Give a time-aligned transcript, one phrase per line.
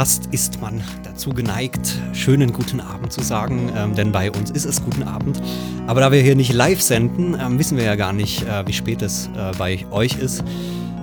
[0.00, 4.64] Fast ist man dazu geneigt, schönen guten Abend zu sagen, ähm, denn bei uns ist
[4.64, 5.38] es guten Abend.
[5.86, 8.72] Aber da wir hier nicht live senden, ähm, wissen wir ja gar nicht, äh, wie
[8.72, 10.42] spät es äh, bei euch ist.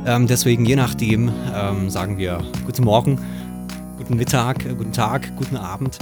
[0.07, 3.19] Ähm, deswegen, je nachdem, ähm, sagen wir guten Morgen,
[3.99, 5.99] guten Mittag, äh, guten Tag, guten Abend.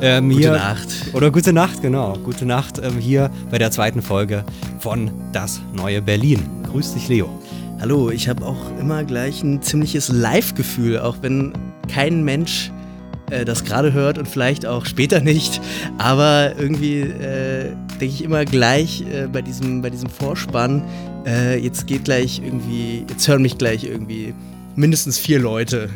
[0.00, 0.88] Ähm, Gute hier, Nacht.
[1.12, 2.16] Oder gute Nacht, genau.
[2.24, 4.44] Gute Nacht ähm, hier bei der zweiten Folge
[4.78, 6.40] von Das neue Berlin.
[6.72, 7.28] Grüß dich, Leo.
[7.80, 11.52] Hallo, ich habe auch immer gleich ein ziemliches Live-Gefühl, auch wenn
[11.92, 12.70] kein Mensch
[13.30, 15.60] äh, das gerade hört und vielleicht auch später nicht.
[15.98, 20.82] Aber irgendwie äh, denke ich immer gleich äh, bei, diesem, bei diesem Vorspann,
[21.26, 24.34] äh, jetzt geht gleich irgendwie, jetzt hören mich gleich irgendwie
[24.76, 25.90] mindestens vier Leute.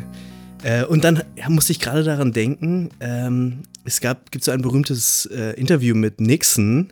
[0.63, 4.61] Äh, und dann ja, musste ich gerade daran denken, ähm, es gab, gibt so ein
[4.61, 6.91] berühmtes äh, Interview mit Nixon,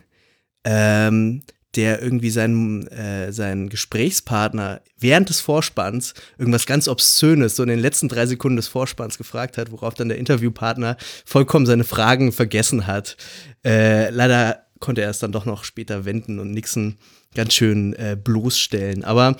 [0.64, 1.42] ähm,
[1.76, 7.78] der irgendwie seinen, äh, seinen Gesprächspartner während des Vorspanns irgendwas ganz Obszönes, so in den
[7.78, 12.86] letzten drei Sekunden des Vorspanns gefragt hat, worauf dann der Interviewpartner vollkommen seine Fragen vergessen
[12.86, 13.16] hat.
[13.64, 16.96] Äh, leider konnte er es dann doch noch später wenden und Nixon
[17.34, 19.04] ganz schön äh, bloßstellen.
[19.04, 19.36] Aber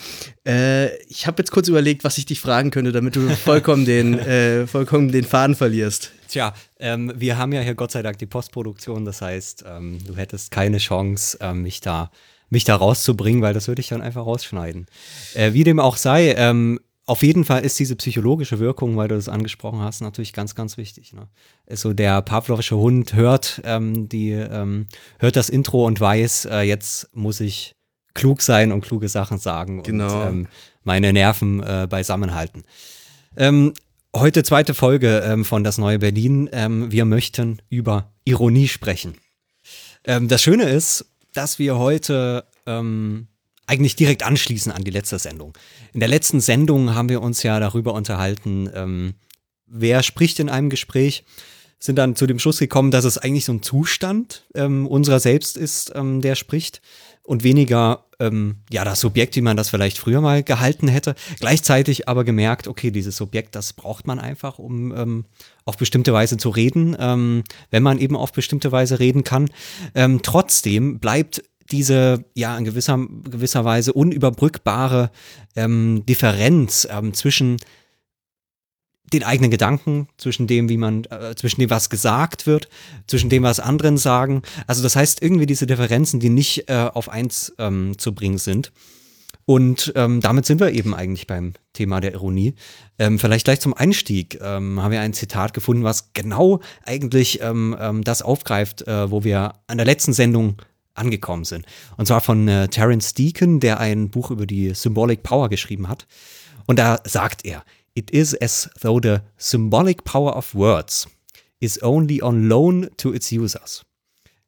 [0.47, 4.19] äh, ich habe jetzt kurz überlegt, was ich dich fragen könnte, damit du vollkommen den,
[4.19, 6.13] äh, vollkommen den Faden verlierst.
[6.29, 10.17] Tja, ähm, wir haben ja hier Gott sei Dank die Postproduktion, das heißt, ähm, du
[10.17, 12.11] hättest keine Chance, ähm, mich da
[12.51, 14.87] mich da rauszubringen, weil das würde ich dann einfach rausschneiden.
[15.35, 19.15] Äh, wie dem auch sei, ähm, auf jeden Fall ist diese psychologische Wirkung, weil du
[19.15, 21.13] das angesprochen hast, natürlich ganz, ganz wichtig.
[21.13, 21.29] Ne?
[21.69, 24.87] Also der pavlovische Hund hört ähm, die ähm,
[25.19, 27.75] hört das Intro und weiß, äh, jetzt muss ich
[28.15, 30.23] klug sein und kluge Sachen sagen Genau.
[30.23, 30.49] und ähm,
[30.85, 32.65] meine Nerven äh, beisammen halten.
[33.37, 33.73] Ähm,
[34.15, 36.49] heute zweite Folge ähm, von Das Neue Berlin.
[36.53, 39.15] Ähm, wir möchten über Ironie sprechen.
[40.05, 43.27] Ähm, das Schöne ist, dass wir heute ähm,
[43.67, 45.57] eigentlich direkt anschließen an die letzte Sendung.
[45.93, 49.15] In der letzten Sendung haben wir uns ja darüber unterhalten,
[49.67, 51.25] wer spricht in einem Gespräch,
[51.79, 55.57] sind dann zu dem Schluss gekommen, dass es eigentlich so ein Zustand ähm, unserer selbst
[55.57, 56.81] ist, ähm, der spricht
[57.25, 61.15] und weniger ähm, ja das Subjekt, wie man das vielleicht früher mal gehalten hätte.
[61.41, 65.25] Gleichzeitig aber gemerkt, okay, dieses Subjekt, das braucht man einfach, um ähm,
[65.65, 69.51] auf bestimmte Weise zu reden, ähm, wenn man eben auf bestimmte Weise reden kann.
[69.95, 75.11] Ähm, trotzdem bleibt diese ja in gewisser, gewisser Weise unüberbrückbare
[75.57, 77.57] ähm, Differenz ähm, zwischen
[79.13, 82.69] den eigenen Gedanken, zwischen dem, wie man, äh, zwischen dem, was gesagt wird,
[83.07, 84.43] zwischen dem, was anderen sagen.
[84.67, 88.73] Also das heißt irgendwie diese Differenzen, die nicht äh, auf eins ähm, zu bringen sind.
[89.47, 92.55] Und ähm, damit sind wir eben eigentlich beim Thema der Ironie.
[92.99, 97.77] Ähm, vielleicht gleich zum Einstieg ähm, haben wir ein Zitat gefunden, was genau eigentlich ähm,
[97.79, 100.57] ähm, das aufgreift, äh, wo wir an der letzten Sendung
[100.95, 101.67] angekommen sind.
[101.97, 106.07] Und zwar von äh, Terence Deacon, der ein Buch über die Symbolic Power geschrieben hat.
[106.67, 111.07] Und da sagt er, It is as though the symbolic power of words
[111.61, 113.85] is only on loan to its users.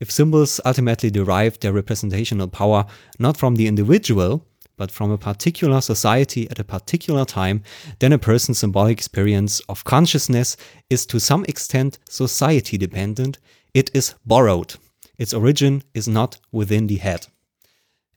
[0.00, 2.86] If symbols ultimately derive their representational power
[3.18, 4.44] not from the individual,
[4.76, 7.62] but from a particular society at a particular time,
[8.00, 10.56] then a person's symbolic experience of consciousness
[10.90, 13.38] is to some extent society dependent.
[13.72, 14.74] It is borrowed.
[15.18, 17.28] Its origin is not within the head.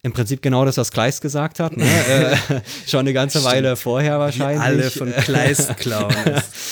[0.02, 1.76] Im Prinzip genau das, was Kleist gesagt hat.
[1.76, 1.86] Ne?
[2.50, 4.62] äh, schon eine ganze Weile vorher wahrscheinlich.
[4.62, 6.16] Die alle von Kleist klauen.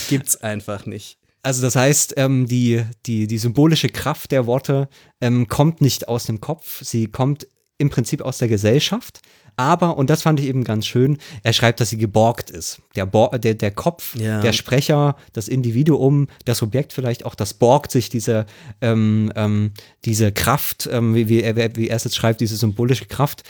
[0.10, 1.18] Gibt's einfach nicht.
[1.44, 4.90] Also das heißt, ähm, die, die, die symbolische Kraft der Worte
[5.22, 7.48] ähm, kommt nicht aus dem Kopf, sie kommt
[7.78, 9.22] im Prinzip aus der Gesellschaft.
[9.58, 12.80] Aber, und das fand ich eben ganz schön, er schreibt, dass sie geborgt ist.
[12.96, 14.40] Der, Bor der, der Kopf, Ja.
[14.40, 18.46] der Sprecher, das Individuum, das Objekt vielleicht auch, das borgt sich diese,
[18.82, 19.72] ähm, ähm,
[20.06, 23.44] diese Kraft, ähm, wie, wie, er, wie er es jetzt schreibt, diese symbolische Kraft,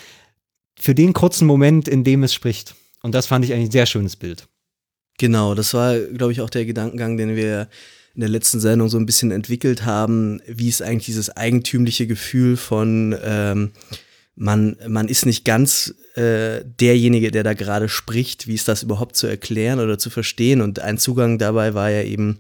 [0.80, 2.76] für den kurzen Moment, in dem es spricht.
[3.02, 4.48] Und das fand ich eigentlich ein sehr schönes Bild.
[5.18, 7.68] Genau, das war, glaube ich, auch der Gedankengang, den wir
[8.16, 12.56] in der letzten Sendung so ein bisschen entwickelt haben, wie es eigentlich dieses eigentümliche Gefühl
[12.58, 13.72] von ähm,
[14.38, 19.16] man, man ist nicht ganz äh, derjenige, der da gerade spricht, wie ist das überhaupt
[19.16, 20.62] zu erklären oder zu verstehen.
[20.62, 22.40] Und ein Zugang dabei war ja eben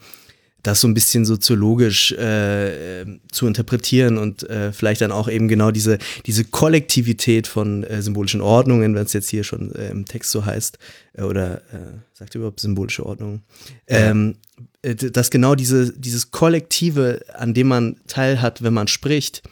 [0.64, 5.72] das so ein bisschen soziologisch äh, zu interpretieren und äh, vielleicht dann auch eben genau
[5.72, 10.32] diese, diese Kollektivität von äh, symbolischen Ordnungen, wenn es jetzt hier schon äh, im Text
[10.32, 10.78] so heißt,
[11.14, 13.42] äh, oder äh, sagt ihr überhaupt symbolische Ordnung,
[13.88, 14.36] ähm,
[14.82, 19.44] äh, dass genau diese, dieses Kollektive, an dem man teilhat, wenn man spricht,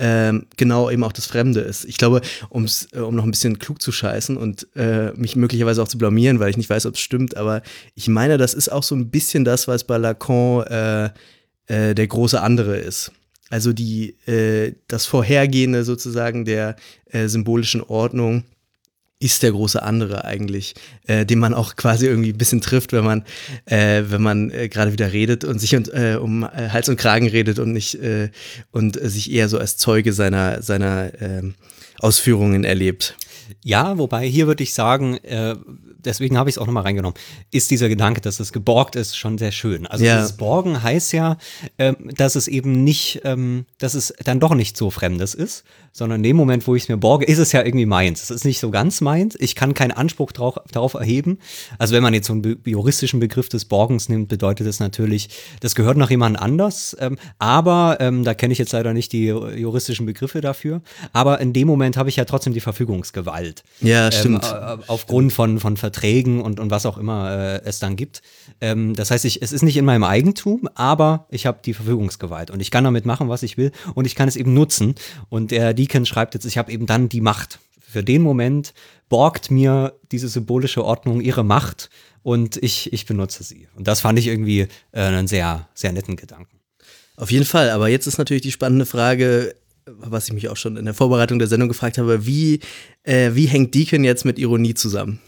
[0.00, 1.84] ähm, genau eben auch das Fremde ist.
[1.84, 5.82] Ich glaube, um's, äh, um noch ein bisschen klug zu scheißen und äh, mich möglicherweise
[5.82, 7.62] auch zu blamieren, weil ich nicht weiß, ob es stimmt, aber
[7.94, 11.04] ich meine, das ist auch so ein bisschen das, was bei Lacan äh,
[11.66, 13.12] äh, der große andere ist.
[13.50, 16.76] Also die, äh, das Vorhergehende sozusagen der
[17.06, 18.44] äh, symbolischen Ordnung
[19.20, 20.74] ist der große andere eigentlich,
[21.06, 23.24] äh, den man auch quasi irgendwie ein bisschen trifft, wenn man,
[23.66, 26.96] äh, wenn man äh, gerade wieder redet und sich und, äh, um äh, Hals und
[26.96, 28.30] Kragen redet und nicht äh,
[28.72, 31.54] und äh, sich eher so als Zeuge seiner seiner ähm,
[31.98, 33.14] Ausführungen erlebt.
[33.62, 35.54] Ja, wobei hier würde ich sagen, äh,
[36.04, 37.18] deswegen habe ich es auch nochmal reingenommen,
[37.50, 39.86] ist dieser Gedanke, dass es geborgt ist, schon sehr schön.
[39.86, 40.16] Also Ja.
[40.16, 41.36] dieses Borgen heißt ja,
[41.78, 46.20] ähm, dass es eben nicht, ähm, dass es dann doch nicht so Fremdes ist, sondern
[46.20, 48.22] in dem Moment, wo ich es mir borge, ist es ja irgendwie meins.
[48.22, 49.36] Es ist nicht so ganz meins.
[49.38, 51.38] Ich kann keinen Anspruch drauf, darauf erheben.
[51.78, 55.28] Also wenn man jetzt so einen be juristischen Begriff des Borgens nimmt, bedeutet das natürlich,
[55.60, 56.96] das gehört noch jemand anders.
[57.00, 60.82] Ähm, aber ähm, da kenne ich jetzt leider nicht die juristischen Begriffe dafür.
[61.12, 63.64] Aber in dem Moment habe ich ja trotzdem die Verfügungsgewalt.
[63.80, 64.44] Ja, stimmt.
[64.44, 68.22] Ähm, äh, aufgrund von, von Verträgen und, und was auch immer äh, es dann gibt.
[68.60, 72.50] Ähm, das heißt, ich, es ist nicht in meinem Eigentum, aber ich habe die Verfügungsgewalt
[72.50, 74.94] und ich kann damit machen, was ich will und ich kann es eben nutzen.
[75.28, 77.58] Und der Deacon schreibt jetzt, ich habe eben dann die Macht.
[77.80, 78.74] Für den Moment
[79.08, 81.88] borgt mir diese symbolische Ordnung ihre Macht
[82.22, 83.66] und ich, ich benutze sie.
[83.74, 86.60] Und das fand ich irgendwie äh, einen sehr, sehr netten Gedanken.
[87.16, 89.54] Auf jeden Fall, aber jetzt ist natürlich die spannende Frage,
[89.86, 92.60] was ich mich auch schon in der Vorbereitung der Sendung gefragt habe, wie,
[93.04, 95.18] äh, wie hängt Deacon jetzt mit Ironie zusammen?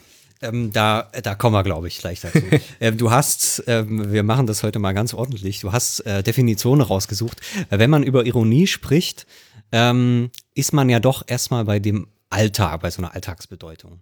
[0.43, 2.41] Ähm, da, da kommen wir, glaube ich, gleich dazu.
[2.81, 6.83] ähm, du hast, ähm, wir machen das heute mal ganz ordentlich, du hast äh, Definitionen
[6.83, 7.41] rausgesucht.
[7.71, 9.27] Äh, Wenn man über Ironie spricht,
[9.73, 14.01] ähm, ist man ja doch erstmal bei dem Alltag, bei so einer Alltagsbedeutung.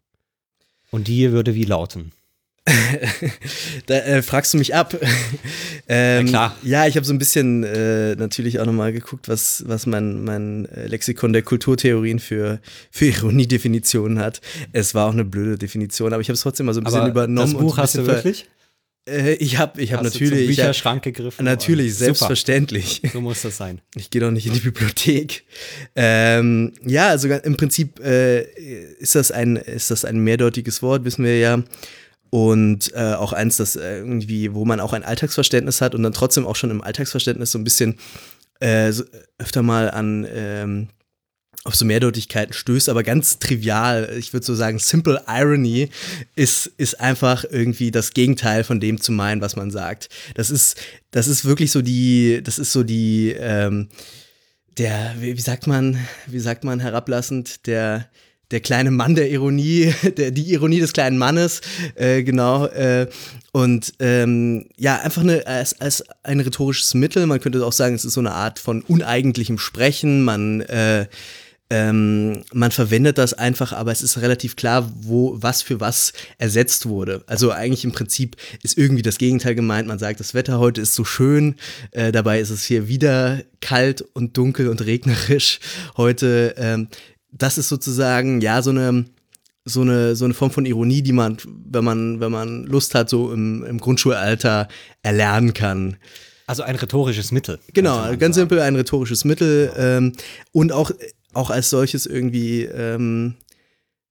[0.91, 2.13] Und die würde wie lauten?
[3.87, 4.95] Da äh, fragst du mich ab.
[5.89, 6.57] ähm, Na klar.
[6.63, 10.67] Ja, ich habe so ein bisschen äh, natürlich auch nochmal geguckt, was, was mein, mein
[10.67, 12.61] äh, Lexikon der Kulturtheorien für,
[12.91, 14.41] für Ironiedefinitionen hat.
[14.73, 17.01] Es war auch eine blöde Definition, aber ich habe es trotzdem mal so ein bisschen
[17.01, 17.53] Aber übernommen.
[17.53, 18.47] das Buch hast du wirklich?
[19.11, 20.51] Äh, ich habe ich hab Hast du zum natürlich.
[20.51, 21.45] Ich hab, Bücherschrank gegriffen?
[21.45, 22.05] natürlich, Super.
[22.07, 23.03] selbstverständlich.
[23.13, 23.81] So muss das sein.
[23.97, 25.45] Ich gehe doch nicht in die Bibliothek.
[25.97, 28.43] Ähm, ja, also im Prinzip äh,
[28.99, 31.63] ist, das ein, ist das ein mehrdeutiges Wort, wissen wir ja.
[32.31, 36.13] Und äh, auch eins, das äh, irgendwie, wo man auch ein Alltagsverständnis hat und dann
[36.13, 37.99] trotzdem auch schon im Alltagsverständnis so ein bisschen
[38.61, 39.05] äh, so
[39.39, 40.89] öfter mal an ähm,
[41.65, 44.15] auf so Mehrdeutigkeiten stößt, aber ganz trivial.
[44.19, 45.91] Ich würde so sagen, Simple Irony
[46.35, 50.09] ist, ist einfach irgendwie das Gegenteil von dem zu meinen, was man sagt.
[50.35, 50.77] Das ist,
[51.11, 53.89] das ist wirklich so die, das ist so die, ähm,
[54.79, 58.09] der, wie, wie sagt man, wie sagt man herablassend, der,
[58.51, 61.61] der kleine Mann der Ironie, der, die Ironie des kleinen Mannes,
[61.95, 62.67] äh, genau.
[62.67, 63.09] Äh,
[63.53, 67.27] und ähm, ja, einfach eine, als, als ein rhetorisches Mittel.
[67.27, 70.23] Man könnte auch sagen, es ist so eine Art von uneigentlichem Sprechen.
[70.23, 71.07] Man äh,
[71.71, 76.87] ähm, man verwendet das einfach, aber es ist relativ klar, wo was für was ersetzt
[76.87, 77.23] wurde.
[77.27, 79.87] Also eigentlich im Prinzip ist irgendwie das Gegenteil gemeint.
[79.87, 81.55] Man sagt, das Wetter heute ist so schön,
[81.93, 85.61] äh, dabei ist es hier wieder kalt und dunkel und regnerisch
[85.97, 86.55] heute.
[86.59, 86.89] Ähm,
[87.31, 89.05] das ist sozusagen ja so eine
[89.65, 93.11] so eine, so eine Form von Ironie, die man, wenn man, wenn man Lust hat,
[93.11, 94.69] so im, im Grundschulalter
[95.03, 95.97] erlernen kann.
[96.47, 97.61] Also ein rhetorisches Mittel.
[97.75, 98.33] Genau, ganz sagen.
[98.33, 100.13] simpel ein rhetorisches Mittel ähm,
[100.51, 100.91] und auch,
[101.33, 103.35] auch als solches irgendwie, ähm,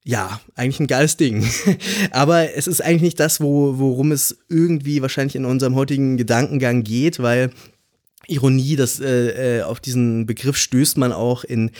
[0.03, 1.45] ja, eigentlich ein geiles Ding.
[2.11, 6.83] Aber es ist eigentlich nicht das, wo, worum es irgendwie wahrscheinlich in unserem heutigen Gedankengang
[6.83, 7.51] geht, weil
[8.29, 11.71] Ironie, das äh, äh, auf diesen Begriff stößt man auch in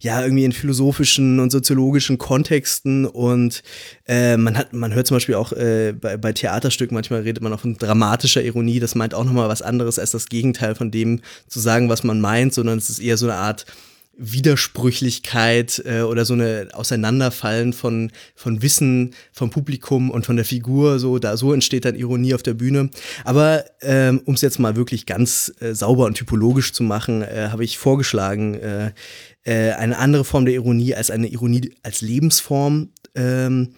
[0.00, 3.62] ja irgendwie in philosophischen und soziologischen Kontexten und
[4.06, 7.52] äh, man hat man hört zum Beispiel auch äh, bei, bei Theaterstücken manchmal redet man
[7.52, 8.78] auch von dramatischer Ironie.
[8.78, 12.04] Das meint auch noch mal was anderes als das Gegenteil von dem zu sagen, was
[12.04, 13.66] man meint, sondern es ist eher so eine Art
[14.18, 20.98] Widersprüchlichkeit äh, oder so eine Auseinanderfallen von, von Wissen vom Publikum und von der Figur,
[20.98, 22.90] so, da, so entsteht dann Ironie auf der Bühne.
[23.24, 27.48] Aber ähm, um es jetzt mal wirklich ganz äh, sauber und typologisch zu machen, äh,
[27.50, 28.92] habe ich vorgeschlagen, äh,
[29.44, 33.74] äh, eine andere Form der Ironie als eine Ironie als Lebensform ähm,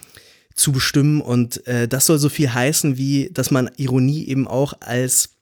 [0.54, 1.20] zu bestimmen.
[1.20, 5.37] Und äh, das soll so viel heißen, wie dass man Ironie eben auch als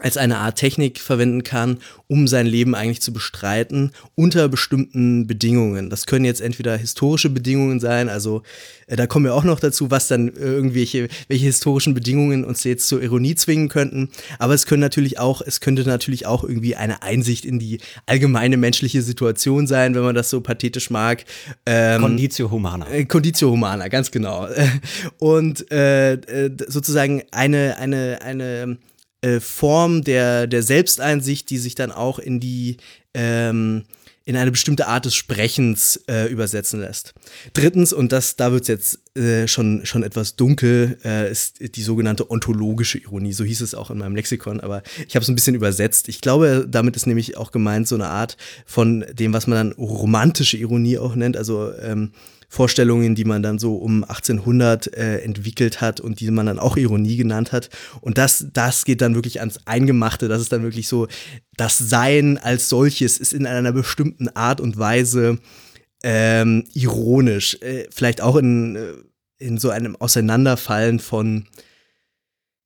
[0.00, 5.88] als eine Art Technik verwenden kann, um sein Leben eigentlich zu bestreiten, unter bestimmten Bedingungen.
[5.88, 8.42] Das können jetzt entweder historische Bedingungen sein, also
[8.88, 12.64] äh, da kommen wir auch noch dazu, was dann äh, irgendwelche, welche historischen Bedingungen uns
[12.64, 14.08] jetzt zur Ironie zwingen könnten.
[14.40, 18.56] Aber es können natürlich auch, es könnte natürlich auch irgendwie eine Einsicht in die allgemeine
[18.56, 21.24] menschliche Situation sein, wenn man das so pathetisch mag.
[21.66, 22.90] Ähm, Conditio humana.
[22.90, 24.48] äh, Conditio humana, ganz genau.
[25.18, 28.78] Und äh, äh, sozusagen eine, eine, eine
[29.24, 32.76] äh, Form der, der Selbsteinsicht, die sich dann auch in die
[33.14, 33.84] ähm,
[34.26, 37.12] in eine bestimmte Art des Sprechens äh, übersetzen lässt.
[37.52, 41.82] Drittens, und das, da wird es jetzt äh, schon, schon etwas dunkel, äh, ist die
[41.82, 43.34] sogenannte ontologische Ironie.
[43.34, 46.08] So hieß es auch in meinem Lexikon, aber ich habe es ein bisschen übersetzt.
[46.08, 49.72] Ich glaube, damit ist nämlich auch gemeint so eine Art von dem, was man dann
[49.72, 51.36] romantische Ironie auch nennt.
[51.36, 52.12] Also ähm,
[52.54, 56.76] Vorstellungen, die man dann so um 1800 äh, entwickelt hat und die man dann auch
[56.76, 57.68] Ironie genannt hat.
[58.00, 60.28] Und das, das geht dann wirklich ans Eingemachte.
[60.28, 61.08] Das ist dann wirklich so,
[61.56, 65.38] das Sein als solches ist in einer bestimmten Art und Weise
[66.04, 67.58] ähm, ironisch.
[67.60, 68.92] Äh, vielleicht auch in, äh,
[69.38, 71.46] in so einem Auseinanderfallen von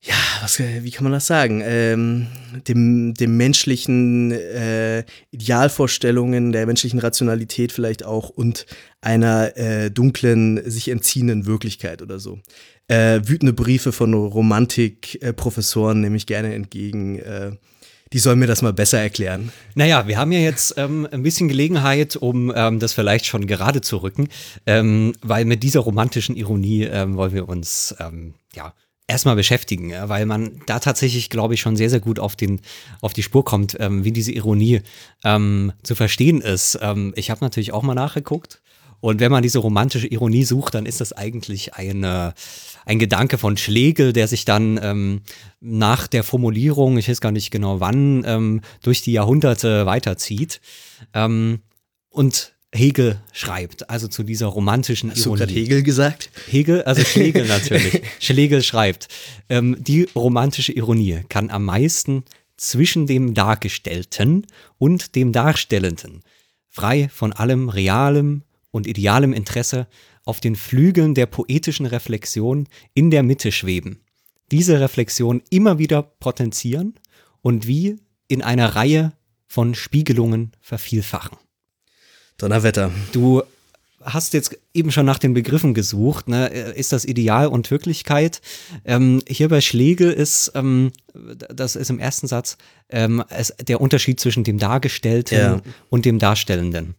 [0.00, 1.60] ja, was, äh, wie kann man das sagen?
[1.64, 2.28] Ähm,
[2.68, 8.66] dem, dem menschlichen äh, Idealvorstellungen, der menschlichen Rationalität vielleicht auch und
[9.00, 12.38] einer äh, dunklen, sich entziehenden Wirklichkeit oder so.
[12.86, 17.18] Äh, wütende Briefe von Romantik-Professoren nehme ich gerne entgegen.
[17.18, 17.52] Äh,
[18.12, 19.52] die sollen mir das mal besser erklären.
[19.74, 23.80] Naja, wir haben ja jetzt ähm, ein bisschen Gelegenheit, um ähm, das vielleicht schon gerade
[23.80, 24.28] zu rücken,
[24.64, 28.72] ähm, weil mit dieser romantischen Ironie ähm, wollen wir uns, ähm, ja,
[29.08, 32.60] erstmal beschäftigen, weil man da tatsächlich, glaube ich, schon sehr, sehr gut auf, den,
[33.00, 34.82] auf die Spur kommt, ähm, wie diese Ironie
[35.24, 36.78] ähm, zu verstehen ist.
[36.80, 38.60] Ähm, ich habe natürlich auch mal nachgeguckt.
[39.00, 42.34] Und wenn man diese romantische Ironie sucht, dann ist das eigentlich eine,
[42.84, 45.20] ein Gedanke von Schlegel, der sich dann ähm,
[45.60, 50.60] nach der Formulierung, ich weiß gar nicht genau wann, ähm, durch die Jahrhunderte weiterzieht.
[51.14, 51.60] Ähm,
[52.10, 55.38] und Hegel schreibt, also zu dieser romantischen Hast du Ironie.
[55.38, 56.30] gerade Hegel gesagt?
[56.50, 58.02] Hegel, also Schlegel natürlich.
[58.20, 59.08] Schlegel schreibt,
[59.48, 62.24] ähm, die romantische Ironie kann am meisten
[62.56, 64.46] zwischen dem Dargestellten
[64.76, 66.22] und dem Darstellenden,
[66.68, 69.86] frei von allem realem und idealem Interesse,
[70.24, 74.00] auf den Flügeln der poetischen Reflexion in der Mitte schweben,
[74.50, 76.94] diese Reflexion immer wieder potenzieren
[77.40, 77.96] und wie
[78.26, 79.12] in einer Reihe
[79.46, 81.38] von Spiegelungen vervielfachen.
[82.38, 82.90] Donnerwetter.
[83.12, 83.42] Du
[84.02, 86.28] hast jetzt eben schon nach den Begriffen gesucht.
[86.28, 86.46] Ne?
[86.48, 88.40] Ist das Ideal und Wirklichkeit?
[88.84, 92.56] Ähm, hier bei Schlegel ist, ähm, das ist im ersten Satz,
[92.90, 95.60] ähm, es, der Unterschied zwischen dem Dargestellten Ja.
[95.90, 96.94] und dem Darstellenden.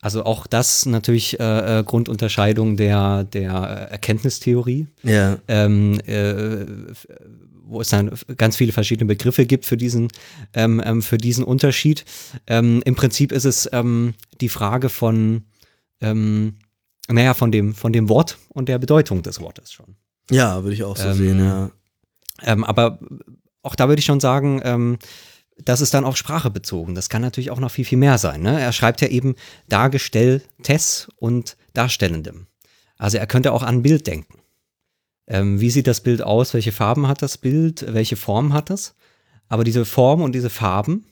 [0.00, 5.38] Also auch das natürlich äh, äh, Grundunterscheidung der, der äh, Erkenntnistheorie Ja.
[5.48, 6.64] ähm, äh,
[7.66, 10.08] wo es dann ganz viele verschiedene Begriffe gibt für diesen,
[10.54, 12.04] ähm, ähm, für diesen Unterschied.
[12.46, 15.44] Ähm, Im Prinzip ist es ähm, die Frage von,
[16.00, 16.54] ähm,
[17.08, 19.96] naja, von dem, von dem Wort und der Bedeutung des Wortes schon.
[20.30, 21.70] Ja, würde ich auch so Ähm, sehen, ja.
[22.42, 22.98] Aber
[23.62, 24.98] auch da würde ich schon sagen,
[25.64, 26.94] das ist dann auf Sprache bezogen.
[26.94, 28.42] Das kann natürlich auch noch viel, viel mehr sein.
[28.42, 28.60] Ne?
[28.60, 29.36] Er schreibt ja eben
[29.68, 32.46] Dargestelltes und Darstellendem.
[32.98, 34.38] Also er könnte auch an Bild denken.
[35.26, 36.54] Ähm, wie sieht das Bild aus?
[36.54, 37.84] Welche Farben hat das Bild?
[37.88, 38.94] Welche Form hat es?
[39.48, 41.04] Aber diese Form und diese Farben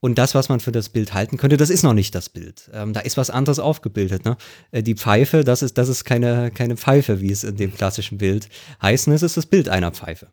[0.00, 2.68] und das, was man für das Bild halten könnte, das ist noch nicht das Bild.
[2.72, 4.24] Ähm, da ist was anderes aufgebildet.
[4.24, 4.36] Ne?
[4.72, 8.18] Äh, die Pfeife, das ist, das ist keine, keine Pfeife, wie es in dem klassischen
[8.18, 8.48] Bild
[8.82, 9.06] heißt.
[9.08, 10.28] Es ist das Bild einer Pfeife.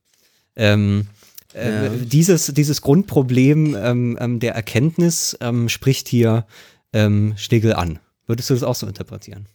[0.55, 1.07] Ähm,
[1.53, 1.89] äh, Ja.
[1.89, 6.45] dieses, dieses Grundproblem ähm, ähm, der Erkenntnis ähm, spricht hier
[6.93, 7.99] ähm, Schlegel an.
[8.27, 9.47] Würdest du das auch so interpretieren?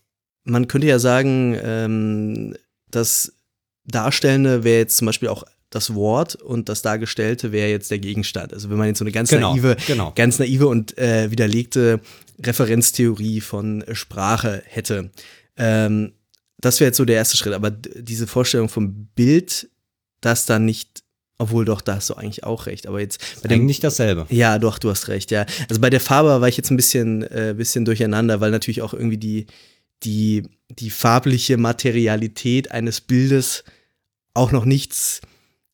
[0.45, 2.57] Man könnte ja sagen, ähm,
[2.91, 3.34] das
[3.87, 8.53] Darstellende wäre jetzt zum Beispiel auch das Wort und das Dargestellte wäre jetzt der Gegenstand.
[8.53, 10.13] Also wenn man jetzt so eine ganz Genau, naive, genau.
[10.15, 12.01] ganz naive und äh, widerlegte
[12.43, 15.11] Referenztheorie von Sprache hätte.
[15.57, 16.13] Ähm,
[16.59, 17.53] das wäre jetzt so der erste Schritt.
[17.55, 19.69] Aber diese Vorstellung vom Bild,
[20.21, 21.03] das dann nicht,
[21.39, 22.87] obwohl doch, da hast du eigentlich auch recht.
[22.87, 24.27] Aber jetzt bei dem, Eigentlich dasselbe.
[24.31, 25.45] ja, doch, du hast recht, ja.
[25.69, 28.95] Also bei der Farbe war ich jetzt ein bisschen, äh, bisschen durcheinander, weil natürlich auch
[28.95, 29.47] irgendwie die,
[30.05, 33.65] die, die farbliche Materialität eines Bildes
[34.35, 35.21] auch noch nichts,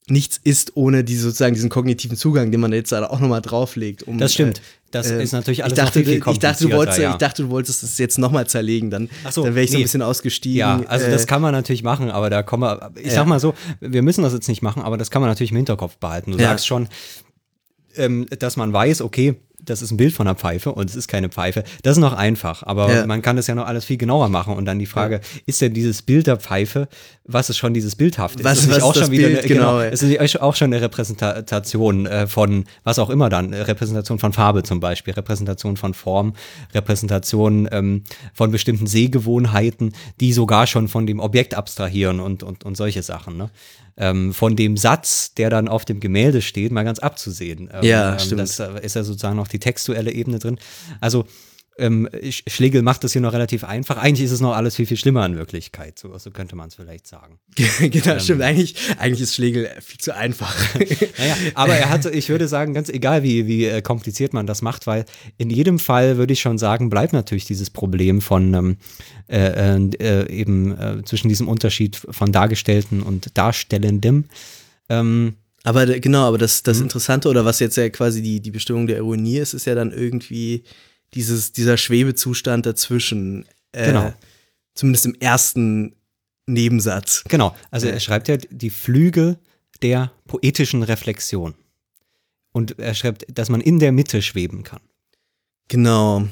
[0.07, 4.03] nichts ist, ohne die, sozusagen diesen kognitiven Zugang, den man jetzt auch nochmal drauflegt.
[4.05, 4.59] Um, Das stimmt.
[4.59, 7.11] Äh, Das äh, ist natürlich alles ich dachte, viel, viel ich, dachte, du wolltest, komplizierter,
[7.13, 9.83] ich dachte, du wolltest es jetzt nochmal zerlegen, dann, so, dann wäre ich so nee.
[9.83, 10.59] ein bisschen ausgestiegen.
[10.59, 13.13] Ja, also das Äh, kann man natürlich machen, aber da kommen wir, ich Ja.
[13.13, 15.57] sag mal so, wir müssen das jetzt nicht machen, aber das kann man natürlich im
[15.59, 16.33] Hinterkopf behalten.
[16.33, 16.49] Du Ja.
[16.51, 16.89] sagst schon,
[17.97, 21.09] ähm, dass man weiß, okay, das ist ein Bild von einer Pfeife und es ist
[21.09, 21.65] keine Pfeife.
[21.83, 23.07] Das ist noch einfach, aber Ja.
[23.07, 25.75] man kann das ja noch alles viel genauer machen und dann die Frage, ist denn
[25.75, 26.89] dieses Bild der Pfeife
[27.33, 28.43] was ist schon dieses Bildhafte?
[28.43, 29.87] Was- ist nicht was auch das schon wieder Bild, eine, genau, genau, ja.
[29.87, 34.19] es ist nicht auch schon eine Repräsentation äh, von was auch immer dann, äh, Repräsentation
[34.19, 36.35] von Farbe zum Beispiel, Repräsentation von Form,
[36.75, 38.03] Repräsentation ähm,
[38.35, 43.37] von bestimmten Sehgewohnheiten, die sogar schon von dem Objekt abstrahieren und, und, und solche Sachen.
[43.37, 43.51] Ne?
[44.03, 47.69] Ähm, von dem Satz, der dann auf dem Gemälde steht, mal ganz abzusehen.
[47.73, 48.41] Ähm, Ja, ähm, stimmt.
[48.41, 50.59] Das äh, ist ja sozusagen noch die textuelle Ebene drin.
[51.01, 51.27] Also
[51.79, 53.97] ähm, Sch- Schlegel macht das hier noch relativ einfach.
[53.97, 55.99] Eigentlich ist es noch alles viel, viel schlimmer in Wirklichkeit.
[55.99, 57.39] So, so könnte man es vielleicht sagen.
[57.81, 58.43] genau, stimmt.
[58.43, 60.55] Eigentlich, eigentlich ist Schlegel viel zu einfach.
[61.19, 64.61] Naja, aber er hat, ich würde sagen, ganz egal, wie, wie äh, kompliziert man das
[64.63, 65.05] macht, weil
[65.39, 68.77] in jedem Fall würde ich schon sagen, bleibt natürlich dieses Problem von ähm,
[69.29, 74.25] äh, äh, eben äh, zwischen diesem Unterschied von Dargestellten und Darstellendem.
[74.89, 76.65] Ähm, Aber genau, aber das, Mhm.
[76.65, 79.75] das Interessante oder was jetzt ja quasi die, die Bestimmung der Ironie ist, ist ja
[79.75, 80.65] dann irgendwie
[81.15, 83.47] dieses, dieser Schwebezustand dazwischen.
[83.73, 84.13] Äh, Genau.
[84.75, 85.97] Zumindest im ersten
[86.47, 87.25] Nebensatz.
[87.29, 89.39] Genau, also er schreibt ja die Flügel
[89.83, 91.55] der poetischen Reflexion.
[92.53, 94.81] Und er schreibt, dass man in der Mitte schweben kann.
[95.69, 96.29] Genau.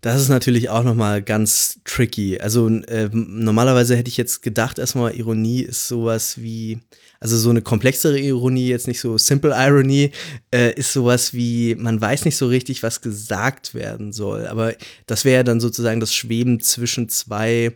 [0.00, 2.38] Das ist natürlich auch nochmal ganz tricky.
[2.38, 6.78] Also äh, normalerweise hätte ich jetzt gedacht, erstmal Ironie ist sowas wie,
[7.18, 10.12] also so eine komplexere Ironie, jetzt nicht so Simple Irony,
[10.54, 14.46] äh, ist sowas wie, man weiß nicht so richtig, was gesagt werden soll.
[14.46, 14.74] Aber
[15.06, 17.74] das wäre ja dann sozusagen das Schweben zwischen zwei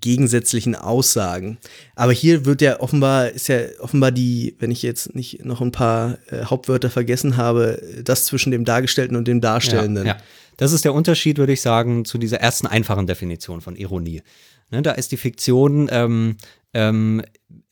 [0.00, 1.58] gegensätzlichen Aussagen.
[1.94, 5.72] Aber hier wird ja offenbar, ist ja offenbar die, wenn ich jetzt nicht noch ein
[5.72, 10.06] paar äh, Hauptwörter vergessen habe, das zwischen dem Dargestellten und dem Darstellenden.
[10.06, 10.20] Ja, ja.
[10.56, 14.22] Das ist der Unterschied, würde ich sagen, zu dieser ersten einfachen Definition von Ironie.
[14.70, 16.36] Ne, da ist die Fiktion, ähm,
[16.74, 17.22] ähm,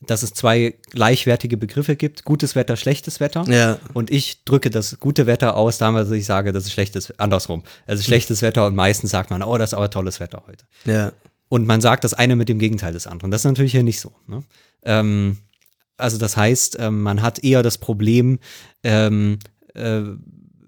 [0.01, 3.43] dass es zwei gleichwertige Begriffe gibt, gutes Wetter, schlechtes Wetter.
[3.49, 3.79] Ja.
[3.93, 7.63] Und ich drücke das gute Wetter aus, damals ich sage, das ist schlechtes, andersrum.
[7.85, 10.65] Also schlechtes Wetter und meistens sagt man, oh, das ist aber tolles Wetter heute.
[10.85, 11.11] Ja.
[11.49, 13.31] Und man sagt das eine mit dem Gegenteil des anderen.
[13.31, 14.13] Das ist natürlich hier nicht so.
[14.27, 14.43] Ne?
[14.83, 15.37] Ähm,
[15.97, 18.39] also das heißt, ähm, man hat eher das Problem,
[18.83, 19.39] ähm,
[19.73, 20.01] äh,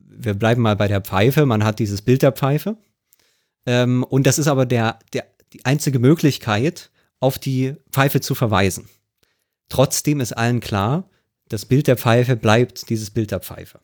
[0.10, 2.78] wir bleiben mal bei der Pfeife, man hat dieses Bild der Pfeife.
[3.66, 8.88] Ähm, und das ist aber der, der, die einzige Möglichkeit, auf die Pfeife zu verweisen.
[9.70, 11.10] Trotzdem ist allen klar,
[11.50, 13.80] das Bild der Pfeife bleibt dieses Bild der Pfeife.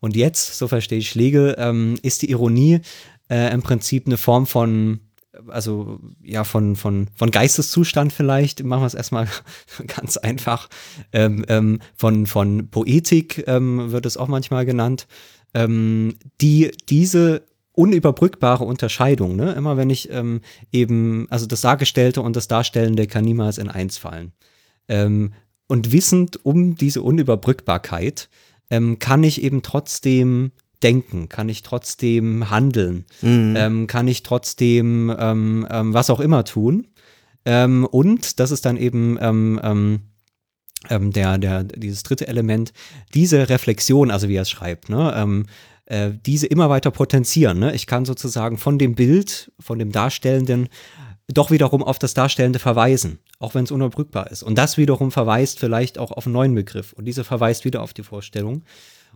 [0.00, 2.80] Und jetzt, so verstehe ich Schlegel, ähm, ist die Ironie
[3.28, 5.00] äh, im Prinzip eine Form von,
[5.48, 9.28] also ja, von, von, von Geisteszustand vielleicht, machen wir es erstmal
[9.86, 10.68] ganz einfach,
[11.12, 15.06] ähm, ähm, von, von Poetik ähm, wird es auch manchmal genannt,
[15.54, 19.52] ähm, die diese unüberbrückbare Unterscheidung, ne?
[19.52, 20.40] immer wenn ich ähm,
[20.72, 24.32] eben, also das Dargestellte und das Darstellende kann niemals in eins fallen.
[24.88, 25.32] Ähm,
[25.66, 28.28] und wissend um diese Unüberbrückbarkeit
[29.00, 33.04] kann ich eben trotzdem denken, kann ich trotzdem handeln,
[33.56, 36.86] ähm, kann ich trotzdem ähm, ähm, was auch immer tun.
[37.44, 39.60] Ähm, und das ist dann eben ähm,
[40.88, 42.72] ähm, der, der, dieses dritte Element,
[43.14, 45.44] diese Reflexion, also wie er es schreibt, ne,
[45.90, 47.58] äh, diese immer weiter potenzieren.
[47.58, 47.74] Ne?
[47.74, 50.68] Ich kann sozusagen von dem Bild, von dem Darstellenden
[51.26, 54.42] doch wiederum auf das Darstellende verweisen, auch wenn es unüberbrückbar ist.
[54.42, 56.92] Und das wiederum verweist vielleicht auch auf einen neuen Begriff.
[56.92, 58.62] Und diese verweist wieder auf die Vorstellung.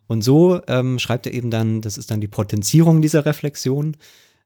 [0.06, 3.96] Und so ähm, schreibt er eben dann, das ist dann die Potenzierung dieser Reflexion.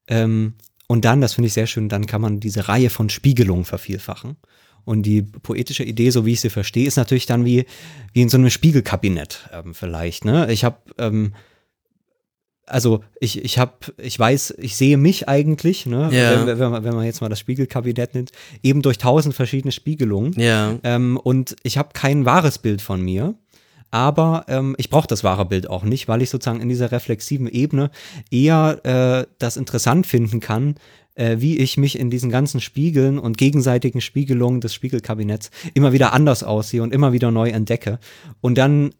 [0.06, 0.54] Ähm,
[0.86, 4.36] und dann, das finde ich sehr schön, dann kann man diese Reihe von Spiegelungen vervielfachen.
[4.84, 7.66] Und die poetische Idee, so wie ich sie verstehe, ist natürlich dann wie,
[8.14, 10.24] wie in so einem Spiegelkabinett ähm, vielleicht.
[10.24, 10.50] Ne?
[10.50, 11.34] Ich habe, ähm,
[12.64, 16.08] also ich, ich habe, ich weiß, ich sehe mich eigentlich, ne?
[16.12, 16.46] Ja.
[16.46, 20.32] wenn, wenn, man, wenn man jetzt mal das Spiegelkabinett nimmt, eben durch tausend verschiedene Spiegelungen.
[20.40, 20.78] Ja.
[20.82, 23.34] Ähm, und ich habe kein wahres Bild von mir.
[23.90, 27.48] Aber ähm, ich brauche das wahre Bild auch nicht, weil ich sozusagen in dieser reflexiven
[27.48, 27.90] Ebene
[28.30, 30.74] eher äh, das interessant finden kann,
[31.14, 36.12] äh, wie ich mich in diesen ganzen Spiegeln und gegenseitigen Spiegelungen des Spiegelkabinetts immer wieder
[36.12, 37.98] anders aussehe und immer wieder neu entdecke
[38.40, 38.90] und dann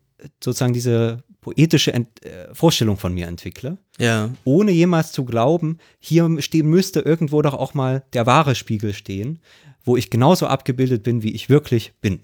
[0.43, 4.31] sozusagen diese poetische Ent äh, Vorstellung von mir entwickle Ja.
[4.45, 9.39] ohne jemals zu glauben, hier stehen müsste irgendwo doch auch mal der wahre Spiegel stehen,
[9.85, 12.21] wo ich genauso abgebildet bin, wie ich wirklich bin.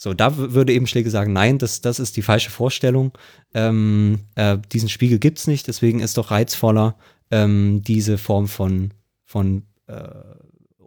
[0.00, 3.12] So, da würde eben Schläge sagen, nein, das, das ist die falsche Vorstellung.
[3.52, 6.96] Ähm, äh, diesen Spiegel gibt es nicht, deswegen ist doch reizvoller
[7.32, 9.96] ähm, diese Form von, von äh,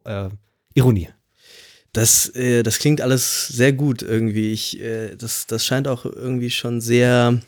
[0.05, 0.29] äh,
[0.75, 1.09] Ironie.
[1.91, 4.53] Das, äh, das klingt alles sehr gut irgendwie.
[4.53, 7.41] Ich, äh, das, das scheint auch irgendwie schon sehr,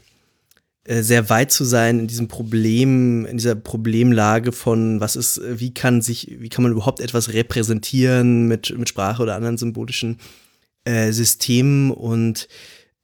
[0.84, 5.74] äh, sehr weit zu sein in diesem Problem, in dieser Problemlage von was ist, wie
[5.74, 10.43] kann sich, wie kann man überhaupt etwas repräsentieren mit, mit Sprache oder anderen symbolischen äh,
[11.12, 12.48] Systemen und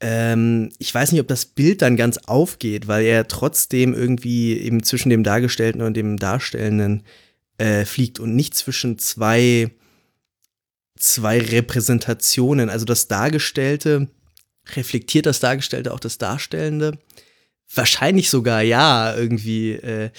[0.02, 4.84] ähm, ich weiß nicht, ob das Bild dann ganz aufgeht, weil er trotzdem irgendwie eben
[4.84, 7.04] zwischen dem Dargestellten und dem Darstellenden
[7.58, 9.72] äh, fliegt und nicht zwischen zwei
[10.98, 12.70] zwei Repräsentationen.
[12.70, 14.10] Also das Dargestellte,
[14.76, 17.00] reflektiert das Dargestellte auch das Darstellende?
[17.74, 19.74] Wahrscheinlich sogar ja, irgendwie.
[19.74, 20.12] Äh,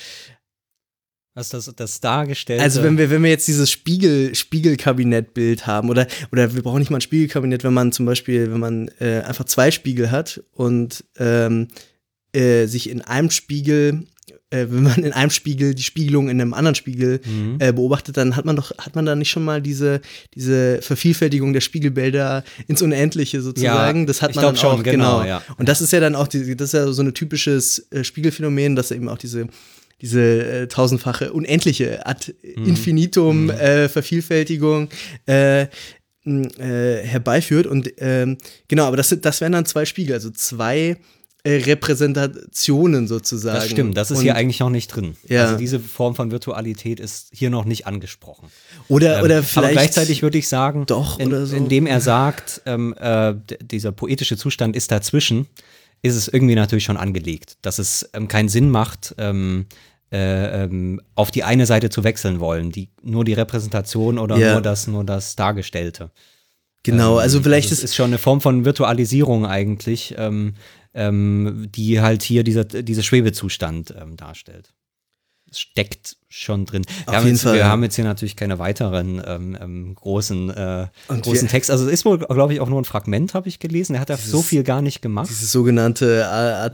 [1.35, 2.63] Was das, das dargestellte.
[2.63, 6.91] also wenn wir, wenn wir jetzt dieses Spiegel, Spiegelkabinettbild haben, oder, oder wir brauchen nicht
[6.91, 11.05] mal ein Spiegelkabinett, wenn man zum Beispiel, wenn man äh, einfach zwei Spiegel hat und
[11.19, 11.69] ähm,
[12.33, 14.07] äh, sich in einem Spiegel,
[14.51, 17.57] äh, wenn man in einem Spiegel die Spiegelung in einem anderen Spiegel Mhm.
[17.61, 20.01] äh, beobachtet, dann hat man doch, hat man da nicht schon mal diese,
[20.35, 24.01] diese Vervielfältigung der Spiegelbilder ins Unendliche sozusagen?
[24.01, 25.43] Ja, das hat man dann schon, auch, genau, ja.
[25.59, 28.75] Und das ist ja dann auch, die, das ist ja so ein typisches äh, Spiegelphänomen,
[28.75, 29.47] dass eben auch diese
[30.01, 32.65] diese äh, tausendfache unendliche ad Mhm.
[32.67, 34.89] infinitum äh, Vervielfältigung
[35.27, 35.69] äh, äh,
[37.03, 38.37] herbeiführt und ähm,
[38.69, 40.97] genau, aber das, das wären dann zwei Spiegel, also zwei
[41.43, 43.59] äh, Repräsentationen sozusagen.
[43.59, 45.17] Das stimmt, das ist und, hier eigentlich noch nicht drin.
[45.27, 45.45] Ja.
[45.45, 48.49] Also diese Form von Virtualität ist hier noch nicht angesprochen.
[48.89, 49.57] Oder, Ähm, oder vielleicht.
[49.57, 51.57] aber gleichzeitig würde ich sagen, doch in, oder so.
[51.57, 55.47] indem er sagt, ähm, äh, dieser poetische Zustand ist dazwischen,
[56.03, 59.67] ist es irgendwie natürlich schon angelegt, dass es ähm, keinen Sinn macht, ähm,
[60.13, 64.53] äh, ähm, auf die eine Seite zu wechseln wollen, die, nur die Repräsentation oder Ja.
[64.55, 66.11] nur das, nur das Dargestellte.
[66.83, 70.55] genau, also vielleicht es ist ist schon eine Form von Virtualisierung eigentlich, ähm,
[70.95, 74.73] ähm, die halt hier dieser, dieser Schwebezustand ähm, darstellt.
[75.53, 76.85] Steckt schon drin.
[76.85, 77.69] Wir, Auf haben, jeden jetzt, Fall, wir ja.
[77.69, 81.71] haben jetzt hier natürlich keine weiteren ähm, ähm, großen, äh, großen Text.
[81.71, 83.95] Also es ist wohl, glaube ich, auch nur ein Fragment, habe ich gelesen.
[83.95, 85.29] Er hat da so viel gar nicht gemacht.
[85.29, 86.69] dieses sogenannte A-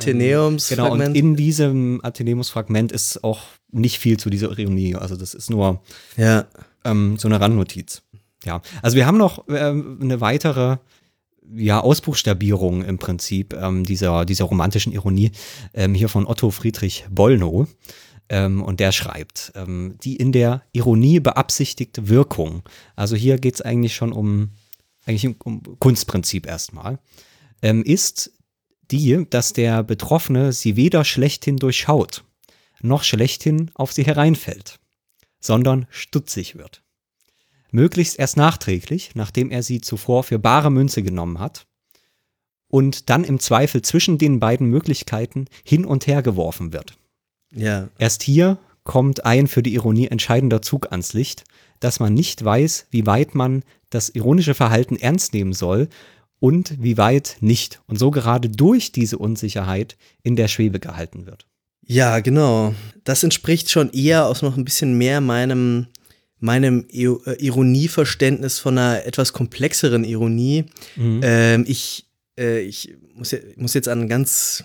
[0.68, 3.40] Genau, und in diesem Athenemus-Fragment ist auch
[3.72, 4.94] nicht viel zu dieser Ironie.
[4.94, 5.80] Also das ist nur
[6.16, 6.44] ja.
[6.84, 8.02] ähm, so eine Randnotiz.
[8.44, 10.76] Ja, also wir haben noch ähm, eine weitere
[11.54, 15.30] ja, Ausbuchstabierung im Prinzip ähm, dieser, dieser romantischen Ironie
[15.74, 17.66] ähm, hier von Otto Friedrich Bollnow.
[18.28, 22.62] Ähm, und der schreibt, ähm, die in der Ironie beabsichtigte Wirkung.
[22.96, 24.50] Also hier geht es eigentlich schon um,
[25.04, 26.98] eigentlich um, Kunstprinzip erstmal.
[27.62, 28.32] Ähm, ist
[28.90, 32.24] die, dass der Betroffene sie weder schlechthin durchschaut,
[32.80, 34.78] noch schlechthin auf sie hereinfällt,
[35.40, 36.82] sondern stutzig wird
[37.76, 41.66] möglichst erst nachträglich, nachdem er sie zuvor für bare Münze genommen hat,
[42.68, 46.98] und dann im Zweifel zwischen den beiden Möglichkeiten hin und her geworfen wird.
[47.56, 47.88] Ja.
[47.98, 51.44] Erst hier kommt ein für die Ironie entscheidender Zug ans Licht,
[51.80, 55.88] dass man nicht weiß, wie weit man das ironische Verhalten ernst nehmen soll
[56.38, 61.46] und wie weit nicht, und so gerade durch diese Unsicherheit in der Schwebe gehalten wird.
[61.86, 62.74] Ja, genau.
[63.04, 65.86] Das entspricht schon eher aus noch ein bisschen mehr meinem,
[66.38, 67.06] meinem äh,
[67.38, 70.66] Ironieverständnis von einer etwas komplexeren Ironie.
[70.96, 72.06] Ähm, ich,
[72.38, 74.64] äh, ich muss, muss jetzt an ganz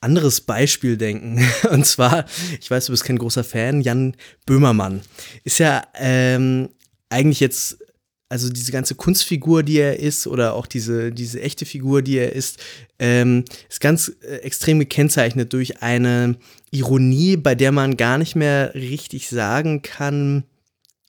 [0.00, 1.44] anderes Beispiel denken.
[1.70, 2.24] Und zwar,
[2.60, 5.02] ich weiß, du bist kein großer Fan, Jan Böhmermann.
[5.44, 6.68] Ist ja ähm,
[7.10, 7.78] eigentlich jetzt,
[8.28, 12.32] also diese ganze Kunstfigur, die er ist, oder auch diese, diese echte Figur, die er
[12.32, 12.58] ist,
[12.98, 16.36] ähm, ist ganz äh, extrem gekennzeichnet durch eine
[16.70, 20.44] Ironie, bei der man gar nicht mehr richtig sagen kann,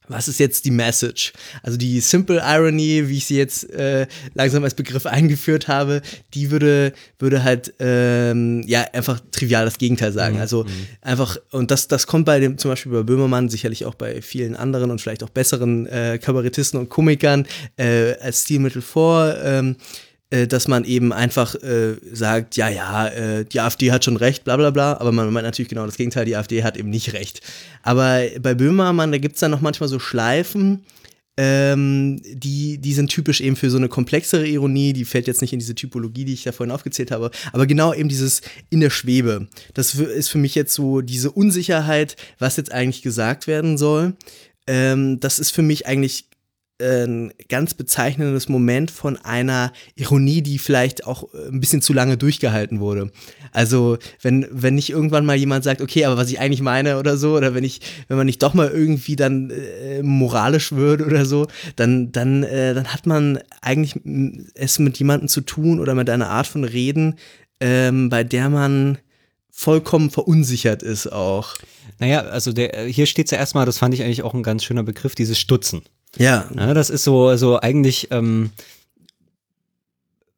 [0.10, 1.32] was ist jetzt die Message?
[1.64, 6.02] Also die Simple Irony, wie ich sie jetzt äh, langsam als Begriff eingeführt habe,
[6.34, 10.40] die würde, würde halt ähm, ja einfach trivial das Gegenteil sagen.
[10.40, 10.66] Also
[11.02, 14.56] einfach, und das, das kommt bei dem, zum Beispiel bei Böhmermann, sicherlich auch bei vielen
[14.56, 17.46] anderen und vielleicht auch besseren äh, Kabarettisten und Komikern
[17.78, 19.36] äh, als Stilmittel vor.
[19.44, 20.09] Ähm, äh,
[20.48, 24.58] dass man eben einfach äh, sagt, ja, ja, äh, die AfD hat schon recht, bla
[24.58, 27.42] bla bla, aber man meint natürlich genau das Gegenteil, die AfD hat eben nicht recht.
[27.82, 30.86] Aber bei Böhmermann, da gibt es dann noch manchmal so Schleifen,
[31.42, 35.54] ähm, die, die sind typisch eben für so eine komplexere Ironie, die fällt jetzt nicht
[35.54, 38.90] in diese Typologie, die ich da vorhin aufgezählt habe, aber genau eben dieses in der
[38.90, 39.48] Schwebe.
[39.74, 44.18] Das ist für mich jetzt so diese Unsicherheit, was jetzt eigentlich gesagt werden soll.
[44.68, 46.26] Ähm, das ist für mich eigentlich
[46.82, 52.18] ein ganz bezeichnendes Moment von einer Ironie, die vielleicht auch äh, ein bisschen zu lange
[52.18, 53.12] durchgehalten wurde.
[53.52, 57.18] Also, wenn, wenn nicht irgendwann mal jemand sagt, okay, aber was ich eigentlich meine oder
[57.18, 61.26] so, oder wenn ich, wenn man nicht doch mal irgendwie dann äh, moralisch wird oder
[61.26, 64.00] so, dann, dann, äh, dann hat man eigentlich
[64.56, 67.16] es mit jemandem zu tun oder mit einer Art von Reden,
[67.60, 68.98] ähm, bei der man
[69.52, 71.56] vollkommen verunsichert ist auch.
[72.00, 74.64] Naja, also der, hier steht es ja erstmal, das fand ich eigentlich auch ein ganz
[74.64, 75.82] schöner Begriff, dieses Stutzen.
[76.18, 78.52] Ja, Ja, das ist so, so eigentlich ähm,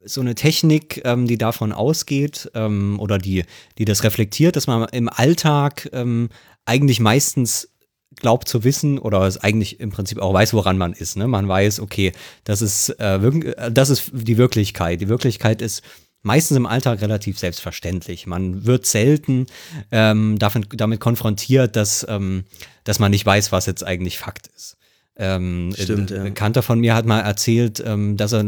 [0.03, 3.45] so eine Technik, ähm, die davon ausgeht ähm, oder die,
[3.77, 6.29] die das reflektiert, dass man im Alltag ähm,
[6.65, 7.69] eigentlich meistens
[8.15, 11.17] glaubt zu wissen oder es eigentlich im Prinzip auch weiß, woran man ist.
[11.17, 11.27] Ne?
[11.27, 12.11] Man weiß, okay,
[12.43, 15.01] das ist, äh, äh, das ist die Wirklichkeit.
[15.01, 15.81] Die Wirklichkeit ist
[16.21, 18.27] meistens im Alltag relativ selbstverständlich.
[18.27, 19.47] Man wird selten
[19.91, 22.45] ähm, davon, damit konfrontiert, dass, ähm,
[22.83, 24.77] dass man nicht weiß, was jetzt eigentlich Fakt ist.
[25.21, 26.23] Ähm, Stimmt, ein.
[26.23, 28.45] Bekannter von mir hat mal erzählt, ähm, dass er,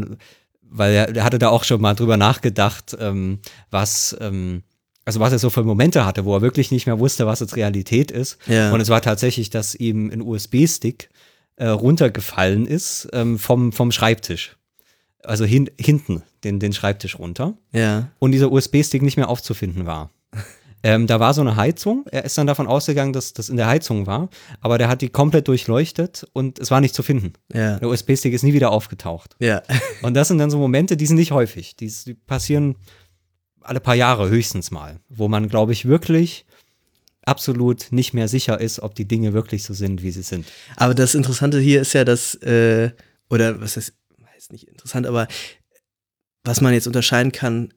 [0.62, 3.38] weil er, der hatte da auch schon mal drüber nachgedacht, ähm,
[3.70, 4.62] was, ähm,
[5.04, 7.54] also was er so für Momente hatte, wo er wirklich nicht mehr wusste, was jetzt
[7.56, 8.38] Realität ist.
[8.46, 8.72] Ja.
[8.72, 11.10] Und es war tatsächlich, dass ihm ein USB-Stick
[11.56, 14.56] äh, runtergefallen ist ähm, vom, vom Schreibtisch.
[15.22, 18.08] Also hin, hinten den, den Schreibtisch runter Ja.
[18.18, 20.10] und dieser USB-Stick nicht mehr aufzufinden war.
[20.84, 22.04] Ähm, da war so eine Heizung.
[22.10, 24.28] Er ist dann davon ausgegangen, dass das in der Heizung war,
[24.60, 27.32] aber der hat die komplett durchleuchtet und es war nicht zu finden.
[27.52, 27.78] Ja.
[27.78, 29.34] Der USB-Stick ist nie wieder aufgetaucht.
[29.40, 29.62] Ja.
[30.02, 31.74] Und das sind dann so Momente, die sind nicht häufig.
[31.76, 32.76] Die, die passieren
[33.62, 36.44] alle paar Jahre höchstens mal, wo man, glaube ich, wirklich
[37.24, 40.46] absolut nicht mehr sicher ist, ob die Dinge wirklich so sind, wie sie sind.
[40.76, 42.90] Aber das Interessante hier ist ja, dass, äh,
[43.30, 43.94] oder was heißt,
[44.44, 45.26] ist nicht interessant, aber
[46.44, 47.72] was man jetzt unterscheiden kann,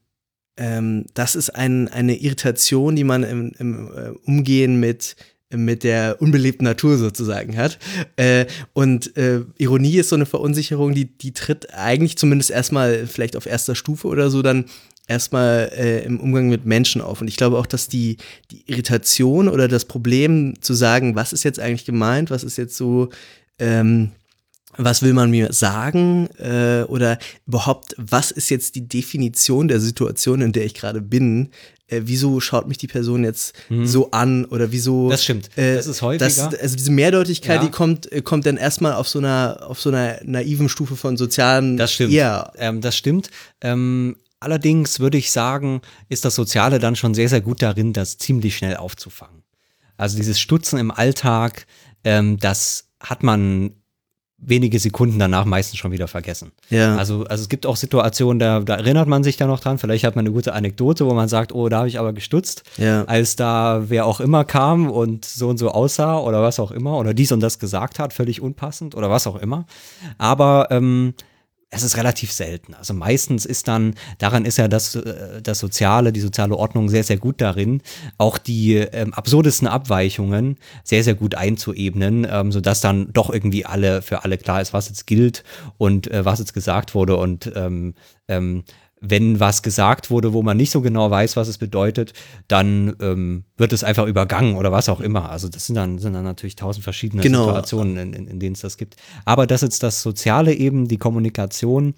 [0.58, 5.16] ähm, das ist ein, eine Irritation, die man im, im äh, Umgehen mit
[5.50, 7.80] mit der unbelebten Natur sozusagen hat.
[8.18, 13.38] Äh, und äh, Ironie ist so eine Verunsicherung, die, die tritt eigentlich zumindest erstmal vielleicht
[13.38, 14.66] auf erster Stufe oder so dann
[15.08, 17.22] erstmal äh, im Umgang mit Menschen auf.
[17.22, 18.18] Und ich glaube auch, dass die,
[18.52, 22.76] die Irritation oder das Problem zu sagen, was ist jetzt eigentlich gemeint, was ist jetzt
[22.76, 23.10] so,
[23.58, 24.12] ähm,
[24.78, 30.42] was will man mir sagen äh, oder überhaupt, was ist jetzt die Definition der Situation,
[30.42, 31.50] in der ich gerade bin?
[31.90, 35.06] Äh, wieso schaut mich die Person jetzt so an oder wieso?
[35.06, 35.10] Mhm.
[35.10, 35.50] Das stimmt.
[35.58, 36.26] Äh, Das ist häufiger.
[36.26, 37.64] Das, also diese Mehrdeutigkeit, Ja.
[37.66, 41.16] die kommt, äh, kommt dann erstmal auf so einer auf so einer naiven Stufe von
[41.18, 41.78] sozialen.
[41.78, 42.12] Das stimmt.
[42.12, 43.30] Ja, Ähm, das stimmt.
[43.62, 48.18] Ähm, allerdings würde ich sagen, ist das Soziale dann schon sehr, sehr gut darin, das
[48.18, 49.44] ziemlich schnell aufzufangen.
[49.96, 51.66] Also dieses Stutzen im Alltag,
[52.04, 53.77] ähm, das hat man
[54.40, 56.52] wenige Sekunden danach meistens schon wieder vergessen.
[56.70, 56.96] ja.
[56.96, 59.80] Also, also es gibt auch Situationen, da, da erinnert man sich da noch dran.
[59.80, 62.64] Vielleicht hat man eine gute Anekdote, wo man sagt, oh, da habe ich aber gestutzt,
[62.78, 63.04] Ja.
[63.06, 66.98] als da wer auch immer kam und so und so aussah oder was auch immer
[66.98, 69.66] oder dies und das gesagt hat, völlig unpassend oder was auch immer.
[70.20, 71.14] Aber ähm,
[71.70, 72.74] es ist relativ selten.
[72.74, 77.04] Also meistens ist dann, daran ist ja das, äh, das Soziale, die soziale Ordnung sehr,
[77.04, 77.82] sehr gut darin,
[78.18, 84.02] auch die ähm, absurdesten Abweichungen sehr, sehr gut einzuebnen, ähm, sodass dann doch irgendwie alle,
[84.02, 85.44] für alle klar ist, was jetzt gilt
[85.78, 87.96] und äh, was jetzt gesagt wurde und ähm,
[88.30, 88.64] ähm,
[89.00, 92.14] wenn was gesagt wurde, wo man nicht so genau weiß, was es bedeutet,
[92.48, 95.30] dann ähm, wird es einfach übergangen oder was auch immer.
[95.30, 97.46] Also das sind dann, sind dann natürlich tausend verschiedene Genau.
[97.46, 98.96] Situationen, in, in, in denen es das gibt.
[99.26, 101.94] Aber dass jetzt das Soziale eben, die Kommunikation,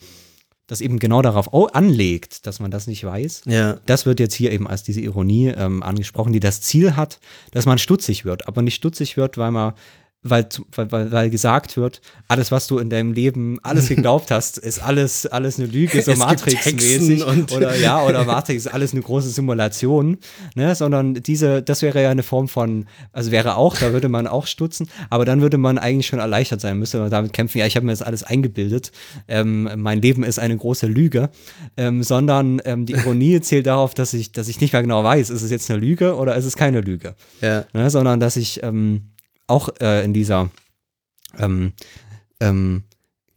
[0.67, 3.77] das eben genau darauf au- anlegt, dass man das nicht weiß, ja.
[3.85, 7.19] das wird jetzt hier eben als diese Ironie ähm, angesprochen, die das Ziel hat,
[7.51, 9.73] dass man stutzig wird, aber nicht stutzig wird, weil man
[10.21, 14.79] weil, weil, weil, gesagt wird, alles, was du in deinem Leben alles geglaubt hast, ist
[14.79, 17.23] alles, alles eine Lüge, so Matrix-mäßig.
[17.55, 20.17] Oder ja, oder Matrix ist alles eine große Simulation.
[20.55, 20.75] Ne?
[20.75, 24.45] Sondern diese, das wäre ja eine Form von, also wäre auch, da würde man auch
[24.45, 27.77] stutzen, aber dann würde man eigentlich schon erleichtert sein, müsste man damit kämpfen, ja, ich
[27.77, 28.91] habe mir das alles eingebildet,
[29.29, 31.29] ähm, mein Leben ist eine große Lüge,
[31.77, 35.29] ähm, sondern ähm, die Ironie zählt darauf, dass ich, dass ich nicht mehr genau weiß,
[35.29, 37.63] ist es jetzt eine Lüge oder ist es keine Lüge Ja.
[37.73, 39.03] ne, sondern dass ich ähm,
[39.49, 40.49] auch äh, in dieser
[41.37, 41.73] ähm,
[42.39, 42.83] ähm,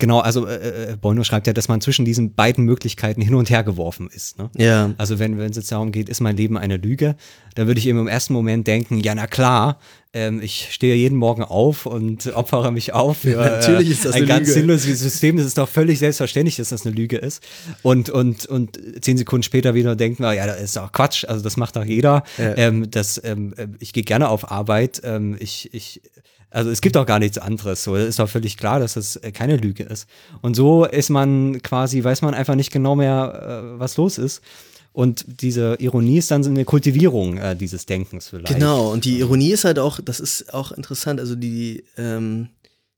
[0.02, 3.50] Genau, also äh, äh, Bono schreibt ja, dass man zwischen diesen beiden Möglichkeiten hin und
[3.50, 4.36] her geworfen ist.
[4.36, 4.50] Ne?
[4.56, 4.92] Ja.
[4.98, 7.14] Also wenn es jetzt darum geht, ist mein Leben eine Lüge,
[7.54, 9.78] dann würde ich eben im ersten Moment denken, ja na klar,
[10.12, 14.26] ähm, ich stehe jeden Morgen auf und opfere mich auf für Natürlich ist das ein
[14.26, 14.52] ganz Lüge.
[14.58, 15.36] sinnloses System.
[15.36, 17.40] Das ist doch völlig selbstverständlich, dass das eine Lüge ist.
[17.82, 21.24] Und und und zehn Sekunden später wieder denken wir, ja, das ist doch Quatsch.
[21.26, 22.24] Also das macht doch jeder.
[22.38, 22.56] Ja.
[22.56, 25.00] Ähm, das, ähm, äh, ich gehe gerne auf Arbeit.
[25.04, 26.02] Ähm, ich ich
[26.52, 27.82] also es gibt auch gar nichts anderes.
[27.82, 30.06] So, ist doch völlig klar, dass das äh, keine Lüge ist.
[30.42, 34.42] Und so ist man quasi, weiß man einfach nicht genau mehr, äh, was los ist.
[34.92, 38.52] Und diese Ironie ist dann so eine Kultivierung äh, dieses Denkens vielleicht.
[38.52, 42.48] Genau, und die Ironie ist halt auch, das ist auch interessant, also die, ähm,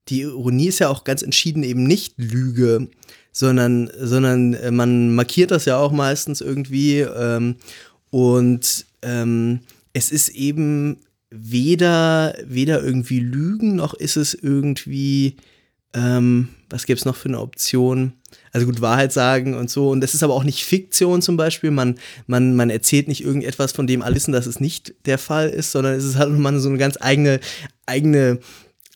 [0.08, 2.88] die Ironie ist ja auch ganz entschieden eben nicht Lüge,
[3.30, 7.56] sondern, sondern äh, man markiert das ja auch meistens irgendwie ähm,
[8.10, 9.60] und ähm,
[9.92, 10.98] es ist eben
[11.37, 15.37] weder, weder irgendwie Lügen, noch ist es irgendwie,
[15.92, 18.12] ähm, was gäbe es noch für eine Option?
[18.53, 19.90] Also gut, Wahrheit sagen und so.
[19.90, 21.70] Und das ist aber auch nicht Fiktion zum Beispiel.
[21.70, 25.49] Man, man, man erzählt nicht irgendetwas, von dem alle wissen, dass es nicht der Fall
[25.49, 27.40] ist, sondern es ist halt nochmal so eine ganz eigene,
[27.87, 28.38] eigene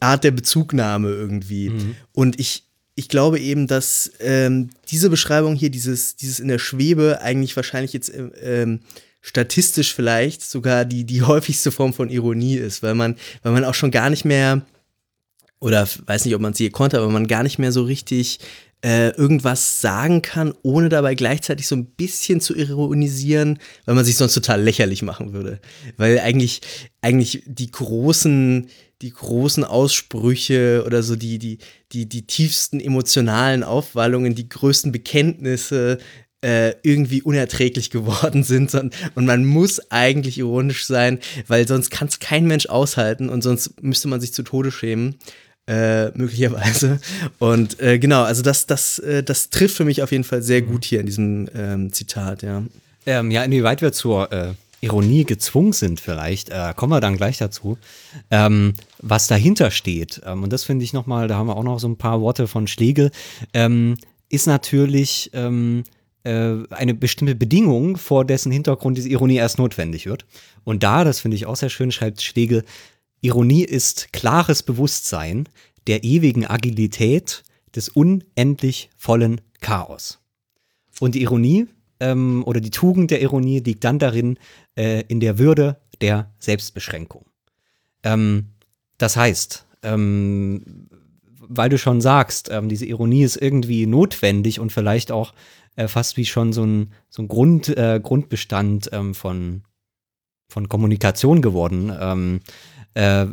[0.00, 1.72] Art der Bezugnahme irgendwie.
[2.12, 7.20] Und ich, ich glaube eben, dass ähm, diese Beschreibung hier, dieses, dieses in der Schwebe,
[7.20, 8.80] eigentlich wahrscheinlich jetzt ähm, ähm,
[9.28, 13.74] statistisch vielleicht sogar die, die häufigste Form von Ironie ist, weil man, weil man auch
[13.74, 14.62] schon gar nicht mehr
[15.60, 18.38] oder weiß nicht, ob man es je konnte, aber man gar nicht mehr so richtig
[18.84, 24.16] äh, irgendwas sagen kann, ohne dabei gleichzeitig so ein bisschen zu ironisieren, weil man sich
[24.16, 25.60] sonst total lächerlich machen würde.
[25.96, 26.60] Weil eigentlich,
[27.02, 28.68] eigentlich die großen,
[29.02, 31.58] die großen Aussprüche oder so die, die,
[31.90, 35.98] die, die tiefsten emotionalen Aufwallungen, die größten Bekenntnisse
[36.42, 42.08] äh, irgendwie unerträglich geworden sind und, und man muss eigentlich ironisch sein, weil sonst kann
[42.08, 45.16] es kein Mensch aushalten und sonst müsste man sich zu Tode schämen.
[45.66, 46.98] Äh, möglicherweise.
[47.38, 50.62] Und äh, genau, also das, das, äh, das trifft für mich auf jeden Fall sehr
[50.62, 52.62] gut hier in diesem ähm, Zitat, ja.
[53.04, 57.36] Ähm, ja, inwieweit wir zur äh, Ironie gezwungen sind, vielleicht, äh, kommen wir dann gleich
[57.36, 57.76] dazu,
[58.30, 58.72] ähm,
[59.02, 60.22] was dahinter steht.
[60.24, 62.46] Ähm, und das finde ich nochmal, da haben wir auch noch so ein paar Worte
[62.46, 63.10] von Schlegel,
[63.52, 63.96] ähm,
[64.30, 70.26] ist natürlich ähm, äh, eine bestimmte Bedingung, vor dessen Hintergrund diese Ironie erst notwendig wird.
[70.64, 72.64] Und da, das finde ich auch sehr schön, schreibt Schlegel,
[73.20, 75.48] Ironie ist klares Bewusstsein
[75.86, 77.42] der ewigen Agilität
[77.74, 80.20] des unendlich vollen Chaos.
[81.00, 81.66] Und die Ironie
[82.00, 84.38] ähm, oder die Tugend der Ironie liegt dann darin,
[84.76, 87.24] äh, in der Würde der Selbstbeschränkung.
[88.02, 88.46] Ähm,
[88.98, 90.88] das heißt, ähm,
[91.40, 95.32] weil du schon sagst, ähm, diese Ironie ist irgendwie notwendig und vielleicht auch
[95.78, 99.62] äh, fast wie schon so ein, so ein Grund, äh, Grundbestand ähm, von,
[100.48, 101.92] von Kommunikation geworden.
[101.98, 102.40] Ähm,
[102.94, 103.26] äh,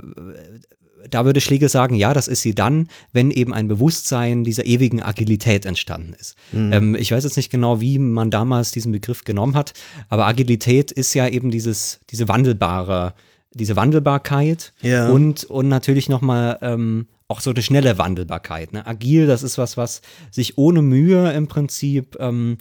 [1.10, 5.02] da würde Schlegel sagen, ja, das ist sie dann, wenn eben ein Bewusstsein dieser ewigen
[5.02, 6.36] Agilität entstanden ist.
[6.54, 9.74] Ähm, ich weiß jetzt nicht genau, wie man damals diesen Begriff genommen hat,
[10.10, 13.14] aber Agilität ist ja eben dieses, diese wandelbare,
[13.54, 15.10] diese Wandelbarkeit Ja.
[15.10, 18.74] und, und natürlich nochmal ähm, auch so eine schnelle Wandelbarkeit.
[18.74, 18.86] Ne?
[18.86, 22.58] Agil, das ist was, was sich ohne Mühe im Prinzip ähm,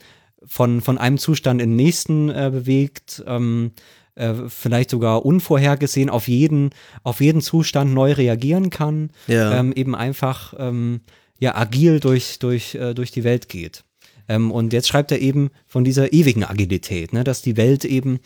[0.47, 3.23] von, von einem Zustand in den nächsten äh, bewegt.
[3.27, 3.73] Ähm,
[4.15, 6.71] äh, vielleicht sogar unvorhergesehen auf jeden,
[7.03, 9.59] auf jeden Zustand neu reagieren kann, Ja.
[9.59, 11.01] ähm, eben einfach ähm,
[11.41, 13.85] ja, agil durch, durch, äh, durch die Welt geht.
[14.29, 18.21] Ähm, und jetzt schreibt er eben von dieser ewigen Agilität, ne, dass die Welt eben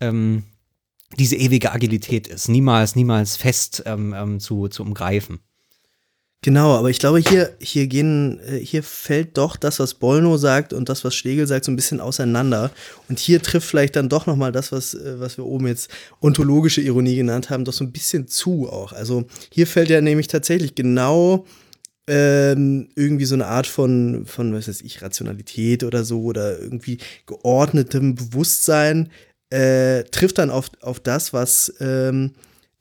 [0.00, 0.44] ähm,
[1.18, 5.40] diese ewige Agilität ist, niemals, niemals fest ähm, ähm, zu, zu umgreifen.
[6.42, 10.72] Genau, aber ich glaube, hier, hier gehen, äh, hier fällt doch das, was Bollno sagt
[10.72, 12.70] und das, was Schlegel sagt, so ein bisschen auseinander.
[13.10, 15.90] Und hier trifft vielleicht dann doch nochmal das, was, äh, was wir oben jetzt
[16.22, 18.94] ontologische Ironie genannt haben, doch so ein bisschen zu auch.
[18.94, 21.44] Also hier fällt ja nämlich tatsächlich genau
[22.06, 26.98] ähm, irgendwie so eine Art von, von, was weiß ich, Rationalität oder so oder irgendwie
[27.26, 29.10] geordnetem Bewusstsein
[29.50, 32.32] äh, trifft dann auf, auf das, was, ähm,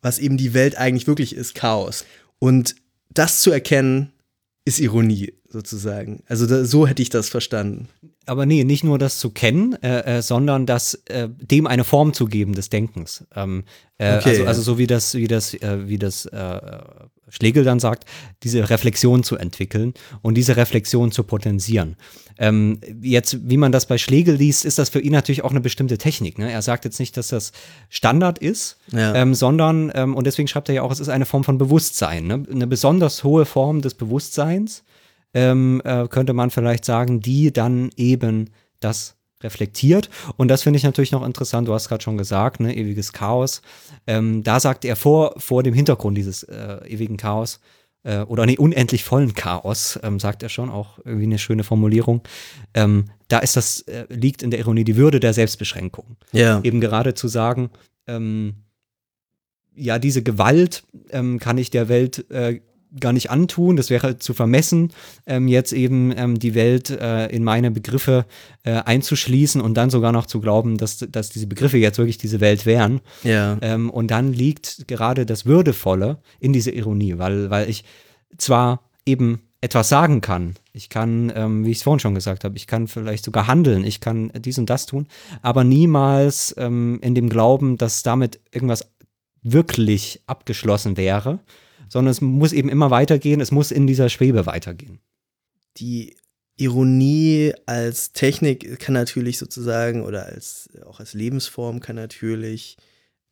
[0.02, 2.06] was eben die Welt eigentlich wirklich ist, Chaos.
[2.40, 2.76] Und
[3.10, 4.12] das zu erkennen,
[4.66, 6.24] ist Ironie sozusagen.
[6.28, 7.90] Also da, so hätte ich das verstanden.
[8.26, 12.14] Aber nee, nicht nur das zu kennen, äh, äh, sondern das äh, dem eine Form
[12.14, 13.26] zu geben des Denkens.
[13.36, 13.64] Ähm,
[13.98, 14.48] äh, Okay, also, ja.
[14.48, 16.60] also so wie das, wie das, äh, wie das äh,
[17.30, 18.06] Schlegel dann sagt,
[18.44, 21.96] diese Reflexion zu entwickeln und diese Reflexion zu potenzieren.
[22.38, 25.62] Ähm, jetzt, wie man das bei Schlegel liest, ist das für ihn natürlich auch eine
[25.62, 26.38] bestimmte Technik.
[26.38, 26.52] Ne?
[26.52, 27.52] Er sagt jetzt nicht, dass das
[27.90, 29.14] Standard ist, Ja.
[29.16, 32.28] ähm, sondern, ähm, und deswegen schreibt er ja auch, es ist eine Form von Bewusstsein,
[32.28, 32.44] ne?
[32.50, 34.84] eine besonders hohe Form des Bewusstseins,
[35.34, 40.10] ähm, äh, könnte man vielleicht sagen, die dann eben das reflektiert.
[40.38, 41.68] Und das finde ich natürlich noch interessant.
[41.68, 43.62] Du hast gerade schon gesagt, ne, ewiges Chaos.
[44.08, 47.60] Ähm, da sagt er vor, vor dem Hintergrund dieses äh, ewigen Chaos
[48.04, 52.22] äh, oder nee, unendlich vollen Chaos, ähm, sagt er schon, auch irgendwie eine schöne Formulierung.
[52.74, 56.62] Ähm, da ist das, äh, liegt in der Ironie die Würde der Selbstbeschränkung Ja.
[56.64, 57.70] eben gerade zu sagen,
[58.08, 58.56] ähm,
[59.76, 62.60] ja, diese Gewalt ähm, kann ich der Welt äh,
[63.00, 64.92] gar nicht antun, das wäre zu vermessen,
[65.26, 68.26] ähm, jetzt eben ähm, die Welt äh, in meine Begriffe
[68.64, 72.40] äh, einzuschließen und dann sogar noch zu glauben, dass, dass diese Begriffe jetzt wirklich diese
[72.40, 73.02] Welt wären.
[73.24, 73.58] Ja.
[73.62, 77.84] Ähm, und dann liegt gerade das Würdevolle in dieser Ironie, weil, weil ich
[78.38, 82.56] zwar eben etwas sagen kann, ich kann, ähm, wie ich es vorhin schon gesagt habe,
[82.56, 85.08] ich kann vielleicht sogar handeln, ich kann dies und das tun,
[85.42, 88.90] aber niemals ähm, in dem Glauben, dass damit irgendwas
[89.42, 91.40] wirklich abgeschlossen wäre,
[91.90, 95.00] sondern es muss eben immer weitergehen, es muss in dieser Schwebe weitergehen.
[95.78, 96.16] die
[96.60, 102.76] Ironie als Technik kann natürlich sozusagen oder als auch als Lebensform kann natürlich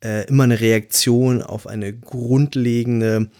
[0.02, 3.30] äh, immer eine Reaktion auf eine grundlegende,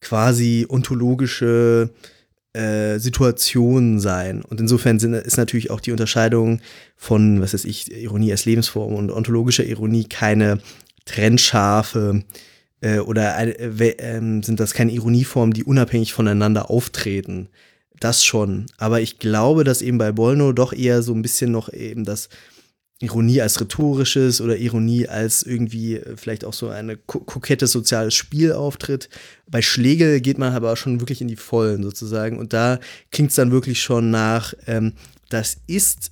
[0.00, 1.90] quasi ontologische
[2.54, 4.42] äh, Situation sein.
[4.42, 6.60] Und insofern sind, ist natürlich auch die Unterscheidung
[6.96, 10.60] von, was weiß ich, Ironie als Lebensform und ontologischer Ironie keine
[11.04, 12.24] trennscharfe
[12.80, 17.48] äh, oder eine, äh, ähm, sind das keine Ironieformen, die unabhängig voneinander auftreten.
[18.00, 18.66] Das schon.
[18.76, 22.28] Aber ich glaube, dass eben bei Bolno doch eher so ein bisschen noch eben das,
[23.00, 28.14] Ironie als rhetorisches oder Ironie als irgendwie äh, vielleicht auch so ein ko kokettes soziales
[28.14, 29.08] Spiel auftritt.
[29.46, 32.80] Bei Schlegel geht man aber schon wirklich in die Vollen sozusagen und da
[33.12, 34.94] klingt es dann wirklich schon nach, ähm,
[35.28, 36.10] das ist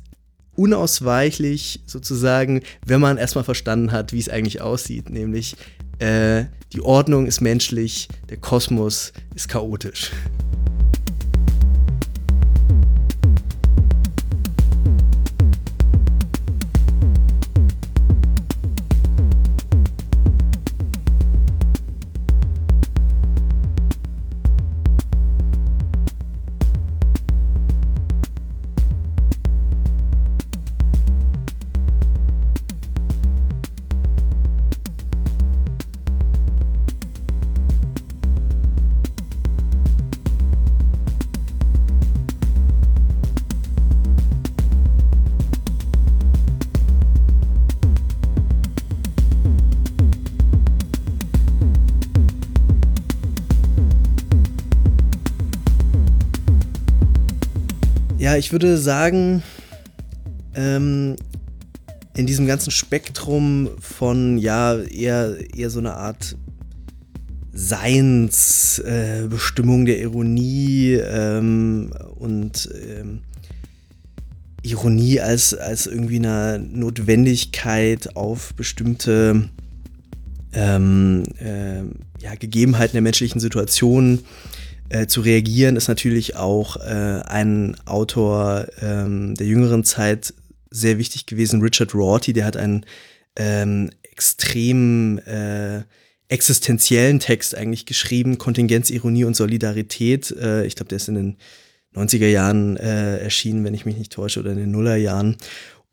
[0.55, 5.57] unausweichlich sozusagen, wenn man erstmal verstanden hat, wie es eigentlich aussieht, nämlich
[5.99, 10.13] äh, die Ordnung ist menschlich, der Kosmos ist chaotisch.
[58.47, 59.43] Ich würde sagen,
[60.55, 61.17] ähm,
[62.17, 66.37] in diesem ganzen Spektrum von, ja, eher, eher so eine Art
[67.53, 73.23] Seinsbestimmung äh, der Ironie ähm, und ähm,
[74.63, 79.49] Ironie als, als irgendwie eine Notwendigkeit auf bestimmte
[80.53, 81.81] ähm, äh,
[82.23, 84.21] ja, Gegebenheiten der menschlichen Situation
[84.89, 90.35] äh, zu reagieren, ist natürlich auch äh, ein Autor ähm, der jüngeren Zeit
[90.71, 92.85] sehr wichtig gewesen, Richard Rorty, der hat einen
[93.37, 95.83] ähm, extrem äh,
[96.29, 100.31] existenziellen Text eigentlich geschrieben, Kontingenz, Ironie und Solidarität.
[100.33, 101.37] Äh, ich glaube, der ist in den
[101.95, 105.37] 90er Jahren äh, erschienen, wenn ich mich nicht täusche, oder in den Nullerjahren.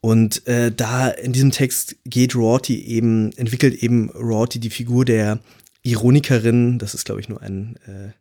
[0.02, 5.40] Und äh, da in diesem Text geht Rorty eben, entwickelt eben Rorty die Figur der
[5.82, 8.12] Ironikerin, das ist, glaube ich, nur ein äh,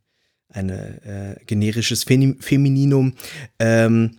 [0.53, 3.15] eine äh, generisches Femininum,
[3.59, 4.19] ähm,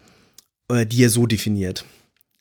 [0.69, 1.86] äh, die er so definiert.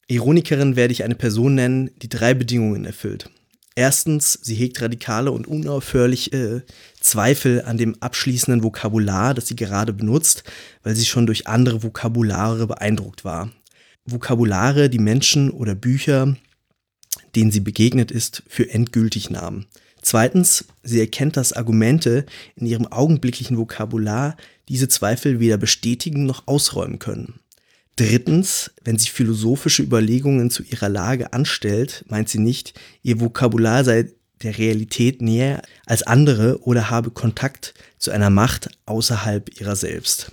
[0.09, 3.31] Ironikerin werde ich eine Person nennen, die drei Bedingungen erfüllt.
[3.75, 9.95] Erstens, sie hegt radikale und unaufhörliche äh, Zweifel an dem abschließenden Vokabular, das sie gerade
[9.95, 10.45] benutzt,
[10.83, 13.51] weil sie schon durch andere Vokabulare beeindruckt war.
[14.05, 16.37] Vokabulare, die Menschen oder Bücher,
[17.35, 19.67] denen sie begegnet ist, für endgültig nahmen.
[20.03, 22.27] Zweitens, sie erkennt, dass Argumente
[22.57, 24.37] in ihrem augenblicklichen Vokabular
[24.69, 27.41] diese Zweifel weder bestätigen noch ausräumen können.
[27.97, 34.11] Drittens, wenn sie philosophische Überlegungen zu ihrer Lage anstellt, meint sie nicht, ihr Vokabular sei
[34.43, 40.33] der Realität näher als andere oder habe Kontakt zu einer Macht außerhalb ihrer selbst.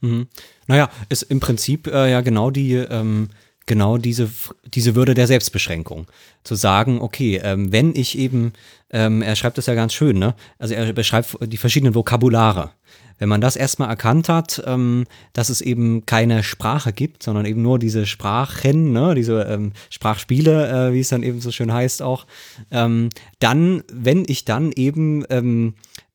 [0.00, 0.26] Mhm.
[0.66, 3.28] Naja, ist im Prinzip äh, ja genau die ähm,
[3.66, 4.30] genau diese,
[4.64, 6.06] diese Würde der Selbstbeschränkung.
[6.42, 8.52] Zu sagen, okay, ähm, wenn ich eben,
[8.90, 10.34] ähm, er schreibt das ja ganz schön, ne?
[10.58, 12.72] Also er beschreibt die verschiedenen Vokabulare.
[13.18, 17.62] Wenn man das erstmal erkannt hat, ähm, dass es eben keine Sprache gibt, sondern eben
[17.62, 22.02] nur diese Sprachen, ne, diese ähm, Sprachspiele, äh, wie es dann eben so schön heißt
[22.02, 22.26] auch,
[22.72, 25.24] ähm, dann, wenn ich dann eben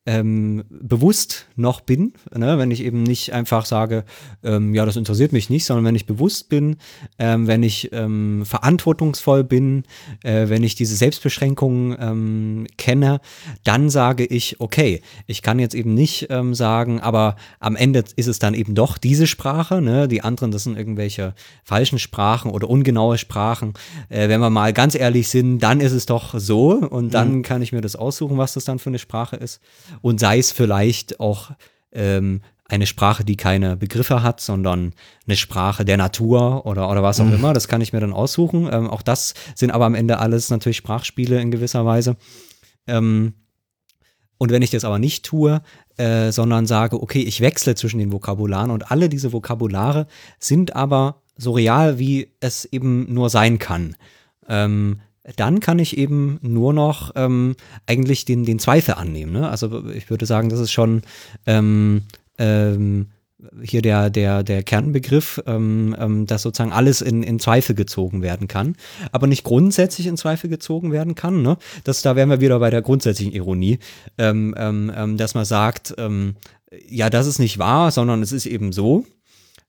[0.09, 2.57] ähm, bewusst noch bin, ne?
[2.57, 4.05] wenn ich eben nicht einfach sage,
[4.43, 6.77] ähm, ja, das interessiert mich nicht, sondern wenn ich bewusst bin,
[7.19, 9.83] ähm, wenn ich ähm, verantwortungsvoll bin,
[10.23, 13.21] äh, wenn ich diese Selbstbeschränkungen ähm, kenne,
[13.63, 18.27] dann sage ich, okay, ich kann jetzt eben nicht ähm, sagen, aber am Ende ist
[18.27, 20.07] es dann eben doch diese Sprache, ne?
[20.07, 23.75] die anderen, das sind irgendwelche falschen Sprachen oder ungenaue Sprachen.
[24.09, 27.41] Äh, wenn wir mal ganz ehrlich sind, dann ist es doch so und dann mhm.
[27.43, 29.61] kann ich mir das aussuchen, was das dann für eine Sprache ist
[30.01, 31.51] und sei es vielleicht auch
[31.91, 34.93] ähm, eine Sprache, die keine Begriffe hat, sondern
[35.25, 37.33] eine Sprache der Natur oder, oder was auch mhm.
[37.33, 37.53] immer.
[37.53, 38.69] Das kann ich mir dann aussuchen.
[38.71, 42.15] Ähm, auch das sind aber am Ende alles natürlich Sprachspiele in gewisser Weise.
[42.85, 43.33] Ähm,
[44.37, 45.61] und wenn ich das aber nicht tue,
[45.97, 50.07] äh, sondern sage, okay, ich wechsle zwischen den Vokabularen und alle diese Vokabulare
[50.39, 53.95] sind aber so real, wie es eben nur sein kann.
[54.47, 55.01] Ähm,
[55.35, 57.55] dann kann ich eben nur noch ähm,
[57.85, 59.33] eigentlich den, den Zweifel annehmen.
[59.33, 59.49] Ne?
[59.49, 61.01] Also ich würde sagen, das ist schon
[61.45, 62.03] ähm,
[62.37, 63.07] ähm,
[63.61, 68.47] hier der, der, der Kernbegriff, ähm, ähm, dass sozusagen alles in, in Zweifel gezogen werden
[68.47, 68.75] kann,
[69.11, 71.41] aber nicht grundsätzlich in Zweifel gezogen werden kann.
[71.41, 71.57] Ne?
[71.83, 73.79] Das, da wären wir wieder bei der grundsätzlichen Ironie,
[74.17, 76.35] ähm, ähm, ähm dass man sagt, ähm,
[76.87, 79.05] ja, das ist nicht wahr, sondern es ist eben so,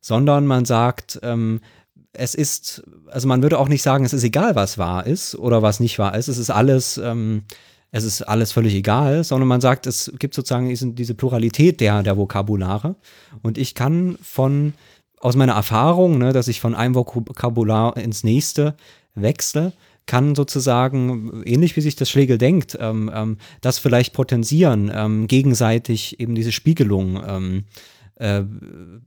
[0.01, 1.61] sondern man sagt, ähm,
[2.13, 5.63] es ist, also man würde auch nicht sagen, es ist egal, was wahr ist oder
[5.63, 6.29] was nicht wahr ist.
[6.29, 7.43] Es ist alles, ähm,
[7.93, 12.17] es ist alles völlig egal, sondern man sagt, es gibt sozusagen diese Pluralität der, der
[12.17, 12.97] Vokabulare.
[13.43, 14.75] Und ich kann von,
[15.19, 18.75] aus meiner Erfahrung, ne, dass ich von einem Vokabular ins nächste
[19.15, 19.73] Wechsel
[20.07, 26.19] kann sozusagen, ähnlich wie sich das Schlegel denkt, ähm, ähm, das vielleicht potenzieren, ähm, gegenseitig
[26.19, 27.65] eben diese Spiegelung ähm,
[28.21, 28.43] äh,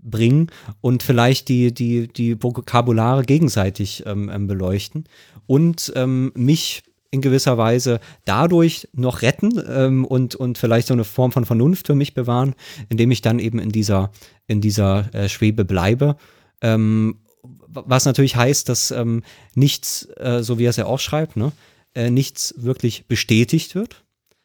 [0.01, 0.47] bringen
[0.81, 5.05] und vielleicht die, die, die Vokabulare gegenseitig ähm, ähm, beleuchten
[5.45, 11.03] und ähm, mich in gewisser Weise dadurch noch retten ähm, und, und vielleicht so eine
[11.03, 12.55] Form von Vernunft für mich bewahren,
[12.89, 14.11] indem ich dann eben in dieser,
[14.47, 16.17] in dieser äh, Schwebe bleibe.
[16.61, 17.19] Ähm,
[17.67, 19.21] was natürlich heißt, dass ähm,
[19.53, 21.51] nichts, äh, so wie er es ja auch schreibt, ne,
[21.93, 24.03] äh, nichts wirklich bestätigt wird,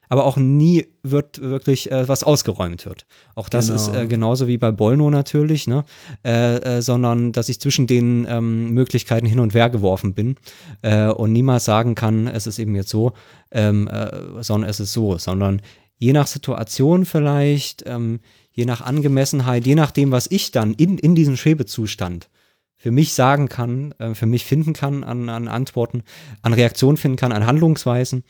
[0.09, 3.07] aber auch nie wird wirklich äh, was ausgeräumt wird.
[3.35, 3.77] Auch das Genau.
[3.77, 5.85] ist äh, genauso wie bei Bollno natürlich, ne?
[6.25, 10.37] Äh, äh, sondern dass ich zwischen den ähm, Möglichkeiten hin und her geworfen bin
[10.83, 13.13] äh, und niemals sagen kann, es ist eben jetzt so,
[13.51, 15.63] ähm, äh, sondern es ist so, sondern
[15.99, 18.21] je nach Situation vielleicht, ähm,
[18.53, 22.29] je nach Angemessenheit, je nachdem, was ich dann in, in diesem Schwebezustand
[22.77, 26.03] für mich sagen kann, äh, für mich finden kann an, an Antworten,
[26.43, 28.23] an Reaktionen finden kann, an Handlungsweisen,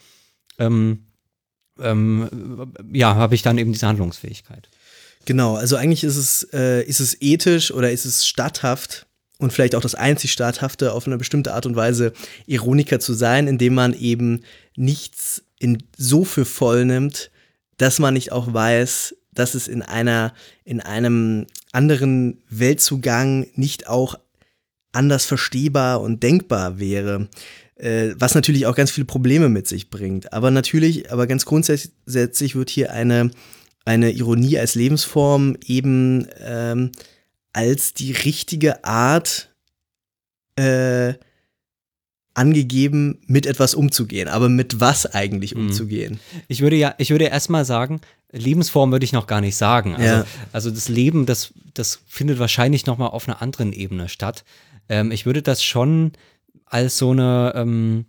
[0.58, 1.04] ähm,
[1.80, 4.68] ähm, ja, habe ich dann eben diese Handlungsfähigkeit.
[5.24, 9.06] Genau, also eigentlich ist es, äh, ist es ethisch oder ist es statthaft
[9.38, 12.12] und vielleicht auch das einzig Statthafte, auf eine bestimmte Art und Weise
[12.46, 14.42] Ironiker zu sein, indem man eben
[14.76, 17.30] nichts in, so für voll nimmt,
[17.76, 24.16] dass man nicht auch weiß, dass es in einer, in einem anderen Weltzugang nicht auch
[24.92, 27.28] anders verstehbar und denkbar wäre.
[27.78, 30.32] Äh, was natürlich auch ganz viele Probleme mit sich bringt.
[30.32, 33.30] Aber natürlich, aber ganz grundsätzlich wird hier eine,
[33.84, 36.90] eine Ironie als Lebensform eben ähm,
[37.52, 39.54] als die richtige Art
[40.56, 41.14] äh,
[42.34, 44.28] angegeben, mit etwas umzugehen.
[44.28, 45.66] Aber mit was eigentlich Mhm.
[45.66, 46.20] umzugehen?
[46.46, 48.00] Ich würde ja, ich würde erstmal sagen,
[48.30, 49.94] Lebensform würde ich noch gar nicht sagen.
[49.94, 50.26] Also, Ja.
[50.52, 54.44] also das Leben, das, das findet wahrscheinlich noch mal auf einer anderen Ebene statt.
[54.88, 56.12] Ähm, ich würde das schon
[56.70, 58.06] als so eine, ähm,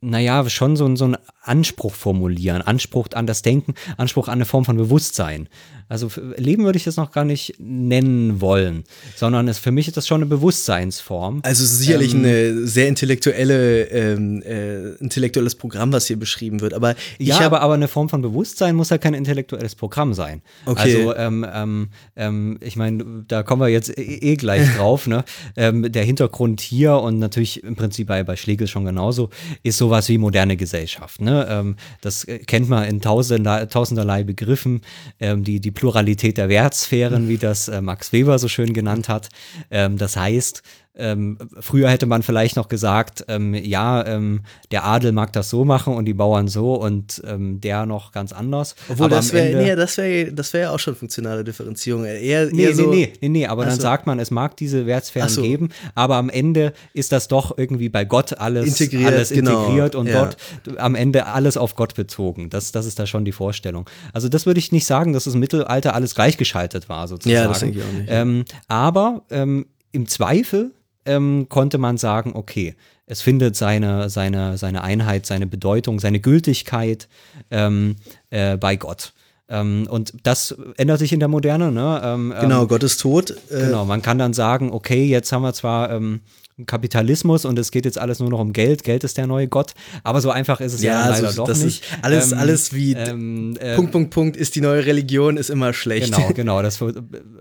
[0.00, 2.62] naja, schon so, ein- so einen Anspruch formulieren.
[2.62, 5.48] Anspruch an das Denken, Anspruch an eine Form von Bewusstsein.
[5.88, 8.84] Also Leben würde ich das noch gar nicht nennen wollen,
[9.16, 11.40] sondern es, für mich ist das schon eine Bewusstseinsform.
[11.44, 16.60] Also es ist sicherlich Ähm, eine sehr intellektuelle, ähm, äh, intellektuelles Programm, was hier beschrieben
[16.60, 16.72] wird.
[16.72, 20.14] Aber ich ja, habe aber, aber eine Form von Bewusstsein muss ja kein intellektuelles Programm
[20.14, 20.42] sein.
[20.64, 20.96] Okay.
[20.96, 25.06] Also, ähm, ähm, ähm, ich meine, da kommen wir jetzt eh, eh gleich drauf.
[25.06, 25.24] Ne?
[25.56, 29.28] Ähm, der Hintergrund hier und natürlich im Prinzip bei, bei Schlegel schon genauso,
[29.62, 31.20] ist sowas wie moderne Gesellschaft.
[31.20, 31.33] Ne?
[31.34, 34.82] Ähm, das äh, kennt man in tausender, tausenderlei Begriffen.
[35.20, 39.28] Ähm, die, die Pluralität der Wertsphären, wie das äh, Max Weber so schön genannt hat.
[39.70, 40.62] Ähm, das heißt,
[40.96, 45.64] ähm, früher hätte man vielleicht noch gesagt, ähm, ja, ähm, der Adel mag das so
[45.64, 48.76] machen und die Bauern so und ähm, der noch ganz anders.
[48.88, 52.04] Obwohl, Aber das wäre nee, das wär, das wär ja auch schon funktionale Differenzierung.
[52.04, 54.56] Eher, Nee, eher so, nee, nee, nee, nee, aber Ach dann sagt man, es mag
[54.56, 55.42] diese Wertsphären so.
[55.42, 59.94] geben, aber am Ende ist das doch irgendwie bei Gott alles Integriert, alles genau, integriert
[59.96, 60.24] und ja.
[60.24, 60.36] dort
[60.78, 62.50] am Ende alles auf Gott bezogen.
[62.50, 63.90] Das, das ist da schon die Vorstellung.
[64.12, 67.34] Also das würde ich nicht sagen, dass das Mittelalter alles gleichgeschaltet war, sozusagen.
[67.34, 68.08] Ja, das denke ich auch nicht.
[68.08, 70.72] Ähm, aber ähm, im Zweifel
[71.06, 72.74] ähm, konnte man sagen, okay,
[73.06, 77.08] es findet seine, seine, seine Einheit, seine Bedeutung, seine Gültigkeit
[77.50, 77.96] ähm,
[78.30, 79.12] äh, bei Gott.
[79.48, 81.70] Ähm, und das ändert sich in der Moderne.
[81.70, 82.00] Ne?
[82.02, 83.30] Ähm, Genau, ähm, Gott ist tot.
[83.50, 86.20] Äh, Genau, man kann dann sagen, okay, jetzt haben wir zwar ähm,
[86.66, 89.74] Kapitalismus und es geht jetzt alles nur noch um Geld, Geld ist der neue Gott,
[90.04, 91.84] aber so einfach ist es ja, Ja, leider also doch das ist nicht.
[92.02, 96.14] alles- alles wie ähm, äh, Punkt, Punkt, Punkt ist die neue Religion, ist immer schlecht.
[96.14, 96.62] Genau, genau.
[96.62, 96.78] Das,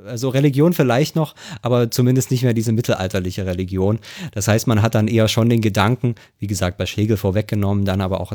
[0.05, 3.99] also Religion vielleicht noch, aber zumindest nicht mehr diese mittelalterliche Religion.
[4.34, 8.01] Das heißt, man hat dann eher schon den Gedanken, wie gesagt, bei Schlegel vorweggenommen, dann
[8.01, 8.32] aber auch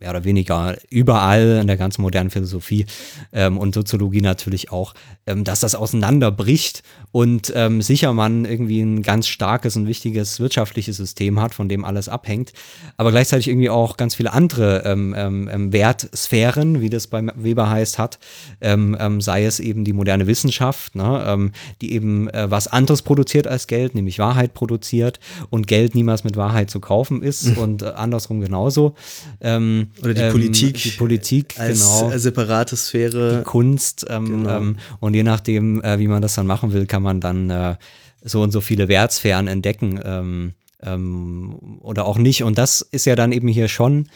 [0.00, 2.86] mehr oder weniger überall in der ganzen modernen Philosophie
[3.32, 4.94] ähm, und Soziologie natürlich auch,
[5.26, 6.82] ähm, dass das auseinanderbricht
[7.12, 11.84] und ähm, sicher man irgendwie ein ganz starkes und wichtiges wirtschaftliches System hat, von dem
[11.84, 12.52] alles abhängt,
[12.96, 17.68] aber gleichzeitig irgendwie auch ganz viele andere ähm, ähm, ähm, Wertsphären, wie das beim Weber
[17.68, 18.18] heißt, hat,
[18.60, 23.94] sei es eben die moderne Wissenschaft, ne, die eben äh, was anderes produziert als Geld,
[23.94, 25.20] nämlich Wahrheit produziert
[25.50, 28.94] und Geld niemals mit Wahrheit zu kaufen ist und äh, andersrum genauso.
[29.40, 30.74] Ähm, Oder die ähm, Politik.
[30.74, 32.10] Die Politik, als genau.
[32.12, 33.42] äh, separate Sphäre.
[33.44, 34.56] Kunst ähm, Genau.
[34.56, 37.76] ähm, und je nachdem, äh, wie man das dann machen will, kann man dann äh,
[38.22, 42.42] so und so viele Wertsphären entdecken ähm, ähm, oder auch nicht.
[42.42, 44.08] Und das ist ja dann eben hier schon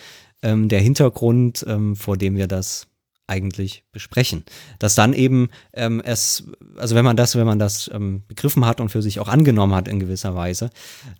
[0.46, 1.64] der Hintergrund,
[1.94, 2.86] vor dem wir das
[3.26, 4.44] eigentlich besprechen.
[4.78, 6.44] Dass dann eben ähm, es,
[6.76, 9.74] also wenn man das, wenn man das ähm, begriffen hat und für sich auch angenommen
[9.74, 10.68] hat in gewisser Weise,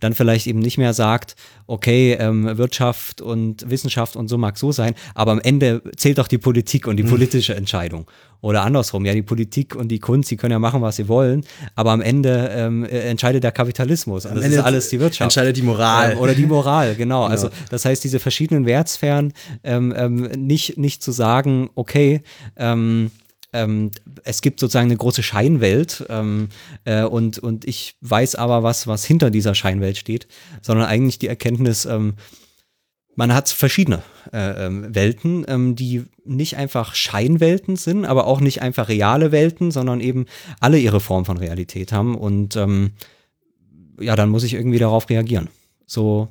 [0.00, 4.72] dann vielleicht eben nicht mehr sagt, okay, ähm, Wirtschaft und Wissenschaft und so mag so
[4.72, 7.08] sein, aber am Ende zählt doch die Politik und die Mhm.
[7.08, 8.10] politische Entscheidung.
[8.42, 11.46] Oder andersrum, ja, die Politik und die Kunst, die können ja machen, was sie wollen,
[11.76, 14.26] aber am Ende ähm, äh, entscheidet der Kapitalismus.
[14.26, 15.22] Und Am das Ende ist alles die Wirtschaft.
[15.22, 16.12] entscheidet die Moral.
[16.12, 17.24] Ähm, oder die Moral, genau.
[17.24, 22.20] Also das heißt, diese verschiedenen Wertsphären ähm, ähm, nicht, nicht zu sagen, okay,
[22.64, 23.10] ähm,
[23.52, 23.92] ähm,
[24.24, 26.48] es gibt sozusagen eine große Scheinwelt ähm,
[26.84, 30.26] äh, und, und ich weiß aber was, was hinter dieser Scheinwelt steht,
[30.60, 32.14] sondern eigentlich die Erkenntnis, ähm,
[33.14, 34.02] man hat verschiedene
[34.32, 39.70] äh, ähm, Welten, ähm, die nicht einfach Scheinwelten sind, aber auch nicht einfach reale Welten,
[39.70, 40.26] sondern eben
[40.58, 42.90] alle ihre Form von Realität haben und ähm,
[44.00, 45.48] ja, dann muss ich irgendwie darauf reagieren.
[45.86, 46.28] So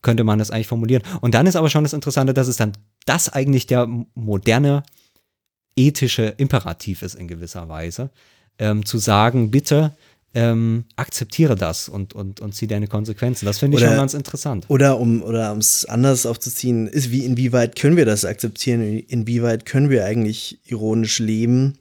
[0.00, 1.02] könnte man das eigentlich formulieren.
[1.20, 2.72] Und dann ist aber schon das Interessante, dass es dann
[3.04, 4.82] das eigentlich der moderne
[5.76, 8.10] ethische Imperativ ist in gewisser Weise,
[8.58, 9.92] ähm, zu sagen, bitte
[10.34, 13.46] ähm, akzeptiere das und, und, und zieh deine Konsequenzen.
[13.46, 14.64] Das finde ich Oder- schon ganz interessant.
[14.68, 18.82] Oder um oder um es anders aufzuziehen, ist wie inwieweit können wir das akzeptieren?
[18.82, 21.78] Inwieweit können wir eigentlich ironisch leben?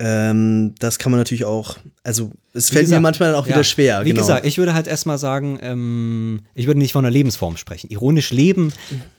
[0.00, 1.76] Ähm, das kann man natürlich auch.
[2.04, 4.04] Also es Wie fällt mir gesagt, manchmal auch wieder ja, schwer.
[4.04, 4.20] Wie genau.
[4.20, 7.90] gesagt, ich würde halt erstmal sagen, ähm, ich würde nicht von einer Lebensform sprechen.
[7.90, 8.72] Ironisch leben,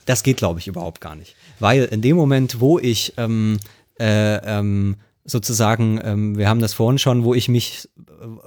[0.06, 1.36] das geht, glaube ich, überhaupt gar nicht.
[1.60, 3.60] Weil in dem Moment, wo ich ähm,
[4.00, 4.96] äh, ähm,
[5.30, 7.88] sozusagen, ähm, wir haben das vorhin schon, wo ich mich,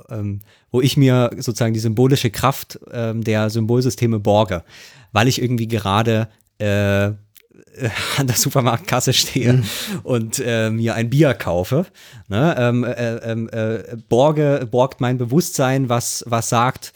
[0.08, 0.40] äh, ähm,
[0.70, 4.64] wo ich mir sozusagen die symbolische Kraft ähm, der Symbolsysteme borge,
[5.12, 6.28] weil ich irgendwie gerade
[6.58, 6.64] äh,
[8.18, 9.62] an der Supermarktkasse stehe
[10.02, 11.86] und äh, mir ein Bier kaufe,
[12.28, 16.92] ne, ähm, äh, ähm, äh, borge, borgt mein Bewusstsein, was, was sagt,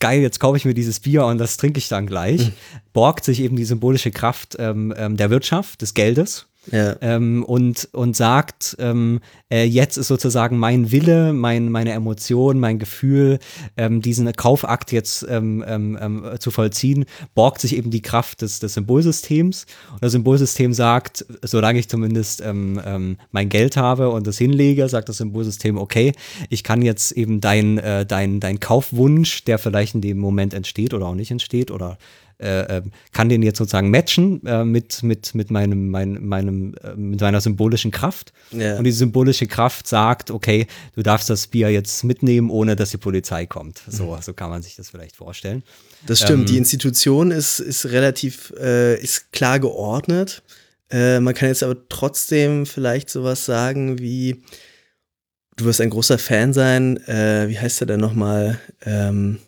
[0.00, 2.52] geil, jetzt kaufe ich mir dieses Bier und das trinke ich dann gleich,
[2.92, 8.16] borgt sich eben die symbolische Kraft ähm, ähm, der Wirtschaft, des Geldes Ähm, und, und
[8.16, 13.38] sagt, ähm, äh, jetzt ist sozusagen mein Wille, mein, meine Emotion, mein Gefühl,
[13.76, 17.04] ähm, diesen Kaufakt jetzt ähm, ähm, ähm, zu vollziehen,
[17.34, 19.66] borgt sich eben die Kraft des, des Symbolsystems.
[19.92, 25.18] Und das Symbolsystem sagt, solange ich zumindest mein Geld habe und das hinlege, sagt das
[25.18, 26.12] Symbolsystem, okay,
[26.48, 30.94] ich kann jetzt eben dein, äh, dein, dein Kaufwunsch, der vielleicht in dem Moment entsteht
[30.94, 31.98] oder auch nicht entsteht oder
[32.38, 36.94] äh, ähm, kann den jetzt sozusagen matchen äh, mit, mit, mit, meinem, mein, meinem, äh,
[36.94, 38.32] mit meiner symbolischen Kraft.
[38.52, 38.76] Ja.
[38.76, 42.96] Und diese symbolische Kraft sagt, okay, du darfst das Bier jetzt mitnehmen, ohne dass die
[42.96, 43.80] Polizei kommt.
[43.88, 45.64] So, so kann man sich das vielleicht vorstellen.
[46.06, 46.40] Das stimmt.
[46.40, 50.42] Ähm, die Institution ist, ist relativ, äh, ist klar geordnet.
[50.90, 54.42] Äh, man kann jetzt aber trotzdem vielleicht sowas sagen wie,
[55.56, 58.60] du wirst ein großer Fan sein, äh, wie heißt er denn nochmal?
[58.86, 59.38] Ähm,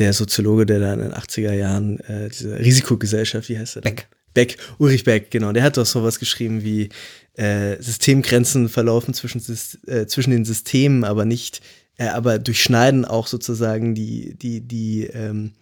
[0.00, 3.82] der Soziologe, der da in den 80er Jahren, äh, diese Risikogesellschaft, wie heißt er?
[3.82, 4.08] Beck.
[4.32, 5.52] Beck, Ulrich Beck, genau.
[5.52, 6.88] Der hat doch sowas geschrieben wie
[7.34, 9.42] äh, Systemgrenzen verlaufen zwischen,
[9.86, 11.60] äh, zwischen den Systemen, aber nicht,
[11.98, 15.52] äh, aber durchschneiden auch sozusagen die, die, die, ähm,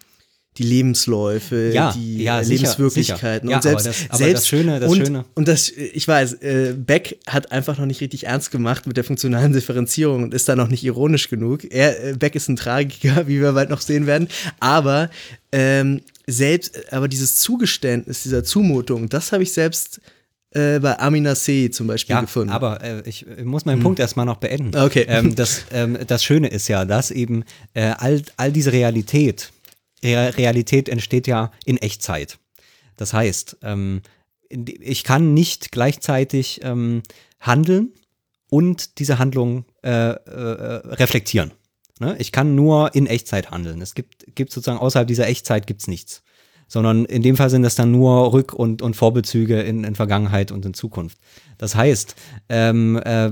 [0.58, 3.48] die Lebensläufe, Ja, die ja, sicher, Lebenswirklichkeiten.
[3.48, 3.50] sicher.
[3.50, 6.06] Ja, und selbst, aber das- aber selbst das Schöne- das und, Schöne- und das, ich
[6.06, 10.34] weiß, äh, Beck hat einfach noch nicht richtig ernst gemacht mit der funktionalen Differenzierung und
[10.34, 11.64] ist da noch nicht ironisch genug.
[11.70, 14.28] Er, äh, Beck ist ein Tragiker, wie wir bald noch sehen werden.
[14.60, 15.10] Aber
[15.52, 20.00] ähm, selbst, aber dieses Zugeständnis dieser Zumutung, das habe ich selbst
[20.52, 21.70] äh, bei Amina C.
[21.70, 22.48] zum Beispiel Ja, gefunden.
[22.50, 24.74] aber äh, ich äh, muss meinen Punkt erstmal noch beenden.
[24.78, 25.04] Okay.
[25.06, 27.44] Ähm, das, ähm, das Schöne ist ja, dass eben
[27.74, 29.57] äh, all, all diese Realität, Re
[30.04, 32.38] Realität entsteht ja in Echtzeit.
[32.96, 34.02] Das heißt, ähm,
[34.48, 37.02] ich kann nicht gleichzeitig ähm,
[37.40, 37.92] handeln
[38.50, 40.14] und diese Handlung äh, äh,
[40.86, 41.52] reflektieren.
[42.00, 42.16] Ne?
[42.18, 43.80] Ich kann nur in Echtzeit handeln.
[43.80, 46.22] Es gibt, gibt sozusagen außerhalb dieser Echtzeit gibt's nichts.
[46.70, 50.52] Sondern in dem Fall sind das dann nur Rück- und, und Vorbezüge in, in Vergangenheit
[50.52, 51.18] und in Zukunft.
[51.56, 52.14] Das heißt,
[52.50, 53.30] ähm, äh,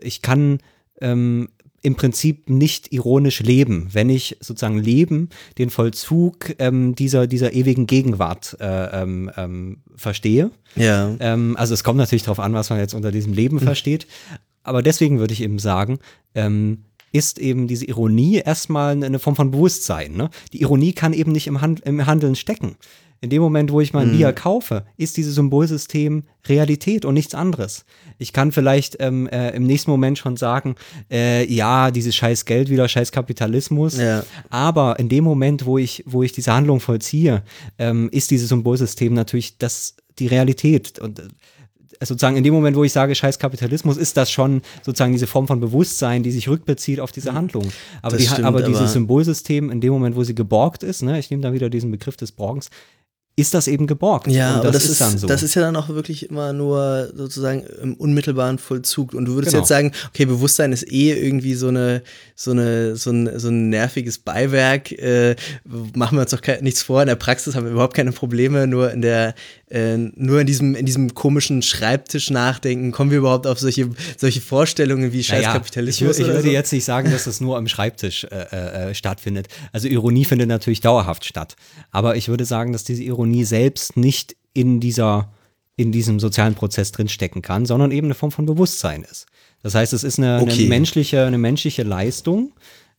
[0.00, 0.60] ich kann
[1.00, 1.50] ähm,
[1.82, 7.86] im Prinzip nicht ironisch leben, wenn ich sozusagen Leben, den Vollzug ähm, dieser, dieser ewigen
[7.86, 10.50] Gegenwart äh, ähm, ähm, verstehe.
[10.76, 11.14] ja.
[11.20, 14.06] Ähm, also es kommt natürlich darauf an, was man jetzt unter diesem Leben versteht.
[14.62, 15.98] Aber deswegen würde ich eben sagen,
[16.34, 20.12] ähm, ist eben diese Ironie erstmal eine Form von Bewusstsein.
[20.12, 20.30] Ne?
[20.52, 22.76] Die Ironie kann eben nicht im, Hand, im Handeln stecken.
[23.22, 27.84] In dem Moment, wo ich mein Bier kaufe, ist dieses Symbolsystem Realität und nichts anderes.
[28.18, 30.74] Ich kann vielleicht ähm, äh, im nächsten Moment schon sagen,
[31.10, 33.98] äh, ja, dieses scheiß Geld wieder, scheiß Kapitalismus.
[33.98, 34.24] Ja.
[34.48, 37.42] Aber in dem Moment, wo ich, wo ich diese Handlung vollziehe,
[37.78, 40.98] ähm, ist dieses Symbolsystem natürlich das, die Realität.
[40.98, 41.24] Und äh,
[42.02, 45.46] sozusagen in dem Moment, wo ich sage, scheiß Kapitalismus, ist das schon sozusagen diese Form
[45.46, 47.70] von Bewusstsein, die sich rückbezieht auf diese Handlung.
[48.00, 51.18] Aber, die, stimmt, aber aber- dieses Symbolsystem, in dem Moment, wo sie geborgt ist, ne,
[51.18, 52.70] ich nehme da wieder diesen Begriff des Borgens,
[53.40, 54.26] ist das eben geborgt.
[54.28, 55.26] Ja, aber das, ist, dann so.
[55.26, 59.14] das ist ja dann auch wirklich immer nur sozusagen im unmittelbaren Vollzug.
[59.14, 59.62] Und du würdest Genau.
[59.62, 62.02] jetzt sagen, okay, Bewusstsein ist eh irgendwie so eine,
[62.34, 64.92] so eine, so ein, so ein nerviges Beiwerk.
[64.92, 65.36] Äh,
[65.94, 67.02] machen wir uns doch nichts vor.
[67.02, 68.66] In der Praxis haben wir überhaupt keine Probleme.
[68.66, 69.34] Nur in der,
[69.70, 74.40] äh, nur in diesem, in diesem komischen Schreibtisch nachdenken, kommen wir überhaupt auf solche, solche
[74.40, 76.48] Vorstellungen wie scheiß Naja, ich, ich würde so?
[76.48, 79.48] jetzt nicht sagen, dass es nur am Schreibtisch äh, äh, stattfindet.
[79.72, 81.56] Also Ironie findet natürlich dauerhaft statt.
[81.90, 85.32] Aber ich würde sagen, dass diese Ironie selbst nicht in dieser
[85.76, 89.24] in diesem sozialen Prozess drinstecken kann, sondern eben eine Form von Bewusstsein ist.
[89.62, 90.52] Das heißt, es ist eine, Okay.
[90.52, 92.52] eine menschliche, eine menschliche Leistung,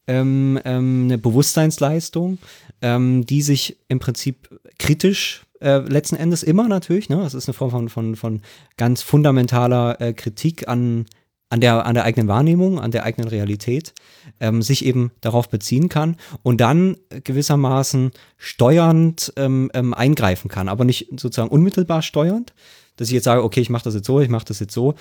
[0.07, 2.39] ähm, ähm, eine Bewusstseinsleistung,
[2.81, 4.49] ähm, die sich im Prinzip
[4.79, 7.21] kritisch äh, letzten Endes immer natürlich, ne?
[7.21, 8.41] Es ist eine Form von, von, von
[8.77, 11.05] ganz fundamentaler äh, Kritik an,
[11.49, 13.93] an, der, an der eigenen Wahrnehmung, an der eigenen Realität,
[14.39, 20.85] ähm, sich eben darauf beziehen kann und dann gewissermaßen steuernd ähm, ähm, eingreifen kann, aber
[20.85, 22.53] nicht sozusagen unmittelbar steuernd,
[22.95, 24.95] dass ich jetzt sage, okay, ich mache das jetzt so, ich mache das jetzt so,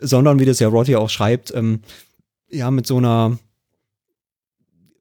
[0.00, 1.80] sondern wie das ja Roddy auch schreibt, ähm,
[2.48, 3.38] ja, mit so einer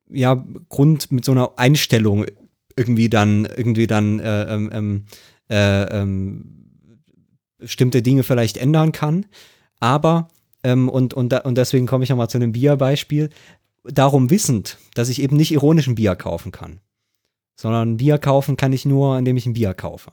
[0.10, 2.26] ja, Grund, mit so einer Einstellung
[2.82, 5.06] irgendwie dann, irgendwie dann äh, ähm, ähm,
[5.50, 6.46] äh, ähm,
[7.60, 9.28] bestimmte Dinge vielleicht ändern kann.
[9.80, 10.30] Aber,
[10.64, 13.30] ähm, und, und, und deswegen komme ich nochmal zu einem Bier-Beispiel,
[13.84, 16.80] darum wissend, dass ich eben nicht ironischen Bier kaufen kann.
[17.56, 20.12] Sondern Bier kaufen kann ich nur, indem ich ein Bier kaufe.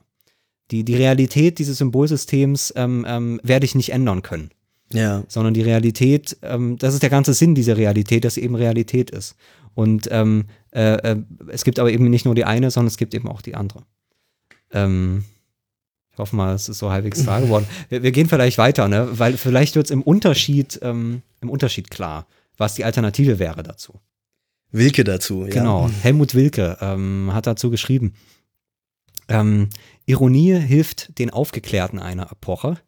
[0.70, 4.50] Die, die Realität dieses Symbolsystems ähm, ähm, werde ich nicht ändern können
[4.92, 5.24] Ja.
[5.28, 9.10] sondern die Realität, ähm, das ist der ganze Sinn dieser Realität, dass sie eben Realität
[9.10, 9.34] ist.
[9.74, 10.44] Und ähm,
[10.78, 11.16] äh, äh,
[11.48, 13.82] es gibt aber eben nicht nur die eine, sondern es gibt eben auch die andere.
[14.70, 15.24] Ähm,
[16.12, 17.66] ich hoffe mal, es ist so halbwegs klar geworden.
[17.88, 19.08] Wir, wir gehen vielleicht weiter, ne?
[19.12, 22.26] weil vielleicht wird es im Unterschied, ähm, im Unterschied klar,
[22.56, 24.00] was die Alternative wäre dazu.
[24.70, 25.46] Wilke dazu.
[25.46, 25.50] Ja.
[25.50, 28.14] Genau, Helmut Wilke ähm, hat dazu geschrieben,
[29.28, 29.70] ähm,
[30.06, 32.78] Ironie hilft den Aufgeklärten einer Epoche,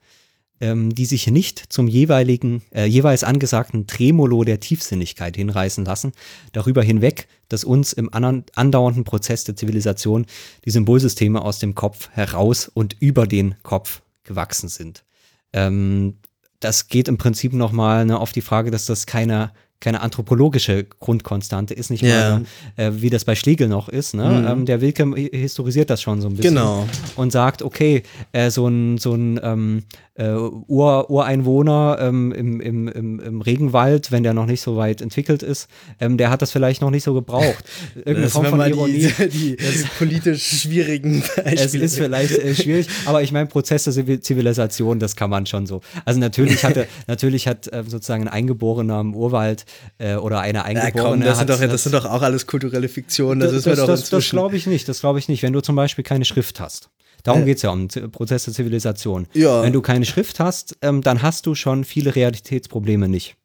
[0.60, 6.12] ähm, die sich nicht zum jeweiligen, äh, jeweils angesagten Tremolo der Tiefsinnigkeit hinreißen lassen,
[6.52, 10.26] darüber hinweg, dass uns im andauernden Prozess der Zivilisation
[10.64, 15.04] die Symbolsysteme aus dem Kopf heraus und über den Kopf gewachsen sind.
[15.52, 16.14] Ähm,
[16.60, 19.50] das geht im Prinzip nochmal ne, auf die Frage, dass das keine,
[19.80, 22.44] keine anthropologische Grundkonstante ist, nicht mal,
[22.76, 24.12] äh, wie das bei Schlegel noch ist.
[24.14, 24.28] Ne?
[24.28, 24.46] Mhm.
[24.46, 26.86] Ähm, der Wilke historisiert das schon so ein bisschen Genau.
[27.16, 28.02] und sagt, okay,
[28.32, 29.84] äh, so ein, so ein ähm,
[30.20, 30.34] äh,
[30.68, 35.42] Ur Ureinwohner ähm, im, im, im, im Regenwald, wenn der noch nicht so weit entwickelt
[35.42, 35.68] ist,
[35.98, 37.64] ähm, der hat das vielleicht noch nicht so gebraucht.
[37.94, 39.10] Irgendeine Das Form von Ironie.
[39.18, 41.54] die, die politisch schwierigen Beispiele.
[41.64, 45.46] Es ist vielleicht äh, schwierig, aber ich meine, Prozess der Zivi- Zivilisation, das kann man
[45.46, 45.80] schon so.
[46.04, 49.64] Also natürlich hatte, natürlich hat äh, sozusagen ein Eingeborener im Urwald
[49.98, 51.10] äh, oder eine ja, Eingeborene.
[51.10, 53.40] komm, das sind, doch, das sind doch auch alles kulturelle Fiktionen.
[53.40, 55.42] Das, das, das, das, das glaube ich nicht, das glaube ich nicht.
[55.42, 56.90] Wenn du zum Beispiel keine Schrift hast.
[57.22, 57.46] Darum Äh.
[57.46, 59.26] geht es ja um Prozess der Zivilisation.
[59.34, 59.62] Ja.
[59.62, 63.36] Wenn du keine Schrift hast, ähm, dann hast du schon viele Realitätsprobleme nicht.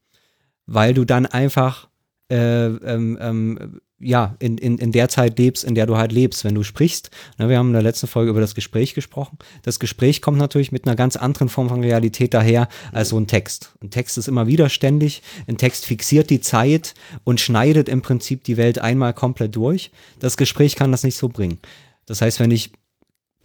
[0.65, 1.87] Weil du dann einfach
[2.31, 6.43] äh, ähm, ähm, ja, in, in, in der Zeit lebst, in der du halt lebst,
[6.43, 7.11] wenn du sprichst.
[7.37, 9.37] Ne, wir haben in der letzten Folge über das Gespräch gesprochen.
[9.63, 13.27] Das Gespräch kommt natürlich mit einer ganz anderen Form von Realität daher als so ein
[13.27, 13.73] Text.
[13.81, 15.21] Ein Text ist immer widerständig.
[15.47, 19.91] Ein Text fixiert die Zeit und schneidet im Prinzip die Welt einmal komplett durch.
[20.19, 21.59] Das Gespräch kann das nicht so bringen.
[22.05, 22.71] Das heißt, wenn ich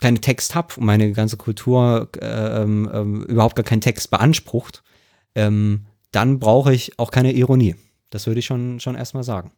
[0.00, 4.82] keinen Text habe und meine ganze Kultur äh, ähm, ähm, überhaupt gar keinen Text beansprucht,
[5.34, 7.76] ähm, dann brauche ich auch keine Ironie.
[8.10, 9.52] Das würde ich schon, schon erstmal sagen.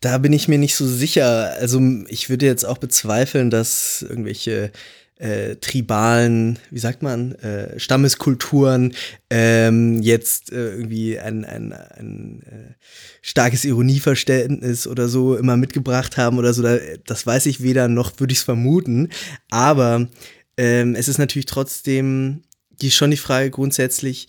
[0.00, 1.54] Da bin ich mir nicht so sicher.
[1.60, 4.72] Also ich würde jetzt auch bezweifeln, dass irgendwelche
[5.22, 8.92] äh, tribalen, wie sagt man, äh, Stammeskulturen
[9.30, 12.74] ähm, jetzt äh, irgendwie ein, ein, ein äh,
[13.20, 16.62] starkes Ironieverständnis oder so immer mitgebracht haben oder so.
[16.62, 19.10] Da, das weiß ich weder noch würde ich es vermuten.
[19.48, 20.08] Aber
[20.56, 22.42] ähm, es ist natürlich trotzdem
[22.80, 24.26] die, schon die Frage grundsätzlich,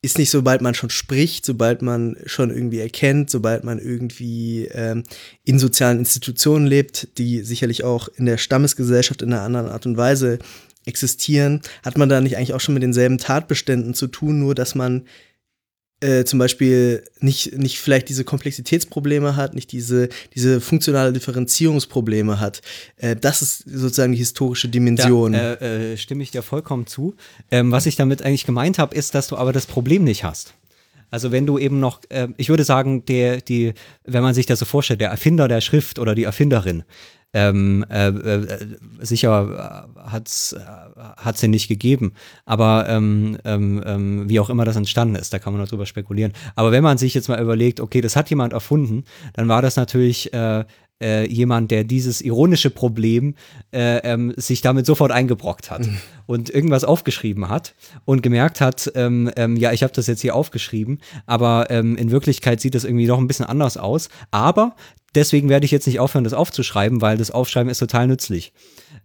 [0.00, 5.02] ist nicht, sobald man schon spricht, sobald man schon irgendwie erkennt, sobald man irgendwie ähm,
[5.44, 9.96] in sozialen Institutionen lebt, die sicherlich auch in der Stammesgesellschaft in einer anderen Art und
[9.96, 10.38] Weise
[10.84, 14.74] existieren, hat man da nicht eigentlich auch schon mit denselben Tatbeständen zu tun, nur dass
[14.74, 15.04] man
[16.00, 22.62] äh, zum Beispiel nicht, nicht vielleicht diese Komplexitätsprobleme hat, nicht diese, diese funktionale Differenzierungsprobleme hat.
[22.98, 25.32] Äh, das ist sozusagen die historische Dimension.
[25.32, 27.14] Da äh, äh, stimme ich dir vollkommen zu.
[27.50, 30.54] Ähm, was ich damit eigentlich gemeint habe, ist, dass du aber das Problem nicht hast.
[31.10, 33.72] Also wenn du eben noch, äh, ich würde sagen, der, die,
[34.04, 36.84] wenn man sich das so vorstellt, der Erfinder der Schrift oder die Erfinderin,
[37.34, 40.56] ähm, äh, äh, sicher hat's
[41.16, 42.12] hat sie nicht gegeben,
[42.46, 45.86] aber ähm, ähm, ähm, wie auch immer das entstanden ist, da kann man noch drüber
[45.86, 46.32] spekulieren.
[46.54, 49.04] Aber wenn man sich jetzt mal überlegt, okay, das hat jemand erfunden,
[49.34, 50.64] dann war das natürlich äh,
[51.00, 53.34] äh, jemand, der dieses ironische Problem
[53.72, 55.88] äh, ähm, sich damit sofort eingebrockt hat
[56.26, 57.74] und irgendwas aufgeschrieben hat
[58.04, 62.10] und gemerkt hat, ähm, ähm, ja, ich habe das jetzt hier aufgeschrieben, aber ähm, in
[62.10, 64.08] Wirklichkeit sieht das irgendwie doch ein bisschen anders aus.
[64.30, 64.74] Aber
[65.14, 68.52] deswegen werde ich jetzt nicht aufhören, das aufzuschreiben, weil das Aufschreiben ist total nützlich.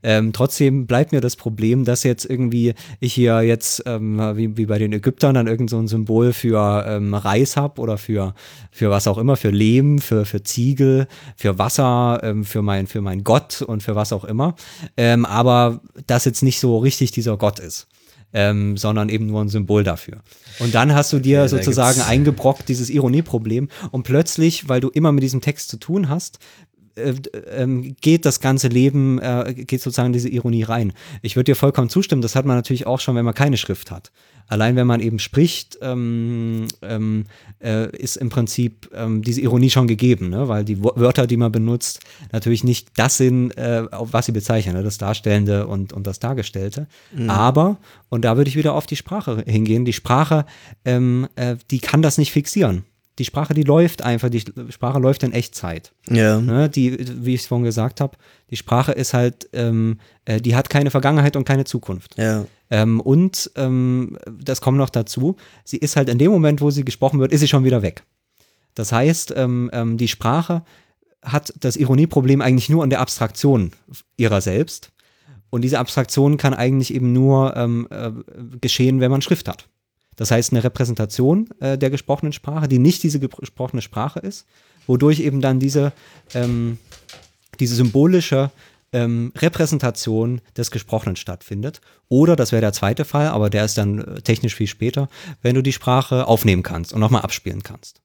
[0.02, 4.66] Ähm, trotzdem bleibt mir das Problem, dass jetzt irgendwie ich hier jetzt, ähm, wie, wie
[4.66, 8.34] bei den Ägyptern, dann irgend so ein Symbol für ähm, Reis habe oder für,
[8.72, 13.02] für was auch immer, für Lehm, für, für Ziegel, für Wasser, ähm, für, mein, für
[13.02, 14.56] mein Gott und für was auch immer.
[14.98, 17.88] Ähm, aber das jetzt nicht so richtig dieser Gott ist.
[18.36, 20.18] Ähm, sondern eben nur ein Symbol dafür.
[20.58, 23.70] Und dann hast du dir Ja, sozusagen eingebrockt, dieses Ironieproblem.
[23.92, 26.40] Und plötzlich, weil du immer mit diesem Text zu tun hast,
[26.96, 27.14] äh,
[27.52, 30.94] ähm, geht das ganze Leben, äh, geht sozusagen diese Ironie rein.
[31.22, 33.90] Ich würde dir vollkommen zustimmen, das hat man natürlich auch schon, wenn man keine Schrift
[33.90, 34.12] hat.
[34.48, 37.26] Allein wenn man eben spricht, ähm, ähm,
[37.60, 40.48] äh, ist im Prinzip ähm, diese Ironie schon gegeben, ne?
[40.48, 44.84] weil die Wörter, die man benutzt, natürlich nicht das sind, äh, was sie bezeichnen, ne?
[44.84, 46.88] das Darstellende und, und das Dargestellte.
[47.30, 47.78] Aber,
[48.10, 50.46] und da würde ich wieder auf die Sprache hingehen, die Sprache,
[50.86, 52.84] ähm, äh, die kann das nicht fixieren.
[53.20, 55.94] Die Sprache, die läuft einfach, die Sprache läuft in Echtzeit.
[56.10, 56.42] Ja.
[56.42, 58.18] Ne, die, wie ich es vorhin gesagt habe,
[58.50, 62.18] die Sprache ist halt, ähm, äh, die hat keine Vergangenheit und keine Zukunft.
[62.18, 62.46] Ja.
[62.72, 66.84] Ähm, und ähm, das kommt noch dazu, sie ist halt in dem Moment, wo sie
[66.84, 68.04] gesprochen wird, ist sie schon wieder weg.
[68.74, 70.64] Das heißt, ähm, ähm, die Sprache
[71.22, 73.72] hat das Ironieproblem eigentlich nur an der Abstraktion
[74.18, 74.92] ihrer selbst.
[75.50, 78.12] Und diese Abstraktion kann eigentlich eben nur ähm, äh,
[78.60, 79.68] geschehen, wenn man Schrift hat.
[80.16, 84.46] Das heißt, eine Repräsentation äh, der gesprochenen Sprache, die nicht diese gesprochene Sprache ist,
[84.88, 85.94] wodurch eben dann diese,
[86.34, 86.78] ähm,
[87.60, 88.52] diese symbolische
[88.92, 91.82] ähm, Repräsentation des Gesprochenen stattfindet.
[92.10, 95.10] Oder, das wäre der zweite Fall, aber der ist dann äh, technisch viel später,
[95.42, 98.02] wenn du die Sprache aufnehmen kannst und nochmal abspielen kannst.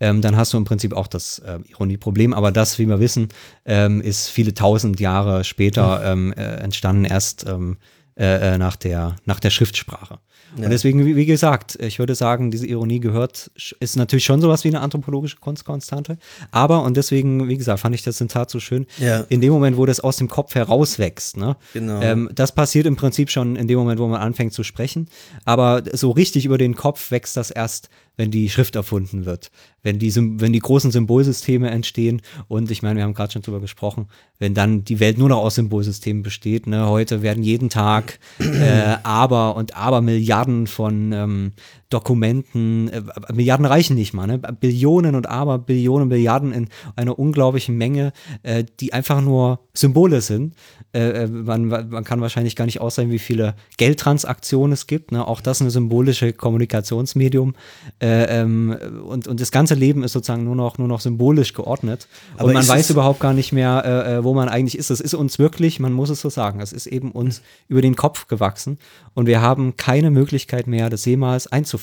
[0.00, 2.32] Ähm, dann hast du im Prinzip auch das äh, Ironieproblem.
[2.32, 3.28] Aber das, wie wir wissen,
[3.66, 7.76] ähm, ist viele tausend Jahre später ähm, äh, entstanden, erst ähm,
[8.18, 10.18] äh, äh, nach, der, nach der Schriftsprache.
[10.56, 14.64] Und deswegen, wie, wie gesagt, ich würde sagen, diese Ironie gehört, ist natürlich schon sowas
[14.64, 16.18] wie eine anthropologische Kunstkonstante.
[16.50, 19.20] Aber, und deswegen, wie gesagt, fand ich das Zitat so schön, Ja.
[19.28, 21.56] in dem Moment, wo das aus dem Kopf herauswächst, ne?
[21.72, 22.00] Genau.
[22.00, 25.08] Ähm, das passiert im Prinzip schon in dem Moment, wo man anfängt zu sprechen.
[25.44, 27.88] Aber so richtig über den Kopf wächst das erst,
[28.20, 29.50] wenn die Schrift erfunden wird,
[29.82, 32.20] wenn die, wenn die großen Symbolsysteme entstehen.
[32.48, 34.08] Und ich meine, wir haben gerade schon drüber gesprochen,
[34.38, 36.66] wenn dann die Welt nur noch aus Symbolsystemen besteht.
[36.66, 36.86] Ne?
[36.86, 41.52] Heute werden jeden Tag äh, aber und aber Milliarden von ähm,
[41.90, 44.38] Dokumenten, äh, Milliarden reichen nicht mal, ne?
[44.38, 48.12] Billionen und aber Billionen, Milliarden in einer unglaublichen Menge,
[48.42, 50.54] äh, die einfach nur Symbole sind.
[50.92, 55.12] Äh, äh, man, man kann wahrscheinlich gar nicht aussagen, wie viele Geldtransaktionen es gibt.
[55.12, 55.26] Ne?
[55.26, 57.54] Auch das ein symbolische Kommunikationsmedium.
[58.00, 62.06] Äh, ähm, und, und das ganze Leben ist sozusagen nur noch, nur noch symbolisch geordnet.
[62.36, 64.90] Aber und man ist weiß überhaupt gar nicht mehr, äh, äh, wo man eigentlich ist.
[64.90, 67.96] Es ist uns wirklich, man muss es so sagen, es ist eben uns über den
[67.96, 68.78] Kopf gewachsen.
[69.14, 71.79] Und wir haben keine Möglichkeit mehr, das jemals einzufangen,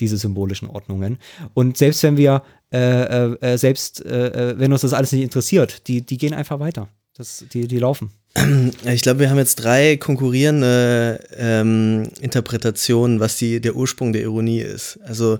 [0.00, 1.18] diese symbolischen Ordnungen.
[1.54, 5.22] Und selbst wenn wir, äh, äh, äh, selbst äh, äh, wenn uns das alles nicht
[5.22, 6.88] interessiert, die, die gehen einfach weiter.
[7.16, 8.10] Das, die, die laufen.
[8.84, 14.60] Ich glaube, wir haben jetzt drei konkurrierende ähm, Interpretationen, was die, der Ursprung der Ironie
[14.60, 14.98] ist.
[15.04, 15.38] Also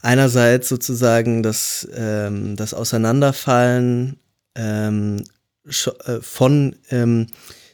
[0.00, 4.18] einerseits sozusagen das, ähm, das Auseinanderfallen
[4.54, 5.24] ähm,
[5.64, 7.26] äh, von ähm,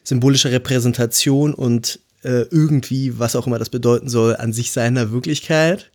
[0.05, 5.91] symbolischer Repräsentation und äh, irgendwie, was auch immer das bedeuten soll, an sich seiner Wirklichkeit.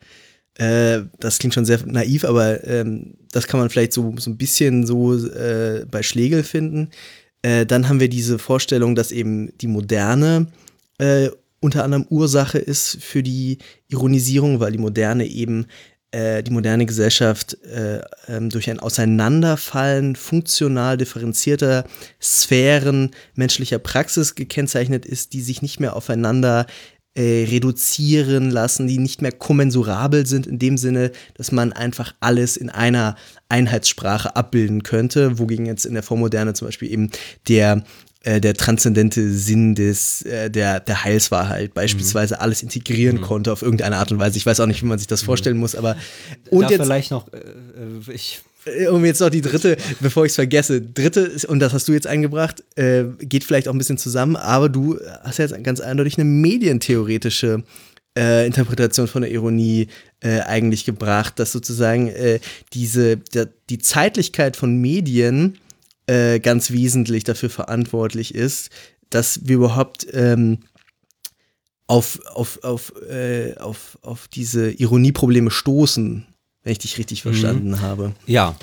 [0.56, 4.38] Äh, das klingt schon sehr naiv, aber ähm, das kann man vielleicht so, so ein
[4.38, 6.90] bisschen so äh, bei Schlegel finden.
[7.42, 10.48] Äh, dann haben wir diese Vorstellung, dass eben die Moderne
[10.98, 13.58] äh, unter anderem Ursache ist für die
[13.90, 15.66] Ironisierung, weil die Moderne eben
[16.12, 21.86] äh, die moderne Gesellschaft äh, ähm, durch ein Auseinanderfallen funktional differenzierter
[22.22, 26.68] Sphären menschlicher Praxis gekennzeichnet ist, die sich nicht mehr aufeinander
[27.16, 32.58] äh, reduzieren lassen, die nicht mehr kommensurabel sind in dem Sinne, dass man einfach alles
[32.58, 33.16] in einer
[33.48, 37.10] Einheitssprache abbilden könnte, wogegen jetzt in der Vormoderne zum Beispiel eben
[37.48, 37.84] der
[38.26, 43.98] äh, der transzendente Sinn des, äh, der, der Heilswahrheit beispielsweise alles integrieren konnte auf irgendeine
[43.98, 44.38] Art und Weise.
[44.38, 45.96] Ich weiß auch nicht, wie man sich das vorstellen muss, aber
[46.50, 48.42] und da jetzt, vielleicht noch, äh, äh, ich,
[48.90, 52.08] um jetzt noch die dritte, bevor ich es vergesse, dritte, und das hast du jetzt
[52.08, 56.26] eingebracht, äh, geht vielleicht auch ein bisschen zusammen, aber du hast jetzt ganz eindeutig eine
[56.26, 57.64] medientheoretische
[58.18, 59.86] äh, Interpretation von der Ironie
[60.22, 62.12] äh, eigentlich gebracht, dass sozusagen
[62.74, 65.60] diese, der, die Zeitlichkeit von Medien
[66.08, 68.70] äh, ganz wesentlich dafür verantwortlich ist,
[69.10, 70.60] dass wir überhaupt ähm,
[71.88, 76.26] auf, auf, auf, äh, auf, auf diese Ironieprobleme stoßen,
[76.64, 78.14] wenn ich dich richtig verstanden habe.
[78.26, 78.56] ja.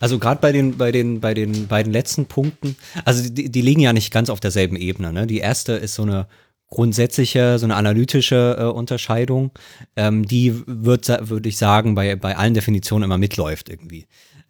[0.00, 2.76] Also gerade bei den, bei den, bei den beiden letzten Punkten,
[3.06, 5.14] also die, die liegen ja nicht ganz auf derselben Ebene.
[5.14, 5.26] Ne?
[5.26, 6.26] Die erste ist so eine
[6.66, 9.52] grundsätzliche, so eine analytische äh, Unterscheidung,
[9.96, 14.06] ähm, die wird, würde ich sagen, bei, bei allen Definitionen immer mitläuft irgendwie.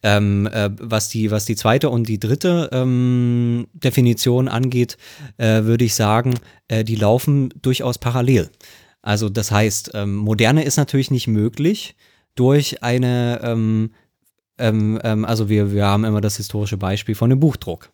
[0.06, 4.98] Ähm, äh, was, die, was die zweite und die dritte ähm, Definition angeht,
[5.38, 6.34] äh, würde ich sagen,
[6.68, 8.50] äh, die laufen durchaus parallel.
[9.00, 11.96] Also das heißt, ähm, Moderne ist natürlich nicht möglich
[12.34, 13.92] durch eine, ähm,
[14.58, 17.90] ähm, ähm, also wir, wir haben immer das historische Beispiel von einem Buchdruck.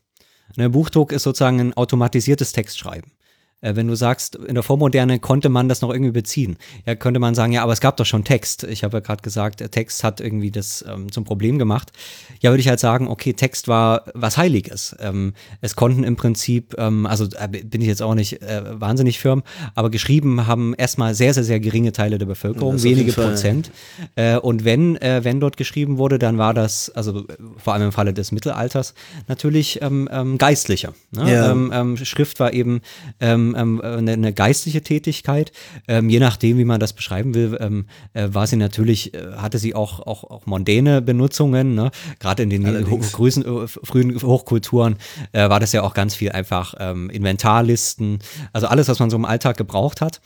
[0.57, 3.13] Ein Buchdruck ist sozusagen ein automatisiertes Textschreiben.
[3.61, 6.57] Äh, wenn du sagst, in der Vormoderne konnte man das noch irgendwie beziehen.
[6.87, 8.65] Ja, könnte man sagen, ja, aber es gab doch schon Text.
[8.65, 11.93] Ich habe ja gerade gesagt, der Text hat irgendwie das ähm, zum Problem gemacht.
[12.41, 14.97] Ja, würde ich halt sagen, okay, Text war was Heiliges.
[15.01, 19.19] Ähm, es konnten im Prinzip, ähm, also äh, bin ich jetzt auch nicht äh, wahnsinnig
[19.19, 19.43] firm,
[19.75, 23.71] aber geschrieben haben erstmal sehr, sehr, sehr geringe Teile der Bevölkerung, wenige Prozent.
[24.17, 27.25] Äh, und wenn, äh, wenn dort geschrieben wurde, dann war das, also
[27.57, 28.95] vor allem im Falle des Mittelalters,
[29.29, 30.95] natürlich ähm, ähm, geistlicher.
[31.11, 31.33] Ne?
[31.33, 31.51] Ja.
[31.53, 32.81] Ähm, Schrift war eben
[33.21, 35.53] ähm, ähm, eine, eine, geistliche Tätigkeit.
[35.89, 39.59] Ähm, je nachdem, wie man das beschreiben will, ähm, äh, war sie natürlich, äh, hatte
[39.59, 41.75] sie auch, auch, auch mondäne Benutzungen.
[41.75, 41.91] Ne?
[42.19, 44.97] Gerade in den größen, äh, frühen Hochkulturen
[45.33, 48.19] äh, war das ja auch ganz viel einfach ähm, Inventarlisten,
[48.53, 50.21] also alles, was man so im Alltag gebraucht hat.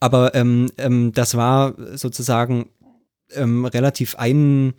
[0.00, 2.66] Aber ähm, ähm, das war sozusagen
[3.34, 4.74] relativ ein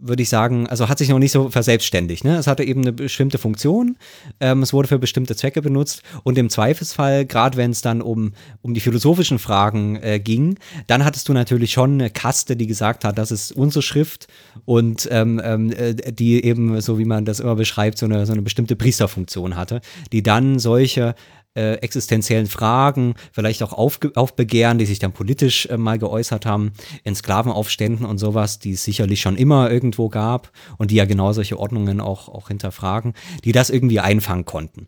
[0.00, 2.24] würde ich sagen, also hat sich noch nicht so verselbstständigt.
[2.24, 2.36] Ne?
[2.36, 3.96] Es hatte eben eine bestimmte Funktion,
[4.40, 8.32] ähm, es wurde für bestimmte Zwecke benutzt und im Zweifelsfall, gerade wenn es dann um,
[8.62, 13.04] um die philosophischen Fragen äh, ging, dann hattest du natürlich schon eine Kaste, die gesagt
[13.04, 14.26] hat, das ist unsere Schrift
[14.64, 18.32] und ähm, ähm, äh, die eben, so wie man das immer beschreibt, so eine, so
[18.32, 19.80] eine bestimmte Priesterfunktion hatte,
[20.12, 21.14] die dann solche
[21.54, 26.72] äh, existenziellen Fragen, vielleicht auch auf, Aufbegehren, die sich dann politisch äh, mal geäußert haben,
[27.02, 31.32] in Sklavenaufständen und sowas, die es sicherlich schon immer irgendwo gab und die ja genau
[31.32, 34.86] solche Ordnungen auch, auch hinterfragen, die das irgendwie einfangen konnten.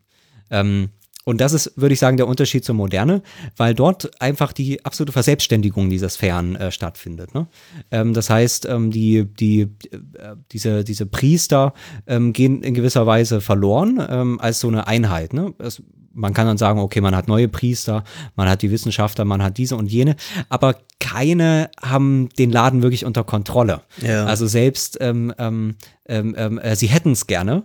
[0.49, 0.89] Ähm,
[1.25, 3.21] und das ist, würde ich sagen, der Unterschied zur Moderne,
[3.55, 7.33] weil dort einfach die absolute Verselbstständigung dieser Sphären äh, stattfindet.
[7.33, 7.47] Ne?
[7.91, 11.73] Ähm, das heißt, ähm, die, die, äh, diese, diese Priester
[12.07, 15.33] ähm, gehen in gewisser Weise verloren ähm, als so eine Einheit.
[15.33, 15.53] Ne?
[15.59, 15.81] Es,
[16.13, 18.03] man kann dann sagen, okay, man hat neue Priester,
[18.35, 20.15] man hat die Wissenschaftler, man hat diese und jene,
[20.49, 23.81] aber keine haben den Laden wirklich unter Kontrolle.
[24.01, 24.25] Ja.
[24.25, 25.75] Also selbst ähm, ähm,
[26.07, 27.63] ähm, ähm äh, sie hätten es gerne,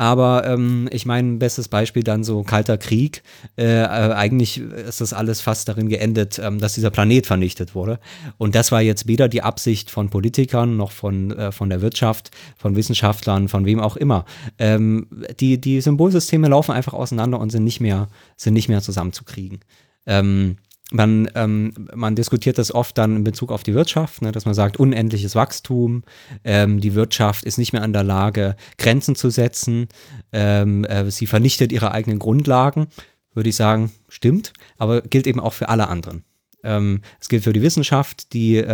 [0.00, 3.22] aber ähm, ich meine, bestes Beispiel dann so Kalter Krieg.
[3.58, 8.00] Äh, äh, eigentlich ist das alles fast darin geendet, ähm, dass dieser Planet vernichtet wurde.
[8.38, 12.30] Und das war jetzt weder die Absicht von Politikern noch von, äh, von der Wirtschaft,
[12.56, 14.24] von Wissenschaftlern, von wem auch immer.
[14.58, 15.06] Ähm,
[15.38, 19.60] die, die Symbolsysteme laufen einfach auseinander und sind nicht mehr, sind nicht mehr zusammenzukriegen.
[20.06, 20.56] Ähm,
[20.90, 24.54] man, ähm, man diskutiert das oft dann in Bezug auf die Wirtschaft, ne, dass man
[24.54, 26.02] sagt, unendliches Wachstum,
[26.44, 29.88] ähm, die Wirtschaft ist nicht mehr in der Lage, Grenzen zu setzen,
[30.32, 32.88] ähm, äh, sie vernichtet ihre eigenen Grundlagen,
[33.34, 36.24] würde ich sagen, stimmt, aber gilt eben auch für alle anderen.
[36.62, 38.64] Ähm, es gilt für die Wissenschaft, die äh,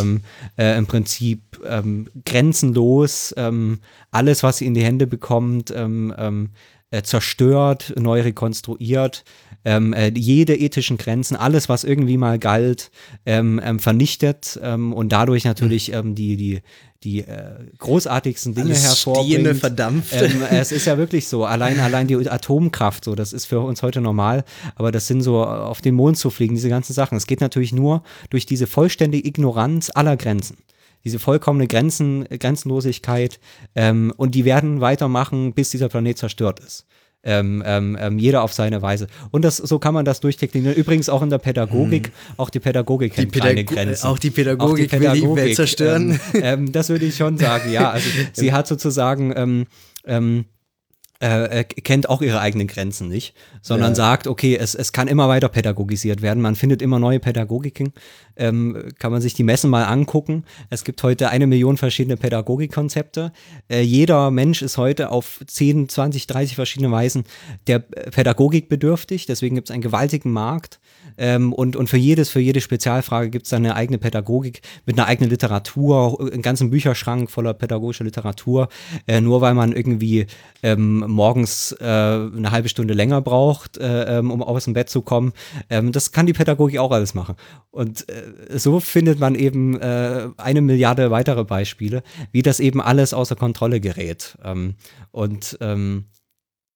[0.00, 0.20] ähm,
[0.56, 3.34] äh, im Prinzip ähm, grenzenlos
[4.10, 5.72] alles, was sie in die Hände bekommt,
[6.92, 9.24] äh, zerstört, neu rekonstruiert,
[9.64, 12.90] ähm, äh, jede ethischen Grenzen, alles, was irgendwie mal galt,
[13.26, 15.94] ähm, ähm, vernichtet ähm, und dadurch natürlich mhm.
[15.94, 16.60] ähm, die, die,
[17.04, 19.28] die äh, großartigsten Dinge Alles hervorbringt.
[19.28, 20.14] Stehende verdampft.
[20.14, 23.82] Ähm, es ist ja wirklich so, allein, allein die Atomkraft, so, das ist für uns
[23.82, 24.44] heute normal,
[24.74, 27.16] aber das sind so, auf den Mond zu fliegen, diese ganzen Sachen.
[27.16, 30.58] Es geht natürlich nur durch diese vollständige Ignoranz aller Grenzen
[31.04, 33.40] diese vollkommene Grenzen, Grenzenlosigkeit
[33.74, 36.86] ähm, und die werden weitermachen, bis dieser Planet zerstört ist.
[37.24, 39.06] Ähm, ähm, ähm, jeder auf seine Weise.
[39.30, 40.74] Und das, so kann man das durchdeklinieren.
[40.76, 42.06] Übrigens auch in der Pädagogik.
[42.08, 42.12] Hm.
[42.36, 44.06] Auch die Pädagogik kennt die Pädag keine Grenzen.
[44.06, 46.20] Auch die Pädagogik, auch die Pädagogik will die Welt zerstören.
[46.34, 47.90] Ähm, ähm, das würde ich schon sagen, ja.
[47.90, 49.66] Also sie hat sozusagen ähm,
[50.04, 50.46] ähm,
[51.22, 53.94] äh, äh, kennt auch ihre eigenen Grenzen nicht, sondern ja.
[53.94, 56.42] sagt, okay, es, es kann immer weiter pädagogisiert werden.
[56.42, 57.92] Man findet immer neue Pädagogiken.
[58.36, 60.44] Ähm, kann man sich die Messen mal angucken.
[60.70, 63.32] Es gibt heute eine Million verschiedene Pädagogikkonzepte.
[63.68, 67.24] Äh, jeder Mensch ist heute auf 10, 20, 30 verschiedene Weisen
[67.66, 69.26] der Pädagogik bedürftig.
[69.26, 70.80] Deswegen gibt es einen gewaltigen Markt.
[71.18, 75.06] Ähm, und, und für jedes, für jede Spezialfrage gibt es eine eigene Pädagogik mit einer
[75.08, 78.68] eigenen Literatur, einen ganzen Bücherschrank voller pädagogischer Literatur.
[79.06, 80.26] Äh, nur weil man irgendwie
[80.62, 85.02] ähm, morgens äh, eine halbe Stunde länger braucht, äh, ähm, um aus dem Bett zu
[85.02, 85.32] kommen.
[85.70, 87.36] Ähm, das kann die Pädagogik auch alles machen.
[87.70, 93.14] Und äh, so findet man eben äh, eine Milliarde weitere Beispiele, wie das eben alles
[93.14, 94.36] außer Kontrolle gerät.
[94.44, 94.74] Ähm,
[95.10, 96.06] und ähm,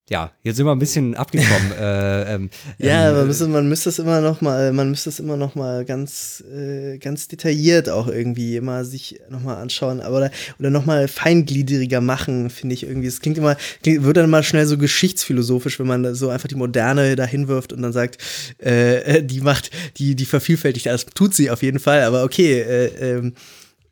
[0.09, 1.73] ja, jetzt sind wir ein bisschen abgekommen.
[1.81, 5.19] äh, ähm, Ja, ähm, man müsste, man müsste es immer noch mal, man müsste es
[5.19, 10.19] immer noch mal ganz, äh, ganz detailliert auch irgendwie immer sich noch mal anschauen, aber
[10.19, 10.31] oder,
[10.61, 13.09] oder noch mal feingliedriger machen, finde ich irgendwie.
[13.09, 16.55] Es klingt immer, klingt, wird dann mal schnell so geschichtsphilosophisch, wenn man so einfach die
[16.55, 18.19] Moderne dahin wirft und dann sagt,
[18.59, 21.07] äh, die macht, die, die vervielfältigt alles.
[21.07, 23.35] Tut sie auf jeden Fall, aber okay, äh, ähm,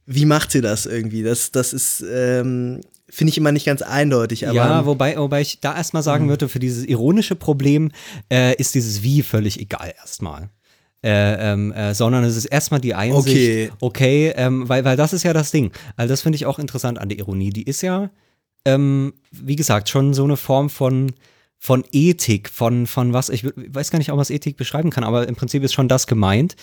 [0.07, 1.25] wie macht sie das irgendwie?
[1.25, 2.81] Das, das ist, ähm,
[3.15, 4.47] finde ich immer nicht ganz eindeutig.
[4.47, 7.91] Aber ja, wobei, wobei ich da erstmal sagen würde, für dieses ironische Problem
[8.33, 10.51] äh, ist dieses Wie völlig egal erstmal.
[11.03, 13.71] Äh, ähm, äh, sondern es ist erstmal die Einsicht, Okay.
[13.81, 15.71] okay, ähm, weil, weil das ist ja das Ding.
[15.97, 17.51] Also das finde ich auch interessant an der Ironie.
[17.51, 18.11] Die ist ja,
[18.65, 21.13] ähm, wie gesagt, schon so eine Form von,
[21.59, 25.05] von Ethik, von, von was, ich weiß gar nicht, ob man es Ethik beschreiben kann,
[25.05, 26.57] aber im Prinzip ist schon das gemeint,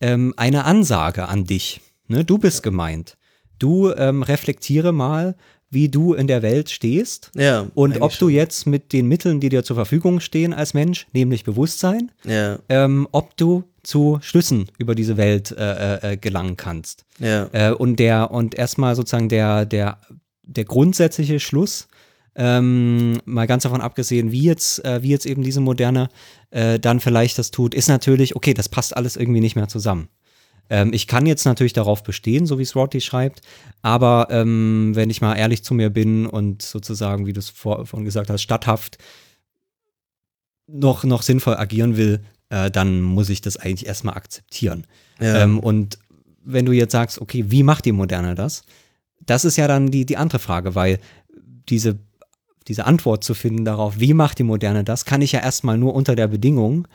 [0.00, 1.80] ähm, eine Ansage an dich.
[2.06, 2.24] Ne?
[2.24, 3.16] Du bist gemeint.
[3.58, 5.34] Du ähm, reflektiere mal,
[5.70, 9.48] wie du in der Welt stehst ja, und ob du jetzt mit den Mitteln, die
[9.50, 14.94] dir zur Verfügung stehen als Mensch, nämlich Bewusstsein, Ja, ähm, ob du zu Schlüssen über
[14.94, 17.04] diese Welt äh, äh, gelangen kannst.
[17.18, 17.48] ja.
[17.52, 19.98] Äh, und der und erstmal sozusagen der der
[20.42, 21.88] der grundsätzliche Schluss,
[22.34, 26.08] ähm, mal ganz davon abgesehen, wie jetzt äh, wie jetzt eben diese moderne
[26.50, 30.08] äh, dann vielleicht das tut, ist natürlich okay, das passt alles irgendwie nicht mehr zusammen.
[30.70, 33.40] Ähm, ich kann jetzt natürlich darauf bestehen, so wie es Roddy schreibt,
[33.82, 37.86] aber ähm, wenn ich mal ehrlich zu mir bin und sozusagen, wie du es vor,
[37.86, 38.98] vorhin gesagt hast, statthaft
[40.66, 44.86] noch, noch sinnvoll agieren will, äh, dann muss ich das eigentlich erstmal akzeptieren.
[45.20, 45.42] ja.
[45.42, 45.98] Ähm, und
[46.44, 48.62] wenn du jetzt sagst, okay, wie macht die Moderne das?
[49.24, 50.98] Das ist ja dann die, die andere Frage, weil
[51.68, 51.98] diese,
[52.68, 55.94] diese Antwort zu finden darauf, wie macht die Moderne das, kann ich ja erstmal nur
[55.94, 56.88] unter der Bedingung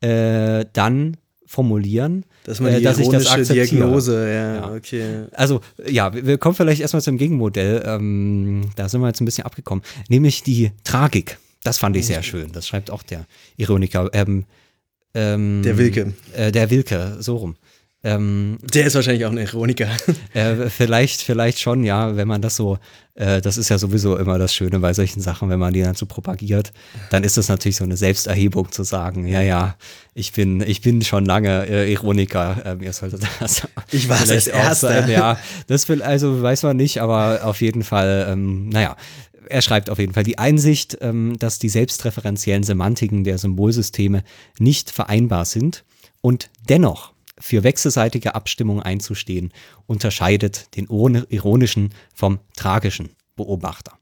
[0.00, 1.16] äh, dann
[1.50, 3.66] formulieren, dass man äh, die dass ich das akzeptiere.
[3.66, 4.72] Diagnose, ja, Ja.
[4.72, 5.24] okay.
[5.32, 7.82] Also, ja, wir wir kommen vielleicht erstmal zum Gegenmodell.
[7.84, 9.82] Ähm, da sind wir jetzt ein bisschen abgekommen.
[10.08, 11.38] Nämlich die Tragik.
[11.64, 12.52] Das fand ich sehr schön.
[12.52, 13.26] Das schreibt auch der
[13.56, 14.08] Ironiker.
[14.12, 14.44] Ähm,
[15.12, 16.14] ähm, Der Wilke.
[16.34, 17.56] Äh, der Wilke, so rum.
[18.02, 19.88] Ähm, Der ist wahrscheinlich auch ein Ironiker.
[20.32, 22.78] äh, vielleicht, vielleicht schon, ja, wenn man das so,
[23.14, 25.94] äh, das ist ja sowieso immer das Schöne bei solchen Sachen, wenn man die dann
[25.94, 26.72] so propagiert,
[27.10, 29.76] dann ist das natürlich so eine Selbsterhebung zu sagen, ja, ja,
[30.14, 34.28] ich bin, ich bin schon lange äh, Ironiker, ähm, ihr solltet das Ich war auch
[34.28, 34.74] Erster.
[34.74, 38.96] sein, ja, das will, also weiß man nicht, aber auf jeden Fall, ähm, naja,
[39.50, 44.22] er schreibt auf jeden Fall die Einsicht, ähm, dass die selbstreferenziellen Semantiken der Symbolsysteme
[44.58, 45.84] nicht vereinbar sind
[46.22, 47.09] und dennoch
[47.40, 49.52] für wechselseitige Abstimmung einzustehen,
[49.86, 53.98] unterscheidet den ironischen vom tragischen Beobachter.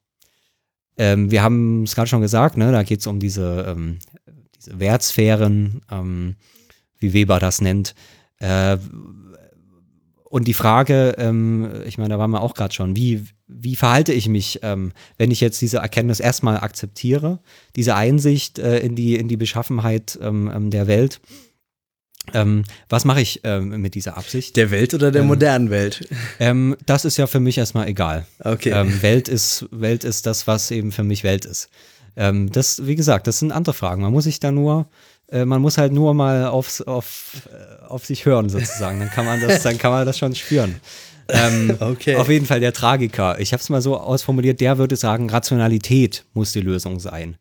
[0.97, 3.99] Ähm, wir haben es gerade schon gesagt, ne, da geht es um diese, ähm,
[4.57, 6.36] diese Wertsphären, ähm,
[6.99, 7.95] wie Weber das nennt.
[8.41, 8.78] Äh,
[10.24, 14.12] und die Frage, ähm, ich meine, da waren wir auch gerade schon, wie, wie verhalte
[14.12, 17.39] ich mich, ähm, wenn ich jetzt diese Erkenntnis erstmal akzeptiere,
[17.76, 21.20] diese Einsicht äh, in, die, in die Beschaffenheit ähm, ähm, der Welt?
[22.35, 24.57] Ähm, was mache ich ähm, mit dieser Absicht?
[24.57, 26.09] Der Welt oder der Ähm, modernen Welt?
[26.39, 28.26] Ähm, das ist ja für mich erstmal egal.
[28.41, 28.70] Okay.
[28.70, 31.68] Ähm, Welt, ist, Welt ist das, was eben für mich Welt ist.
[32.16, 34.03] Ähm, das, wie gesagt, das sind andere Fragen.
[34.03, 34.89] Man muss sich da nur,
[35.31, 38.99] äh, man muss halt nur mal aufs, auf, äh, auf sich hören sozusagen.
[38.99, 40.81] Dann kann man das, dann kann man das schon spüren.
[41.81, 42.16] Okay.
[42.16, 43.39] Auf jeden Fall der Tragiker.
[43.39, 47.37] Ich habe es mal so ausformuliert, der würde sagen, Rationalität muss die Lösung sein.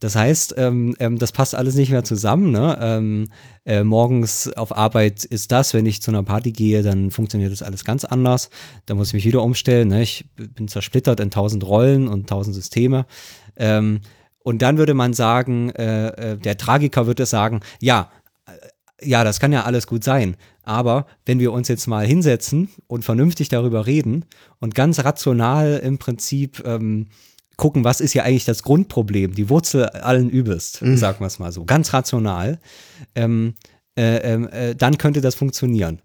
[0.00, 2.52] Das heißt, ähm, ähm, das passt alles nicht mehr zusammen.
[2.52, 2.78] Ne?
[2.80, 3.28] Ähm,
[3.64, 7.62] äh, morgens auf Arbeit ist das, wenn ich zu einer Party gehe, dann funktioniert das
[7.62, 8.50] alles ganz anders.
[8.86, 9.88] Da muss ich mich wieder umstellen.
[9.88, 10.02] Ne?
[10.02, 13.06] Ich bin zersplittert in tausend Rollen und tausend Systeme.
[13.56, 14.00] Ähm,
[14.48, 18.10] und dann würde man sagen, äh, äh, der Tragiker würde sagen, ja,
[18.46, 20.36] äh, ja, das kann ja alles gut sein.
[20.62, 24.24] Aber wenn wir uns jetzt mal hinsetzen und vernünftig darüber reden
[24.60, 27.08] und ganz rational im Prinzip ähm,
[27.58, 31.52] gucken, was ist ja eigentlich das Grundproblem, die Wurzel allen Übels, sagen wir es mal
[31.52, 32.58] so, ganz rational,
[33.14, 33.54] ähm,
[33.98, 36.00] äh, ähm, äh, dann könnte das funktionieren.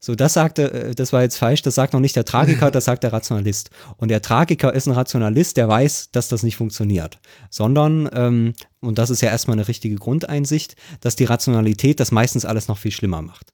[0.00, 2.86] So, das sagte, äh, das war jetzt falsch, das sagt noch nicht der Tragiker, das
[2.86, 3.70] sagt der Rationalist.
[3.98, 7.18] Und der Tragiker ist ein Rationalist, der weiß, dass das nicht funktioniert.
[7.50, 12.44] Sondern, ähm, und das ist ja erstmal eine richtige Grundeinsicht, dass die Rationalität das meistens
[12.44, 13.52] alles noch viel schlimmer macht.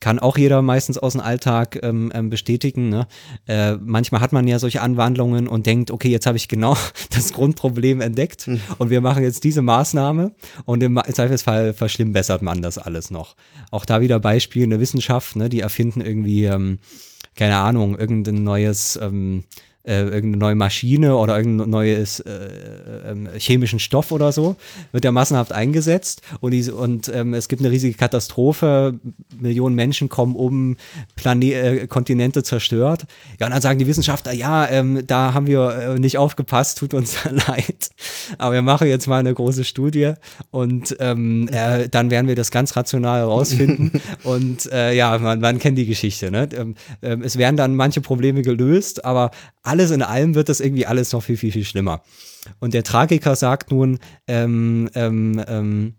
[0.00, 2.88] Kann auch jeder meistens aus dem Alltag ähm, ähm, bestätigen.
[2.88, 3.08] Ne?
[3.46, 6.76] Äh, manchmal hat man ja solche Anwandlungen und denkt, okay, jetzt habe ich genau
[7.10, 10.32] das Grundproblem entdeckt und wir machen jetzt diese Maßnahme
[10.64, 13.34] und im Zweifelsfall verschlimmbessert man das alles noch.
[13.72, 15.48] Auch da wieder Beispiel in der Wissenschaft, ne?
[15.48, 16.78] die erfinden irgendwie, ähm,
[17.34, 19.44] keine Ahnung, irgendein neues ähm,
[19.88, 22.48] äh, irgendeine neue Maschine oder irgendein neues äh,
[23.06, 24.56] ähm, chemischen Stoff oder so,
[24.92, 29.00] wird der massenhaft eingesetzt und, die, und ähm, es gibt eine riesige Katastrophe,
[29.38, 30.76] Millionen Menschen kommen um,
[31.16, 33.06] Plane äh, Kontinente zerstört.
[33.40, 36.92] Ja, und dann sagen die Wissenschaftler, ja, ähm, da haben wir äh, nicht aufgepasst, tut
[36.92, 37.90] uns leid,
[38.36, 40.12] aber wir machen jetzt mal eine große Studie
[40.50, 45.58] und ähm, äh, dann werden wir das ganz rational herausfinden und äh, ja, man, man
[45.58, 46.30] kennt die Geschichte.
[46.30, 46.48] Ne?
[46.54, 49.30] Ähm, ähm, es werden dann manche Probleme gelöst, aber
[49.78, 52.02] alles in allem wird das irgendwie alles noch viel, viel, viel schlimmer.
[52.58, 55.94] Und der Tragiker sagt nun, ähm, ähm, ähm,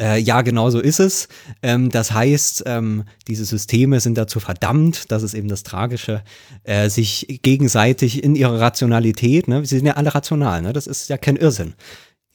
[0.00, 1.28] äh, ja, genau so ist es.
[1.62, 6.24] Ähm, das heißt, ähm, diese Systeme sind dazu verdammt, das ist eben das Tragische,
[6.64, 11.08] äh, sich gegenseitig in ihrer Rationalität, ne, sie sind ja alle rational, ne, das ist
[11.08, 11.74] ja kein Irrsinn.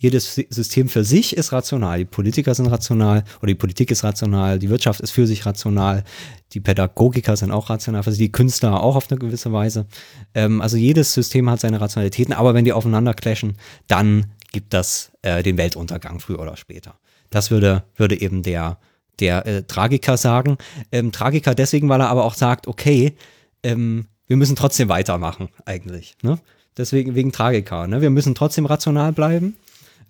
[0.04, 1.98] Jedes System für sich ist rational.
[1.98, 6.04] Die Politiker sind rational oder die Politik ist rational, die Wirtschaft ist für sich rational,
[6.52, 9.86] die Pädagogiker sind auch rational, also die Künstler auch auf eine gewisse Weise.
[10.34, 13.58] Ähm, also jedes System hat seine Rationalitäten, aber wenn die aufeinander clashen,
[13.88, 16.96] dann gibt das äh, den Weltuntergang früher oder später.
[17.30, 18.80] Das würde, würde eben der,
[19.22, 20.58] der äh, Tragiker sagen.
[20.92, 23.16] Ähm, Tragiker deswegen, weil er aber auch sagt, okay,
[23.64, 26.18] ähm, wir müssen trotzdem weitermachen eigentlich.
[26.24, 26.40] Ne?
[26.76, 27.88] Deswegen wegen Tragiker.
[27.88, 28.02] Ne?
[28.02, 29.56] Wir müssen trotzdem rational bleiben.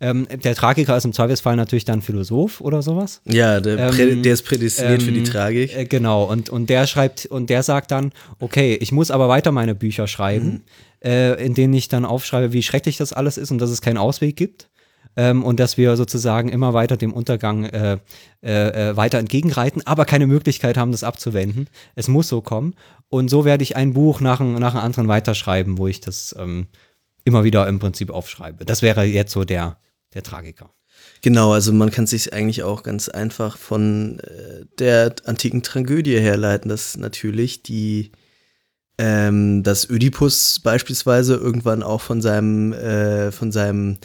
[0.03, 3.21] Ähm, der Tragiker ist im Zweifelsfall natürlich dann Philosoph oder sowas.
[3.25, 5.75] Ja, der, Ähm, der ist prädestiniert für die ähm, Tragik.
[5.75, 9.51] Äh, genau, und, und der schreibt, und der sagt dann, okay, ich muss aber weiter
[9.51, 10.63] meine Bücher schreiben,
[11.03, 13.97] äh, in denen ich dann aufschreibe, wie schrecklich das alles ist und dass es keinen
[13.97, 14.69] Ausweg gibt.
[15.15, 17.99] Ähm, und dass wir sozusagen immer weiter dem Untergang äh,
[18.43, 21.69] äh, äh, weiter entgegenreiten, aber keine Möglichkeit haben, das abzuwenden.
[21.93, 22.73] Es muss so kommen.
[23.09, 26.65] Und so werde ich ein Buch nach, dem- nach anderen weiterschreiben, wo ich das ähm,
[27.25, 28.65] immer wieder im Prinzip aufschreibe.
[28.65, 29.77] Das wäre jetzt so der,
[30.13, 30.73] der Tragiker.
[31.21, 36.69] Genau, also man kann sich eigentlich auch ganz einfach von äh, der antiken Tragödie herleiten,
[36.69, 38.11] dass natürlich die
[38.99, 43.97] ähm, dass Ödipus beispielsweise irgendwann auch von seinem äh, von seinem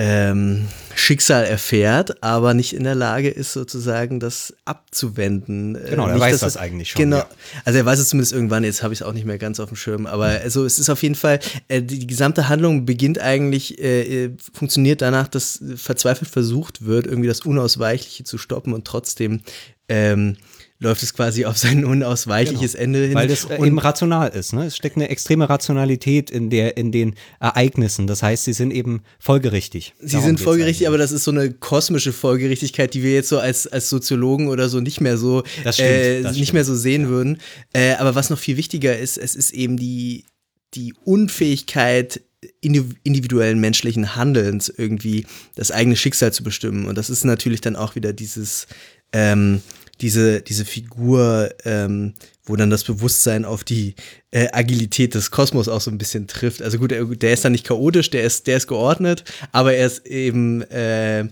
[0.00, 5.74] ähm, Schicksal erfährt, aber nicht in der Lage ist sozusagen das abzuwenden.
[5.74, 7.26] Äh, Genau, er nicht, weiß das eigentlich schon, Genau, ja.
[7.64, 9.70] also er weiß es zumindest irgendwann, jetzt habe ich es auch nicht mehr ganz auf
[9.70, 13.18] dem Schirm, aber also es ist auf jeden Fall, äh, die, die gesamte Handlung beginnt
[13.18, 18.86] eigentlich, äh, äh, funktioniert danach, dass verzweifelt versucht wird, irgendwie das Unausweichliche zu stoppen und
[18.86, 19.40] trotzdem
[19.88, 20.36] ähm,
[20.80, 23.14] läuft es quasi auf sein unausweichliches Ende hin.
[23.14, 24.52] Weil das äh, und eben rational ist.
[24.52, 24.66] Ne?
[24.66, 28.06] Es steckt eine extreme Rationalität in, der, in den Ereignissen.
[28.06, 29.94] Das heißt, sie sind eben folgerichtig.
[29.98, 30.88] Sie Darum sind folgerichtig, eigentlich.
[30.88, 34.68] aber das ist so eine kosmische Folgerichtigkeit, die wir jetzt so als, als Soziologen oder
[34.68, 36.52] so nicht mehr so stimmt, äh, nicht stimmt.
[36.52, 37.40] mehr so sehen würden.
[37.72, 40.26] Äh, aber was noch viel wichtiger ist, es ist eben die,
[40.74, 42.20] die Unfähigkeit
[42.62, 45.26] indi- individuellen menschlichen Handelns irgendwie
[45.56, 46.86] das eigene Schicksal zu bestimmen.
[46.86, 48.68] Und das ist natürlich dann auch wieder dieses
[49.12, 49.60] ähm,
[50.00, 52.14] diese, diese Figur, ähm,
[52.44, 53.94] wo dann das Bewusstsein auf die
[54.30, 56.62] äh, Agilität des Kosmos auch so ein bisschen trifft.
[56.62, 59.86] Also gut, er- der ist dann nicht chaotisch, der ist, der ist geordnet, aber er
[59.86, 61.26] ist eben, äh,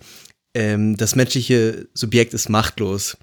[0.55, 3.16] ähm, das menschliche Subjekt ist machtlos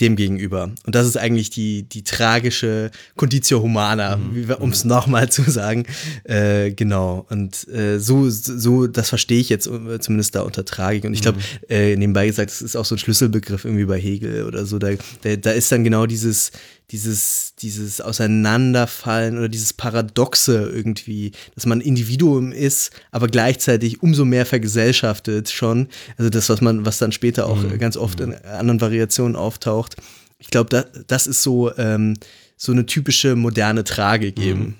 [0.00, 0.70] dem gegenüber.
[0.84, 4.18] Und das ist eigentlich die, die tragische Conditio Humana,
[4.58, 5.86] um es nochmal zu sagen.
[6.24, 7.26] Äh, genau.
[7.30, 11.04] Und äh, so, so, das verstehe ich jetzt äh, zumindest da unter Tragik.
[11.04, 14.44] Und ich glaube, äh, nebenbei gesagt, das ist auch so ein Schlüsselbegriff irgendwie bei Hegel
[14.44, 14.78] oder so.
[14.78, 14.90] Da,
[15.22, 16.52] da, da ist dann genau dieses,
[16.90, 24.46] dieses, dieses Auseinanderfallen oder dieses Paradoxe irgendwie, dass man Individuum ist, aber gleichzeitig umso mehr
[24.46, 25.88] vergesellschaftet schon.
[26.16, 29.96] Also das, was man, was dann später auch äh, ganz oft in anderen Variationen auftaucht.
[30.38, 32.16] Ich glaube, da, das ist so, ähm,
[32.56, 34.76] so eine typische moderne Tragik eben.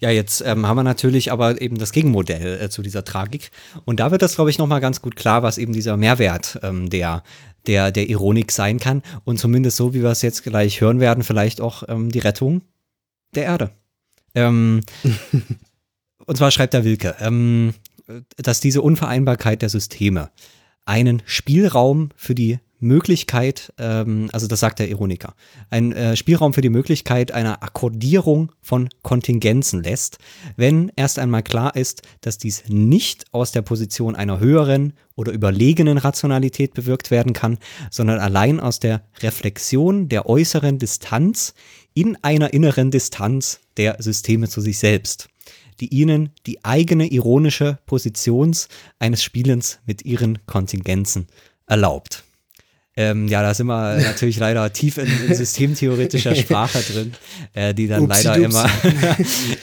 [0.00, 3.50] Ja, jetzt ähm, haben wir natürlich aber eben das Gegenmodell äh, zu dieser Tragik.
[3.84, 6.88] Und da wird das, glaube ich, nochmal ganz gut klar, was eben dieser Mehrwert ähm,
[6.88, 7.22] der,
[7.66, 9.02] der, der Ironik sein kann.
[9.24, 12.62] Und zumindest so, wie wir es jetzt gleich hören werden, vielleicht auch ähm, die Rettung
[13.34, 13.70] der Erde.
[14.34, 14.82] Ähm,
[16.26, 17.74] und zwar schreibt der Wilke, ähm,
[18.36, 20.30] dass diese Unvereinbarkeit der Systeme
[20.84, 25.34] einen Spielraum für die Möglichkeit, ähm, also das sagt der Ironiker,
[25.70, 30.18] einen äh, Spielraum für die Möglichkeit einer Akkordierung von Kontingenzen lässt,
[30.56, 35.98] wenn erst einmal klar ist, dass dies nicht aus der Position einer höheren oder überlegenen
[35.98, 37.58] Rationalität bewirkt werden kann,
[37.90, 41.54] sondern allein aus der Reflexion der äußeren Distanz
[41.94, 45.28] in einer inneren Distanz der Systeme zu sich selbst
[45.80, 51.26] die ihnen die eigene ironische Positions eines Spielens mit ihren Kontingenzen
[51.66, 52.25] erlaubt.
[52.96, 57.12] Ähm, ja, da sind wir natürlich leider tief in, in systemtheoretischer Sprache drin,
[57.52, 58.58] äh, die dann Upsi leider dupsi.
[58.58, 58.70] immer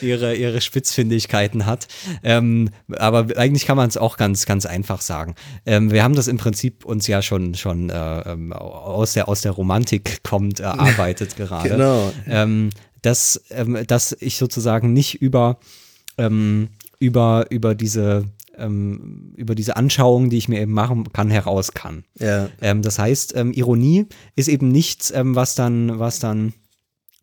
[0.00, 1.88] ihre, ihre Spitzfindigkeiten hat.
[2.22, 5.34] Ähm, aber eigentlich kann man es auch ganz, ganz einfach sagen.
[5.66, 9.42] Ähm, wir haben das im Prinzip uns ja schon, schon äh, ähm, aus, der, aus
[9.42, 11.70] der Romantik kommt, erarbeitet gerade.
[11.70, 12.12] Genau.
[12.28, 12.70] Ähm,
[13.02, 15.58] dass, ähm, dass ich sozusagen nicht über,
[16.16, 16.68] ähm,
[17.00, 18.24] über, über diese
[18.58, 22.04] ähm, über diese Anschauung, die ich mir eben machen kann, heraus kann.
[22.18, 22.48] Ja.
[22.60, 24.06] Ähm, das heißt, ähm, Ironie
[24.36, 26.54] ist eben nichts, ähm, was dann, was dann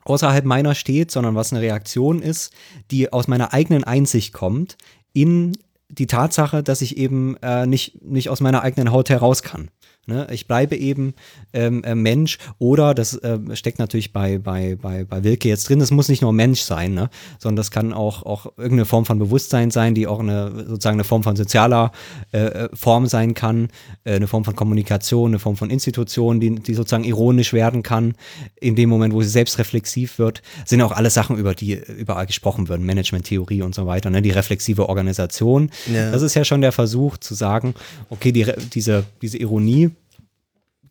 [0.04, 2.52] außerhalb meiner steht, sondern was eine Reaktion ist,
[2.90, 4.78] die aus meiner eigenen Einsicht kommt
[5.14, 5.58] in
[5.90, 9.70] die Tatsache, dass ich eben äh, nicht, nicht aus meiner eigenen Haut heraus kann.
[10.12, 10.28] Ne?
[10.32, 11.14] Ich bleibe eben
[11.54, 15.80] ähm, äh, Mensch oder das äh, steckt natürlich bei, bei, bei, bei Wilke jetzt drin,
[15.80, 17.10] das muss nicht nur Mensch sein, ne?
[17.40, 21.06] sondern das kann auch, auch irgendeine Form von Bewusstsein sein, die auch eine sozusagen eine
[21.06, 21.92] Form von sozialer
[22.34, 23.70] äh, äh Form sein kann,
[24.04, 28.16] äh, eine Form von Kommunikation, eine Form von Institution, die, die sozusagen ironisch werden kann,
[28.60, 32.26] in dem Moment, wo sie selbst reflexiv wird, sind auch alle Sachen, über die überall
[32.26, 34.22] gesprochen wird, Management-Theorie und so weiter, ne?
[34.22, 35.70] die reflexive Organisation.
[35.92, 36.12] Ja.
[36.12, 37.76] Das ist ja schon der Versuch zu sagen,
[38.10, 39.92] okay, die, diese, diese Ironie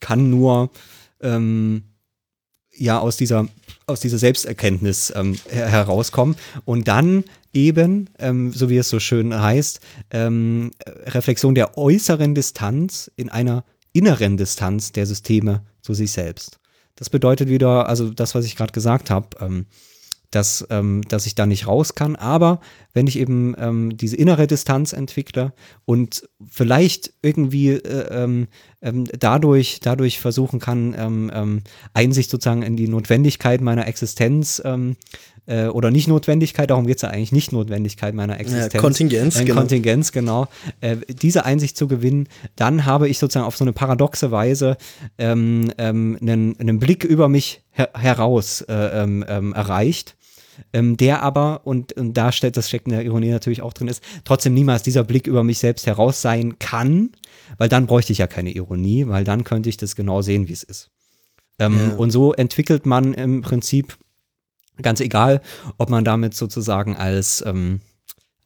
[0.00, 0.70] kann nur
[1.20, 1.84] ähm,
[2.72, 3.48] ja aus dieser
[3.86, 9.38] aus dieser Selbsterkenntnis ähm, her herauskommen und dann eben, ähm, so wie es so schön
[9.38, 9.80] heißt,
[10.12, 10.70] ähm,
[11.06, 16.58] Reflexion der äußeren Distanz in einer inneren Distanz der Systeme zu sich selbst.
[16.94, 19.66] Das bedeutet wieder, also das, was ich gerade gesagt habe, ähm,
[20.30, 22.16] dass, ähm, dass ich da nicht raus kann.
[22.16, 22.60] Aber
[22.92, 25.52] wenn ich eben ähm, diese innere Distanz entwickle
[25.84, 28.48] und vielleicht irgendwie äh, ähm,
[28.80, 31.62] ähm dadurch, dadurch versuchen kann, ähm, ähm,
[31.94, 34.62] Einsicht sozusagen in die Notwendigkeit meiner Existenz
[35.46, 38.72] äh, oder nicht Notwendigkeit, darum geht es ja eigentlich nicht Notwendigkeit meiner Existenz.
[38.72, 39.60] Ja, Kontingenz, äh, genau.
[39.60, 40.48] Kontingenz, genau.
[40.80, 44.76] Äh, diese Einsicht zu gewinnen, dann habe ich sozusagen auf so eine paradoxe Weise
[45.18, 45.70] einen,
[46.20, 50.16] einen Blick über mich her heraus äh, erreicht
[50.72, 54.02] ähm, der aber, und, und da stellt das Stecken der Ironie natürlich auch drin ist,
[54.24, 57.10] trotzdem niemals dieser Blick über mich selbst heraus sein kann,
[57.58, 60.52] weil dann bräuchte ich ja keine Ironie, weil dann könnte ich das genau sehen, wie
[60.52, 60.90] es ist.
[61.58, 61.96] Ähm, Ja.
[61.96, 63.96] Und so entwickelt man im Prinzip,
[64.82, 65.42] ganz egal,
[65.78, 67.80] ob man damit sozusagen als, ähm,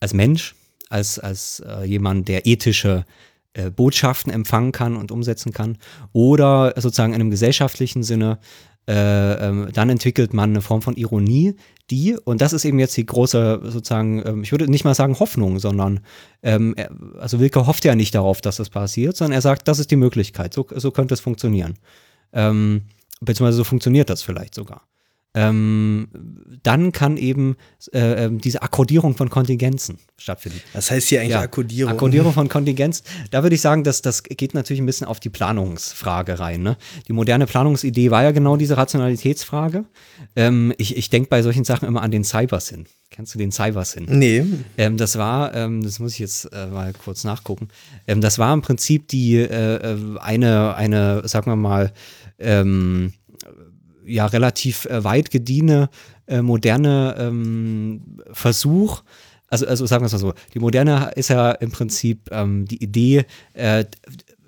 [0.01, 0.55] als Mensch,
[0.89, 3.05] als, als äh, jemand, der ethische
[3.53, 5.79] äh, Botschaften empfangen kann und umsetzen kann,
[6.13, 8.39] oder sozusagen in einem gesellschaftlichen Sinne
[8.87, 11.57] äh, ähm, dann entwickelt man eine Form von Ironie,
[11.91, 15.19] die, und das ist eben jetzt die große, sozusagen, ähm, ich würde nicht mal sagen
[15.19, 16.01] Hoffnung, sondern,
[16.43, 16.75] ähm,
[17.19, 19.97] also Wilke hofft ja nicht darauf, dass das passiert, sondern er sagt, das ist die
[19.97, 21.75] Möglichkeit, so, so könnte es funktionieren.
[22.33, 22.83] Ähm,
[23.21, 24.83] beziehungsweise so funktioniert das vielleicht sogar.
[25.35, 26.09] Ähm,
[26.63, 27.57] dann kann eben
[27.93, 30.61] äh, ähm, diese Akkordierung von Kontingenzen stattfinden.
[30.73, 31.93] Was heißt hier eigentlich Ja, Akkodierung?
[31.93, 33.03] Akkordierung von Kontingenz.
[33.33, 36.63] Da würde ich sagen, dass das geht natürlich ein bisschen auf die Planungsfrage rein.
[36.63, 36.77] Ne?
[37.09, 39.85] Die moderne Planungsidee war ja genau diese Rationalitätsfrage.
[40.37, 42.87] Ähm, ich ich denke bei solchen Sachen immer an den Cybersyn.
[43.11, 44.07] Kennst du den Cybersyn?
[44.09, 44.45] Nee.
[44.77, 47.69] Ähm, das war, ähm, das muss ich jetzt äh, mal kurz nachgucken.
[48.07, 51.93] Ähm, das war im Prinzip die äh, äh, eine, eine, sagen wir mal,
[52.39, 53.13] ähm,
[54.07, 55.89] ja, relativ äh, weit gediehene,
[56.27, 59.03] äh, moderne ähm, Versuch.
[59.49, 62.83] Also, also sagen wir es mal so, die Moderne ist ja im Prinzip ähm, die
[62.83, 63.85] Idee, äh,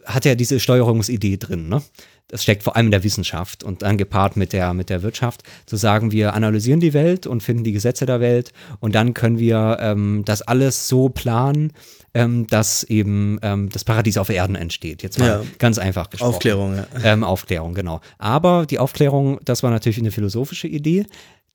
[0.05, 1.83] hat ja diese Steuerungsidee drin, ne?
[2.29, 5.43] Das steckt vor allem in der Wissenschaft und dann gepaart mit der, mit der Wirtschaft,
[5.67, 9.39] zu sagen, wir analysieren die Welt und finden die Gesetze der Welt und dann können
[9.39, 11.73] wir ähm, das alles so planen,
[12.15, 15.03] ähm, dass eben ähm, das Paradies auf Erden entsteht.
[15.05, 15.43] Jetzt mal Ja.
[15.59, 16.35] ganz einfach gesprochen.
[16.35, 16.87] Aufklärung, ja.
[17.05, 18.01] Ähm, Aufklärung, genau.
[18.19, 21.07] Aber die Aufklärung, das war natürlich eine philosophische Idee,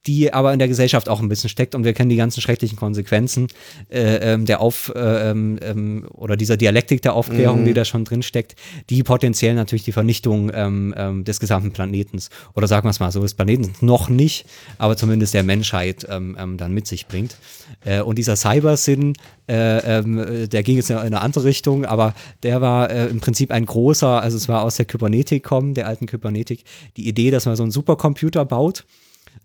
[0.07, 2.77] die aber in der Gesellschaft auch ein bisschen steckt und wir kennen die ganzen schrecklichen
[2.77, 3.47] Konsequenzen
[3.89, 8.03] äh, ähm, der Auf äh, ähm, ähm, oder dieser Dialektik der Aufklärung, die da schon
[8.03, 8.55] drin steckt,
[8.89, 13.11] die potenziell natürlich die Vernichtung ähm, ähm, des gesamten Planetens oder sagen wir es mal
[13.11, 14.45] so des Planeten noch nicht,
[14.77, 17.37] aber zumindest der Menschheit ähm, ähm, dann mit sich bringt.
[17.85, 19.13] Äh, und dieser Cybersinn,
[19.47, 23.19] äh, ähm, äh, der ging jetzt in eine andere Richtung, aber der war äh, im
[23.19, 26.63] Prinzip ein großer, also es war aus der Kybernetik kommen, der alten Kybernetik,
[26.97, 28.85] die Idee, dass man so einen Supercomputer baut,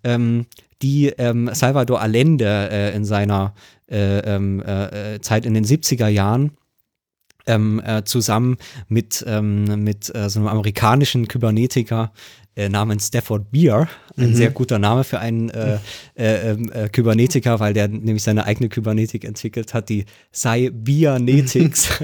[0.04, 0.46] ähm,
[0.82, 3.54] die ähm, Salvador Allende äh, in seiner
[3.90, 6.52] äh, ähm, äh, Zeit in den 70er Jahren
[7.46, 8.56] ähm, äh, zusammen
[8.88, 12.12] mit, ähm, mit äh, so einem amerikanischen Kybernetiker
[12.56, 15.78] äh, namens Stafford Beer, ein sehr guter Name für einen äh,
[16.16, 21.90] äh, äh, Kybernetiker, weil der nämlich seine eigene Kybernetik entwickelt hat, die Cybernetics.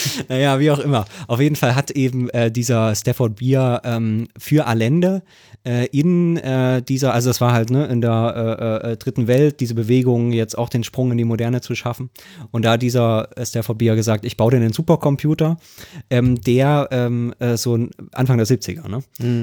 [0.28, 1.04] naja, wie auch immer.
[1.26, 5.22] Auf jeden Fall hat eben äh, dieser Stafford Beer ähm, für Allende
[5.64, 9.60] äh, in äh, dieser, also das war halt ne, in der äh, äh, dritten Welt,
[9.60, 12.10] diese Bewegung, jetzt auch den Sprung in die Moderne zu schaffen.
[12.50, 15.56] Und da hat dieser äh, Stafford Beer gesagt, ich baue dir einen Supercomputer,
[16.10, 19.02] ähm, der ähm, äh, so ein- Anfang der 70er, ne?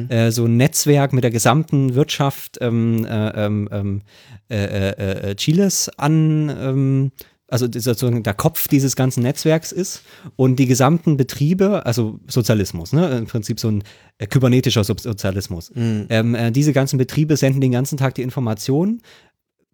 [0.09, 4.01] Äh, so ein Netzwerk mit der gesamten Wirtschaft ähm, äh, ähm, ähm,
[4.49, 4.55] äh,
[4.89, 7.11] äh, äh, Chiles an ähm,
[7.49, 10.03] also sozusagen der Kopf dieses ganzen Netzwerks ist
[10.35, 13.83] und die gesamten Betriebe, also Sozialismus, ne, im Prinzip so ein
[14.17, 15.71] äh, kybernetischer Soz- Sozialismus.
[15.75, 19.01] Ähm, äh, diese ganzen Betriebe senden den ganzen Tag die Informationen,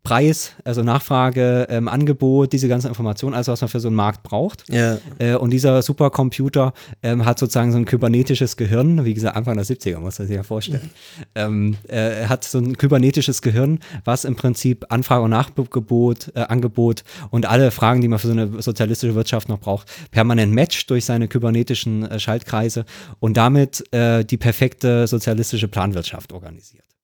[0.06, 4.22] Preis, also Nachfrage, ähm, Angebot, diese ganzen Informationen, also was man für so einen Markt
[4.22, 4.64] braucht.
[4.72, 4.99] Ja.
[5.18, 9.65] Äh, und dieser Supercomputer ähm, hat sozusagen so ein kybernetisches Gehirn, wie gesagt, Anfang der
[9.65, 10.91] 70er, muss man sich ja vorstellen.
[11.34, 17.03] ähm, äh, hat so ein kybernetisches Gehirn, was im Prinzip Anfrage und Nachgebot, äh, Angebot
[17.32, 21.03] und alle Fragen, die man für so eine sozialistische Wirtschaft noch braucht, permanent matcht durch
[21.03, 22.86] seine kybernetischen äh, Schaltkreise
[23.19, 26.94] und damit äh, die perfekte sozialistische Planwirtschaft organisiert.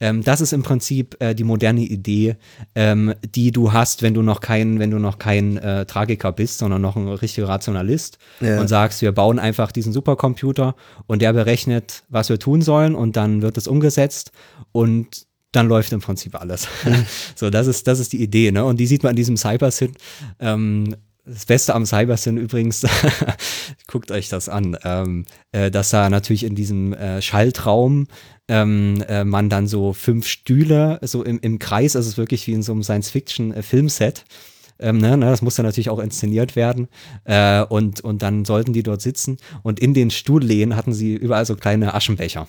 [0.00, 2.36] Ähm, das ist im Prinzip äh, die moderne Idee,
[2.74, 6.58] ähm, die du hast, wenn du noch kein, wenn du noch kein äh, Tragiker bist,
[6.58, 8.60] sondern noch ein richtiger Rationalist Ja.
[8.60, 10.74] und sagst, wir bauen einfach diesen Supercomputer
[11.06, 14.32] und der berechnet, was wir tun sollen und dann wird es umgesetzt
[14.72, 16.68] und dann läuft im Prinzip alles.
[17.34, 18.64] so, das ist, das ist die Idee, ne?
[18.64, 19.92] Und die sieht man in diesem Cybersyn.
[20.38, 20.94] Ähm,
[21.32, 22.84] das Beste am Cybersyn übrigens,
[23.86, 28.06] guckt euch das an, ähm, äh, dass da natürlich in diesem äh, Schaltraum
[28.48, 32.46] ähm, äh, man dann so fünf Stühle so im, im Kreis, also es ist wirklich
[32.46, 34.24] wie in so einem Science-Fiction-Filmset.
[34.80, 36.88] Ähm, ne, ne, das muss dann natürlich auch inszeniert werden.
[37.24, 39.36] Äh, und, und dann sollten die dort sitzen.
[39.62, 42.48] Und in den Stuhllehnen hatten sie überall so kleine Aschenbecher.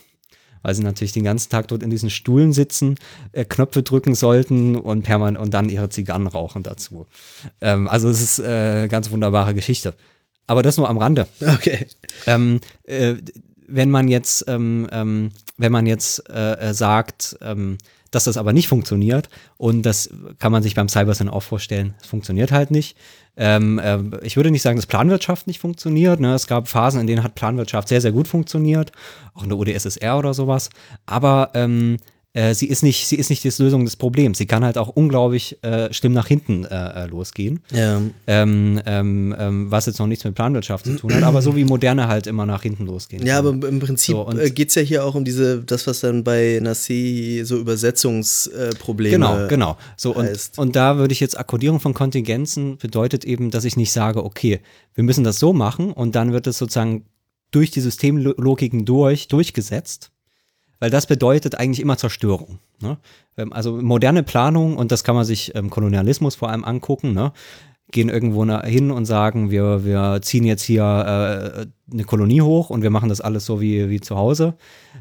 [0.61, 2.95] Weil sie natürlich den ganzen Tag dort in diesen Stuhlen sitzen,
[3.31, 7.07] äh, Knöpfe drücken sollten und permanent und dann ihre Zigarren rauchen dazu.
[7.61, 9.95] Ähm, also es ist äh, eine ganz wunderbare Geschichte.
[10.47, 11.27] Aber das nur am Rande.
[11.41, 11.87] Okay.
[12.27, 13.15] Ähm, äh,
[13.67, 17.77] wenn man jetzt, ähm, ähm, wenn man jetzt äh, äh, sagt, ähm,
[18.11, 22.07] dass das aber nicht funktioniert und das kann man sich beim Cybersyn auch vorstellen, es
[22.07, 22.97] funktioniert halt nicht.
[23.37, 26.19] Ähm, äh, ich würde nicht sagen, dass Planwirtschaft nicht funktioniert.
[26.19, 26.33] Ne?
[26.33, 28.91] Es gab Phasen, in denen hat Planwirtschaft sehr, sehr gut funktioniert,
[29.33, 30.69] auch in der UdSSR oder sowas.
[31.05, 31.97] Aber ähm,
[32.33, 34.37] äh, sie ist nicht, sie ist nicht die Lösung des Problems.
[34.37, 38.01] Sie kann halt auch unglaublich äh, schlimm nach hinten äh, äh, losgehen Ja.
[38.25, 41.65] ähm, ähm, ähm, was jetzt noch nichts mit Planwirtschaft zu tun hat, aber so wie
[41.65, 43.25] Moderne halt immer nach hinten losgehen.
[43.25, 43.47] Ja, kann.
[43.47, 46.23] aber im Prinzip So, äh, geht es ja hier auch um diese, das, was dann
[46.23, 49.77] bei Nassi so Übersetzungsprobleme Genau, genau.
[49.97, 50.57] So, und, heißt.
[50.57, 54.61] und da würde ich jetzt Akkodierung von Kontingenzen bedeutet eben, dass ich nicht sage, okay,
[54.93, 57.05] wir müssen das so machen und dann wird es sozusagen
[57.51, 60.10] durch die Systemlogiken durch, durchgesetzt.
[60.81, 62.59] Weil das bedeutet eigentlich immer Zerstörung.
[62.81, 62.97] Ne?
[63.37, 67.31] Ähm, Also moderne Planung, und das kann man sich im Kolonialismus vor allem angucken, ne?
[67.91, 72.83] gehen irgendwo hin und sagen, wir, wir ziehen jetzt hier äh, eine Kolonie hoch und
[72.83, 74.55] wir machen das alles so wie, wie zu Hause.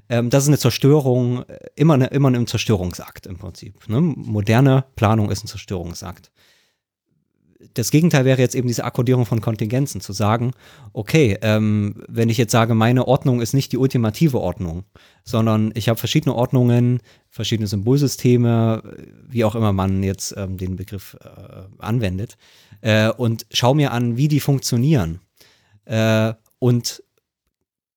[0.09, 3.89] Ähm, das ist eine Zerstörung, äh, immer, eine, immer ein Zerstörungsakt im Prinzip.
[3.89, 4.01] Ne?
[4.01, 6.31] Moderne Planung ist ein Zerstörungsakt.
[7.74, 10.52] Das Gegenteil wäre jetzt eben diese Akkodierung von Kontingenzen, zu sagen,
[10.92, 14.84] okay, ähm, wenn ich jetzt sage, meine Ordnung ist nicht die ultimative Ordnung,
[15.24, 18.82] sondern ich habe verschiedene Ordnungen, verschiedene Symbolsysteme,
[19.28, 22.36] wie auch immer man jetzt ähm, den Begriff äh, anwendet,
[22.80, 25.20] äh, und schau mir an, wie die funktionieren.
[25.84, 27.02] Äh, und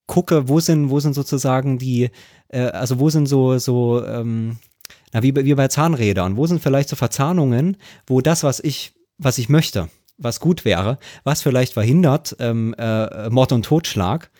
[0.07, 2.09] gucke, wo sind, wo sind sozusagen die,
[2.49, 4.57] äh, also wo sind so, so, ähm,
[5.11, 7.77] na, wie, wie bei Zahnrädern, wo sind vielleicht so Verzahnungen,
[8.07, 13.29] wo das, was ich, was ich möchte, was gut wäre, was vielleicht verhindert ähm, äh,
[13.29, 14.31] Mord und Totschlag,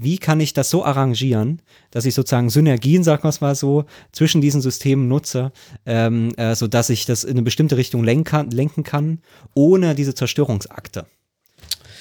[0.00, 3.84] wie kann ich das so arrangieren, dass ich sozusagen Synergien, sagen wir es mal so,
[4.12, 5.50] zwischen diesen Systemen nutze,
[5.86, 9.20] ähm, äh, sodass ich das in eine bestimmte Richtung lenken, lenken kann,
[9.54, 11.06] ohne diese Zerstörungsakte.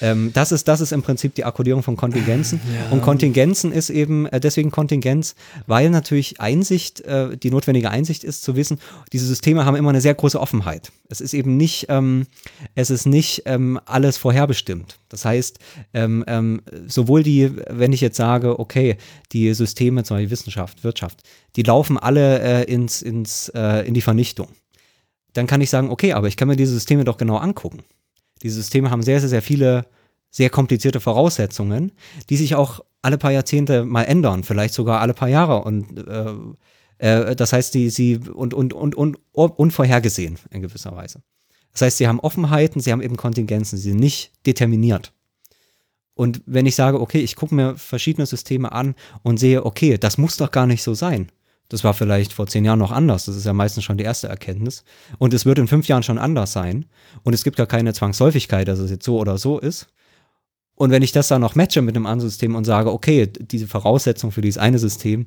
[0.01, 2.59] Ähm, das, ist, das ist im Prinzip die Akkodierung von Kontingenzen.
[2.91, 8.43] Und Kontingenzen ist eben äh, deswegen Kontingenz, weil natürlich Einsicht, äh, die notwendige Einsicht ist,
[8.43, 8.79] zu wissen,
[9.13, 10.91] diese Systeme haben immer eine sehr große Offenheit.
[11.09, 12.27] Es ist eben nicht, ähm,
[12.75, 14.99] es ist nicht ähm, alles vorherbestimmt.
[15.09, 15.59] Das heißt,
[15.93, 18.97] ähm, ähm, sowohl die, wenn ich jetzt sage, okay,
[19.31, 21.23] die Systeme, zum Beispiel Wissenschaft, Wirtschaft,
[21.55, 24.49] die laufen alle äh, ins, ins, äh, in die Vernichtung.
[25.33, 27.83] Dann kann ich sagen, okay, aber ich kann mir diese Systeme doch genau angucken.
[28.43, 29.85] Diese Systeme haben sehr, sehr, sehr viele
[30.29, 31.91] sehr komplizierte Voraussetzungen,
[32.29, 35.63] die sich auch alle paar Jahrzehnte mal ändern, vielleicht sogar alle paar Jahre.
[35.63, 36.33] Und äh,
[36.97, 41.21] äh, das heißt, die, sie und, und, und, und unvorhergesehen in gewisser Weise.
[41.71, 45.13] Das heißt, sie haben Offenheiten, sie haben eben Kontingenzen, sie sind nicht determiniert.
[46.15, 50.17] Und wenn ich sage, okay, ich gucke mir verschiedene Systeme an und sehe, okay, das
[50.17, 51.31] muss doch gar nicht so sein.
[51.69, 53.25] Das war vielleicht vor zehn Jahren noch anders.
[53.25, 54.83] Das ist ja meistens schon die erste Erkenntnis.
[55.17, 56.85] Und es wird in fünf Jahren schon anders sein.
[57.23, 59.87] Und es gibt gar keine Zwangsläufigkeit, dass es jetzt so oder so ist.
[60.75, 63.67] Und wenn ich das dann noch matche mit einem anderen System und sage, okay, diese
[63.67, 65.25] Voraussetzung für dieses eine System,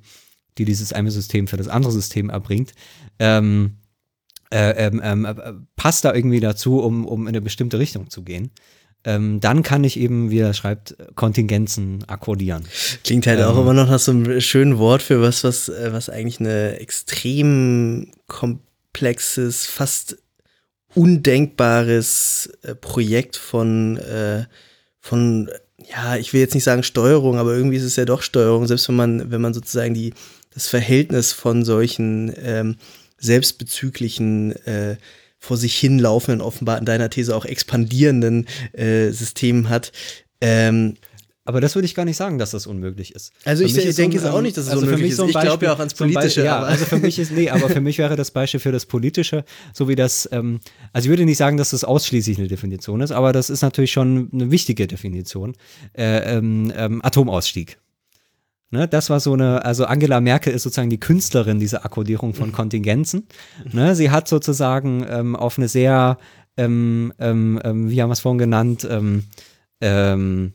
[0.58, 2.72] die dieses eine System für das andere System erbringt,
[3.18, 3.76] ähm,
[4.52, 5.34] äh, ähm, ähm, äh,
[5.76, 8.50] passt da irgendwie dazu, um, um in eine bestimmte Richtung zu gehen.
[9.04, 12.64] Ähm, dann kann ich eben, wie er schreibt, Kontingenzen akkordieren.
[13.02, 16.10] Klingt halt auch immer noch nach so einem schönen Wort für was, was, äh, was
[16.10, 20.18] eigentlich eine extrem komplexes, fast
[20.94, 24.44] undenkbares äh, Projekt von, äh,
[24.98, 25.48] von,
[25.78, 28.88] ja, ich will jetzt nicht sagen Steuerung, aber irgendwie ist es ja doch Steuerung, selbst
[28.88, 30.12] wenn man, wenn man sozusagen die,
[30.52, 32.76] das Verhältnis von solchen ähm,
[33.18, 34.96] selbstbezüglichen äh,
[35.40, 39.90] vor sich hinlaufenden, offenbar in deiner These auch expandierenden äh, Systemen hat.
[40.40, 40.94] Ähm,
[41.46, 43.32] aber das würde ich gar nicht sagen, dass das unmöglich ist.
[43.44, 45.10] Also Für ich, so denke ein, es auch nicht, dass es also für unmöglich mich
[45.12, 45.16] ist.
[45.16, 46.44] so ein ich glaube Beispiel- ja auch ans so Politische.
[46.44, 48.86] Ja, aber- also für mich ist, nee, aber für mich wäre das Beispiel für das
[48.86, 50.60] Politische, so wie das, ähm,
[50.92, 53.90] also ich würde nicht sagen, dass das ausschließlich eine Definition ist, aber das ist natürlich
[53.90, 55.56] schon eine wichtige Definition.
[55.94, 57.78] Äh, ähm, ähm, Atomausstieg.
[58.72, 62.52] Ne, das war so eine, also Angela Merkel ist sozusagen die Künstlerin dieser Akkodierung von
[62.52, 63.26] Kontingenzen.
[63.72, 66.18] Ne, sie hat sozusagen ähm, auf eine sehr,
[66.56, 69.24] ähm, ähm, ähm, wie haben wir es vorhin genannt, ähm,
[69.80, 70.52] ähm,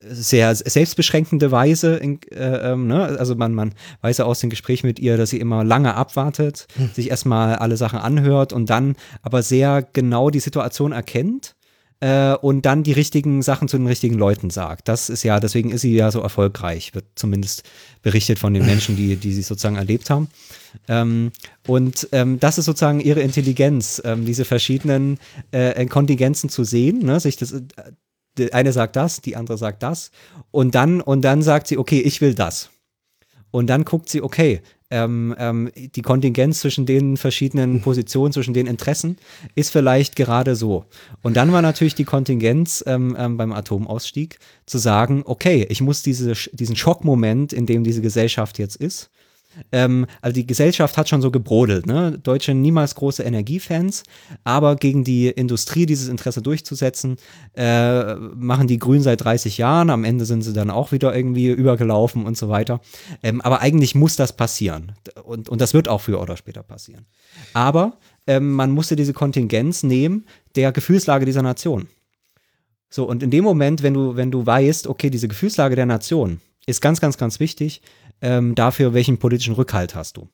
[0.00, 3.04] sehr selbstbeschränkende Weise, in, äh, ähm, ne?
[3.04, 6.66] also man, man weiß ja aus dem Gespräch mit ihr, dass sie immer lange abwartet,
[6.94, 11.54] sich erstmal alle Sachen anhört und dann aber sehr genau die Situation erkennt
[12.02, 14.88] äh, und dann die richtigen Sachen zu den richtigen Leuten sagt.
[14.88, 17.62] Das ist ja, deswegen ist sie ja so erfolgreich, wird zumindest
[18.02, 20.28] berichtet von den Menschen, die, die sie sozusagen erlebt haben.
[20.88, 21.30] Ähm,
[21.68, 25.20] und ähm, das ist sozusagen ihre Intelligenz, ähm, diese verschiedenen
[25.52, 27.20] äh, Kontingenzen zu sehen, ne?
[27.20, 27.62] sich das, äh,
[28.36, 30.10] die eine sagt das, die andere sagt das
[30.50, 32.70] und dann und dann sagt sie, okay, ich will das.
[33.52, 34.62] Und dann guckt sie, okay,
[34.92, 39.16] ähm, ähm, die Kontingenz zwischen den verschiedenen Positionen, zwischen den Interessen
[39.54, 40.84] ist vielleicht gerade so.
[41.22, 46.02] Und dann war natürlich die Kontingenz ähm, ähm, beim Atomausstieg zu sagen, okay, ich muss
[46.02, 49.10] diese, diesen Schockmoment, in dem diese Gesellschaft jetzt ist,
[49.70, 52.18] ähm, also die Gesellschaft hat schon so gebrodelt, ne?
[52.22, 54.02] Deutsche niemals große Energiefans,
[54.44, 57.16] aber gegen die Industrie dieses Interesse durchzusetzen,
[57.54, 59.90] äh, machen die Grünen seit 30 Jahren.
[59.90, 62.80] Am Ende sind sie dann auch wieder irgendwie übergelaufen und so weiter.
[63.22, 64.92] Ähm, aber eigentlich muss das passieren.
[65.24, 67.06] Und, und das wird auch früher oder später passieren.
[67.52, 71.88] Aber ähm, man musste diese Kontingenz nehmen der Gefühlslage dieser Nation.
[72.88, 76.40] So, und in dem Moment, wenn du, wenn du weißt, okay, diese Gefühlslage der Nation
[76.66, 77.80] ist ganz, ganz, ganz wichtig
[78.22, 80.28] ähm, dafür, welchen politischen Rückhalt hast du.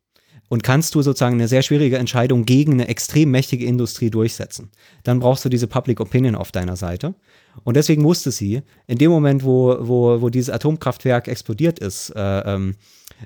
[0.48, 4.70] Und kannst du sozusagen eine sehr schwierige Entscheidung gegen eine extrem mächtige Industrie durchsetzen,
[5.02, 7.14] dann brauchst du diese Public Opinion auf deiner Seite.
[7.64, 12.54] Und deswegen musste sie, in dem Moment, wo, wo, wo dieses Atomkraftwerk explodiert ist, äh,
[12.54, 12.76] ähm,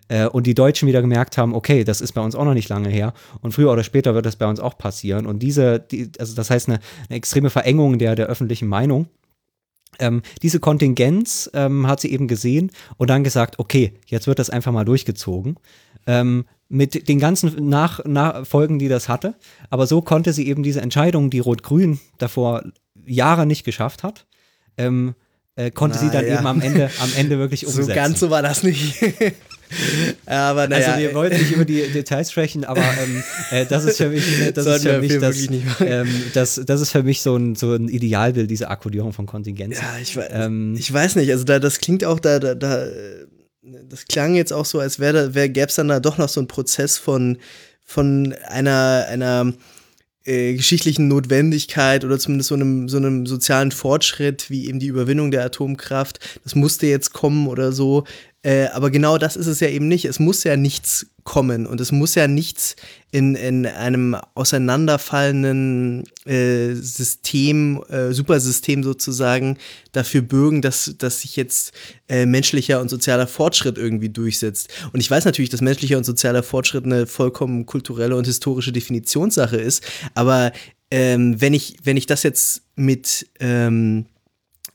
[0.08, 2.68] äh, und die Deutschen wieder gemerkt haben, okay, das ist bei uns auch noch nicht
[2.68, 5.26] lange her und früher oder später wird das bei uns auch passieren.
[5.26, 9.06] Und diese, die, also das heißt eine, eine extreme Verengung der, der öffentlichen Meinung.
[9.98, 14.50] Ähm, diese Kontingenz ähm, hat sie eben gesehen und dann gesagt, okay, jetzt wird das
[14.50, 15.56] einfach mal durchgezogen.
[16.06, 19.34] Ähm, mit den ganzen Nach Nachfolgen, die das hatte.
[19.68, 22.62] Aber so konnte sie eben diese Entscheidung, die Rot-Grün davor
[23.04, 24.26] Jahre nicht geschafft hat,
[24.78, 25.14] ähm,
[25.54, 26.38] äh, konnte Na, sie dann ja.
[26.38, 27.94] eben am Ende, am Ende wirklich so umsetzen.
[27.94, 28.94] ganz so war das nicht.
[30.26, 33.96] aber naja, also wir wollten nicht über die Details sprechen, aber ähm, äh, das ist
[33.96, 34.24] für mich,
[34.54, 35.48] das ist für mich das,
[35.80, 39.82] ähm, das, das ist für mich so ein, so ein Idealbild dieser Akkodierung von Kontingenzen.
[39.82, 41.30] Ja, ich weiß, Ähm, ich weiß nicht.
[41.30, 43.26] Also da, das klingt auch da, da, da äh,
[43.88, 46.40] das klang jetzt auch so, als wäre wär, gäbe es dann da doch noch so
[46.40, 47.38] einen Prozess von,
[47.84, 49.52] von einer, einer
[50.24, 55.30] äh, geschichtlichen Notwendigkeit oder zumindest so einem, so einem sozialen Fortschritt wie eben die Überwindung
[55.30, 56.40] der Atomkraft.
[56.44, 58.04] Das musste jetzt kommen oder so.
[58.44, 60.04] Äh, aber genau das ist es ja eben nicht.
[60.04, 62.74] Es muss ja nichts kommen und es muss ja nichts
[63.12, 69.58] in, in einem auseinanderfallenden äh, System, äh, Supersystem sozusagen
[69.92, 71.72] dafür bürgen, dass, dass sich jetzt
[72.08, 74.68] äh, menschlicher und sozialer Fortschritt irgendwie durchsetzt.
[74.92, 79.58] Und ich weiß natürlich, dass menschlicher und sozialer Fortschritt eine vollkommen kulturelle und historische Definitionssache
[79.58, 80.52] ist, aber
[80.90, 84.06] ähm, wenn, ich, wenn ich das jetzt mit ähm,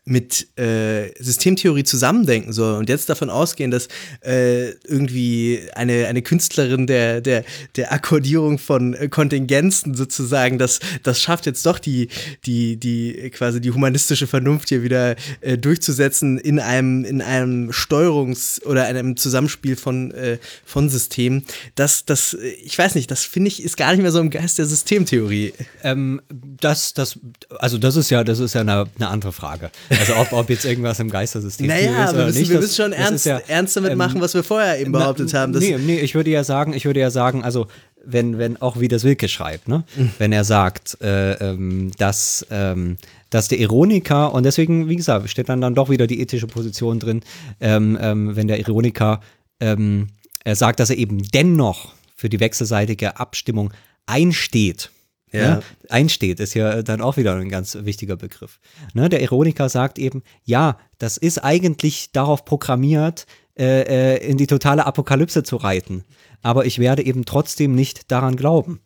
[0.07, 3.89] mit äh, Systemtheorie zusammendenken soll und jetzt davon ausgehen, dass
[4.21, 7.43] äh, irgendwie eine, eine Künstlerin der, der,
[7.75, 12.07] der Akkordierung von äh, Kontingenzen sozusagen, das, das schafft jetzt doch die,
[12.45, 18.63] die, die quasi die humanistische Vernunft hier wieder äh, durchzusetzen in einem, in einem Steuerungs-
[18.63, 21.43] oder einem Zusammenspiel von, äh, von Systemen.
[21.75, 24.57] Das, das, ich weiß nicht, das finde ich, ist gar nicht mehr so im Geist
[24.57, 25.53] der Systemtheorie.
[25.83, 27.19] Ähm, das, das,
[27.59, 29.69] also das ist ja, das ist ja eine, eine andere Frage.
[29.99, 32.49] Also ob, ob jetzt irgendwas im Geistersystem Naja, ist aber wir oder müssen, nicht.
[32.49, 35.29] wir das- müssen schon ernst, ja, ernst damit ähm, machen, was wir vorher eben behauptet
[35.33, 35.53] Na, haben.
[35.53, 37.67] Das, nee, nee, ich würde ja sagen, ich würde ja sagen, also
[38.05, 39.83] wenn, wenn auch wie das Wilke schreibt, ne?
[40.17, 42.97] wenn er sagt, äh, ähm, dass, ähm,
[43.29, 46.99] dass der Ironiker, und deswegen, wie gesagt, steht dann, dann doch wieder die ethische Position
[46.99, 47.21] drin,
[47.59, 49.19] ähm, ähm, wenn der Ironiker
[49.59, 50.07] ähm,
[50.45, 53.73] er sagt, dass er eben dennoch für die wechselseitige Abstimmung
[54.05, 54.91] einsteht.
[55.31, 55.55] Ja.
[55.55, 55.63] Ne?
[55.89, 58.59] Einsteht ist ja dann auch wieder ein ganz wichtiger Begriff.
[58.93, 59.09] Ne?
[59.09, 63.25] Der Ironiker sagt eben, ja, das ist eigentlich darauf programmiert,
[63.59, 66.03] äh, äh, in die totale Apokalypse zu reiten.
[66.43, 68.79] Aber ich werde eben trotzdem nicht daran glauben.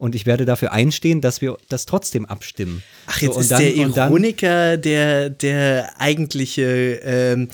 [0.00, 2.84] und ich werde dafür einstehen, dass wir das trotzdem abstimmen.
[3.08, 7.48] Ach, jetzt So, ist dann- der Ironiker der, der eigentliche ähm,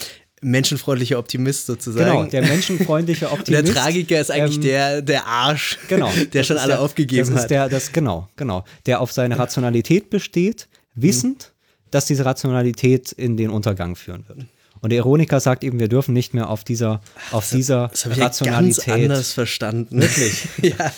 [0.44, 2.04] menschenfreundliche Optimist sozusagen.
[2.10, 3.74] Genau, der menschenfreundliche Und der Optimist.
[3.74, 6.10] Tragiker ist eigentlich ähm, der, der Arsch, Genau.
[6.16, 7.50] der Das schon alle der, aufgegeben das ist hat.
[7.50, 8.64] Der, das, genau, genau.
[8.86, 11.52] Der auf seine Rationalität besteht, wissend,
[11.90, 14.40] dass diese Rationalität in den Untergang führen wird.
[14.80, 17.00] Und der Ironiker sagt eben, wir dürfen nicht mehr auf dieser,
[17.30, 18.94] auf dieser das habe ich ja ganz Rationalität.
[19.10, 20.00] anders verstanden.
[20.02, 20.46] Wirklich?
[20.62, 20.92] ja,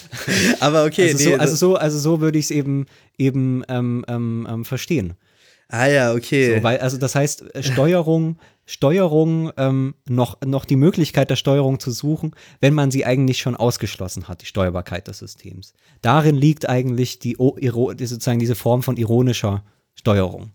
[0.58, 1.12] aber okay.
[1.12, 2.86] also, nee, so, also das- so, also so würde ich es eben,
[3.16, 5.14] eben ähm, ähm, ähm, verstehen.
[5.68, 6.56] Ah ja, okay.
[6.56, 11.78] So, weil, also das heißt, äh, Steuerung, Steuerung, ähm, noch, noch die Möglichkeit der Steuerung
[11.78, 15.72] zu suchen, wenn man sie eigentlich schon ausgeschlossen hat, die Steuerbarkeit des Systems.
[16.02, 19.62] Darin liegt eigentlich die, sozusagen diese Form von ironischer
[19.98, 20.52] Steuerung.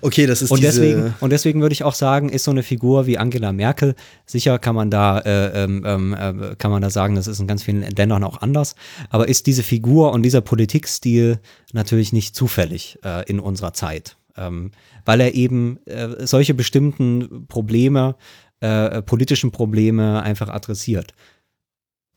[0.00, 3.06] okay, das ist Und deswegen, und deswegen würde ich auch sagen, ist so eine Figur
[3.06, 3.94] wie Angela Merkel,
[4.24, 7.46] sicher kann man da, äh, ähm, ähm, äh, kann man da sagen, das ist in
[7.46, 8.74] ganz vielen Ländern auch anders,
[9.10, 11.38] aber ist diese Figur und dieser Politikstil
[11.72, 14.70] natürlich nicht zufällig äh, in unserer Zeit, ähm,
[15.04, 18.16] weil er eben äh, solche bestimmten Probleme,
[18.60, 21.14] äh, politischen Probleme einfach adressiert.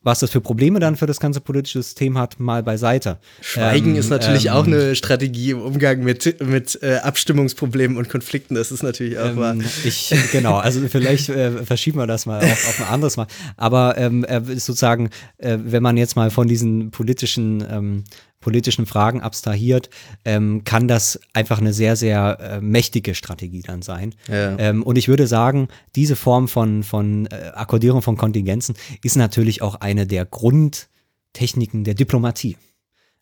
[0.04, 3.18] Was das für Probleme dann für das ganze politische System hat, mal beiseite.
[3.40, 8.08] Schweigen Ähm, ist natürlich ähm, auch eine Strategie im Umgang mit, mit äh, Abstimmungsproblemen und
[8.08, 8.56] Konflikten.
[8.56, 9.52] Das ist natürlich auch wahr.
[9.52, 13.28] Ähm, ich, genau, also vielleicht äh, verschieben wir das mal auf, auf ein anderes Mal.
[13.56, 18.04] Aber ähm, äh, sozusagen, äh, wenn man jetzt mal von diesen politischen, ähm,
[18.42, 19.88] politischen Fragen abstrahiert,
[20.26, 24.14] ähm, kann das einfach eine sehr, sehr äh, mächtige Strategie dann sein.
[24.28, 24.58] Ja.
[24.58, 29.62] Ähm, und ich würde sagen, diese Form von, von äh, Akkordierung von Kontingenzen ist natürlich
[29.62, 32.58] auch eine der Grundtechniken der Diplomatie.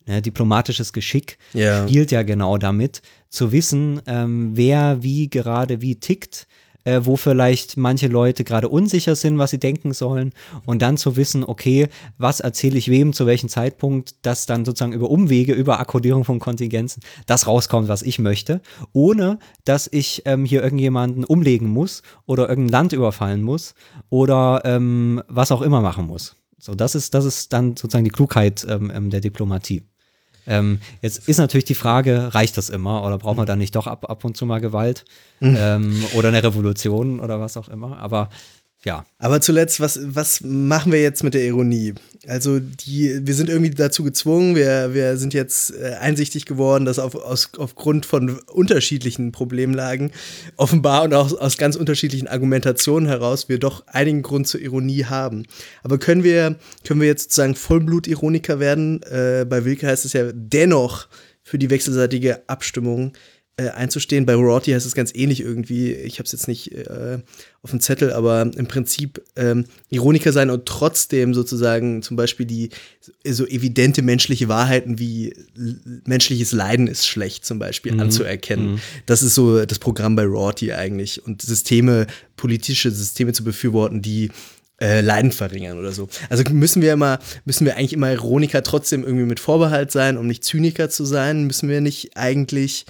[0.06, 1.86] Ne, diplomatisches Geschick Ja.
[1.86, 6.46] spielt ja genau damit, zu wissen, ähm, wer wie gerade wie tickt,
[6.84, 10.32] äh, wo vielleicht manche Leute gerade unsicher sind, was sie denken sollen,
[10.66, 11.88] und dann zu wissen, okay,
[12.18, 16.38] was erzähle ich wem zu welchem Zeitpunkt, dass dann sozusagen über Umwege, über Akkordierung von
[16.38, 18.60] Kontingenzen, das rauskommt, was ich möchte,
[18.92, 23.74] ohne dass ich ähm, hier irgendjemanden umlegen muss oder irgendein Land überfallen muss
[24.08, 26.36] oder ähm, was auch immer machen muss.
[26.58, 29.82] So, das ist, das ist dann sozusagen die Klugheit ähm, ähm, der Diplomatie.
[30.50, 33.86] Ähm, jetzt ist natürlich die Frage, reicht das immer oder braucht man dann nicht doch
[33.86, 35.04] ab, ab und zu mal Gewalt
[35.40, 37.98] ähm, oder eine Revolution oder was auch immer?
[37.98, 38.28] Aber
[38.82, 41.92] ja, Aber zuletzt, was, was machen wir jetzt mit der Ironie?
[42.26, 46.98] Also, die, wir sind irgendwie dazu gezwungen, wir, wir sind jetzt äh, einsichtig geworden, dass
[46.98, 50.12] auf, aus, aufgrund von unterschiedlichen Problemlagen,
[50.56, 55.44] offenbar und auch aus ganz unterschiedlichen Argumentationen heraus, wir doch einigen Grund zur Ironie haben.
[55.82, 59.02] Aber können wir, können wir jetzt sozusagen Vollblut-Ironiker werden?
[59.02, 61.06] Äh, bei Wilke heißt es ja dennoch
[61.42, 63.12] für die wechselseitige Abstimmung
[63.56, 64.26] äh, einzustehen.
[64.26, 65.92] Bei Rorty heißt es ganz ähnlich irgendwie.
[65.92, 67.18] Ich habe es jetzt nicht äh,
[67.62, 72.70] auf dem Zettel, aber im Prinzip ähm, Ironiker sein und trotzdem sozusagen zum Beispiel die
[73.26, 75.34] so evidente menschliche Wahrheiten wie
[76.06, 78.80] menschliches Leiden ist schlecht zum Beispiel anzuerkennen.
[79.06, 82.06] Das ist so das Programm bei Rorty eigentlich und Systeme,
[82.36, 84.30] politische Systeme zu befürworten, die
[84.80, 86.08] äh, Leiden verringern oder so.
[86.30, 90.26] Also müssen wir immer, müssen wir eigentlich immer Ironiker trotzdem irgendwie mit Vorbehalt sein, um
[90.26, 91.46] nicht Zyniker zu sein?
[91.46, 92.86] Müssen wir nicht eigentlich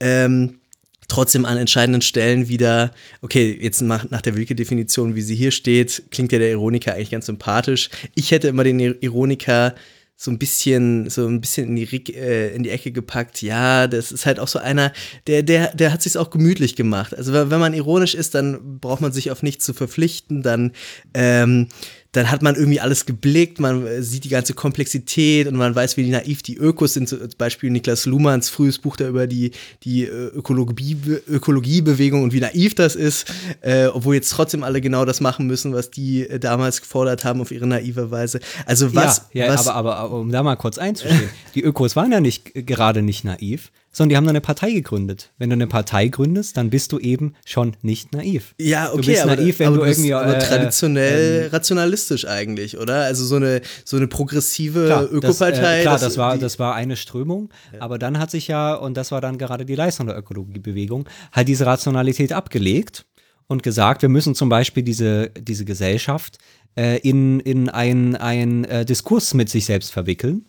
[0.00, 0.60] ähm,
[1.08, 6.04] trotzdem an entscheidenden Stellen wieder, okay, jetzt nach, nach der Wilke-Definition, wie sie hier steht,
[6.10, 7.90] klingt ja der Ironiker eigentlich ganz sympathisch.
[8.14, 9.74] Ich hätte immer den Ir- Ironiker
[10.16, 13.42] so ein bisschen, so ein bisschen in die, äh, in die Ecke gepackt.
[13.42, 14.92] Ja, das ist halt auch so einer,
[15.26, 17.14] der, der, der hat sich auch gemütlich gemacht.
[17.14, 20.72] Also wenn man ironisch ist, dann braucht man sich auf nichts zu verpflichten, dann,
[21.14, 21.68] ähm,
[22.14, 25.96] dann hat man irgendwie alles geblickt, man äh, sieht die ganze Komplexität und man weiß,
[25.96, 27.08] wie naiv die Ökos sind.
[27.08, 29.50] Zum Beispiel Niklas Luhmanns frühes Buch da über die,
[29.82, 30.96] die äh, Ökologie,
[31.28, 33.26] Ökologiebewegung und wie naiv das ist,
[33.62, 37.40] äh, obwohl jetzt trotzdem alle genau das machen müssen, was die äh, damals gefordert haben
[37.40, 38.38] auf ihre naive Weise.
[38.64, 41.96] Also was, ja, ja was aber, aber, aber um da mal kurz einzustehen, die Ökos
[41.96, 45.30] waren ja nicht gerade nicht naiv, sondern die haben dann eine Partei gegründet.
[45.38, 48.54] Wenn du eine Partei gründest, dann bist du eben schon nicht naiv.
[48.60, 52.26] Ja, okay, du bist aber, naiv, wenn aber du bist irgendwie aber äh, traditionell rationalistisch
[52.26, 53.04] eigentlich, oder?
[53.04, 55.50] Also so eine so eine progressive Klar, Ökopartei.
[55.50, 58.74] Das, äh, klar, das- das, war, das war eine Strömung, aber dann hat sich ja,
[58.74, 63.06] und das war dann gerade die Leistung der Ökologiebewegung, halt diese Rationalität abgelegt
[63.46, 66.38] und gesagt, wir müssen zum Beispiel diese, diese Gesellschaft
[66.76, 70.46] äh, in, in ein, ein äh, Diskurs mit sich selbst verwickeln.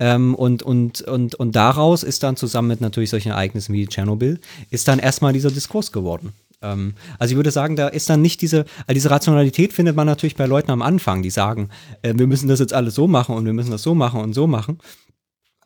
[0.00, 4.40] Ähm, und, und, und, und daraus ist dann zusammen mit natürlich solchen Ereignissen wie Tschernobyl,
[4.70, 6.32] ist dann erstmal dieser Diskurs geworden.
[6.62, 10.06] Ähm, also ich würde sagen, da ist dann nicht diese, also diese Rationalität findet man
[10.06, 11.68] natürlich bei Leuten am Anfang, die sagen,
[12.02, 14.32] äh, wir müssen das jetzt alles so machen und wir müssen das so machen und
[14.32, 14.78] so machen.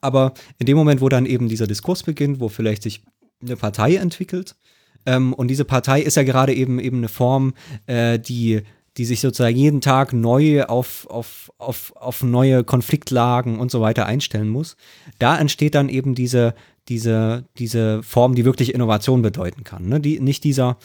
[0.01, 3.03] Aber in dem Moment, wo dann eben dieser Diskurs beginnt, wo vielleicht sich
[3.41, 4.57] eine Partei entwickelt,
[5.07, 7.55] ähm, und diese Partei ist ja gerade eben eben eine Form,
[7.87, 8.63] äh, die
[8.99, 14.07] die sich sozusagen jeden Tag neu auf, auf, auf, auf neue Konfliktlagen und so weiter
[14.07, 14.77] einstellen muss,
[15.21, 16.55] da entsteht dann eben diese,
[16.89, 19.89] diese, diese Form, die wirklich Innovation bedeuten kann.
[19.89, 20.01] Ne?
[20.01, 20.79] Die, nicht dieser,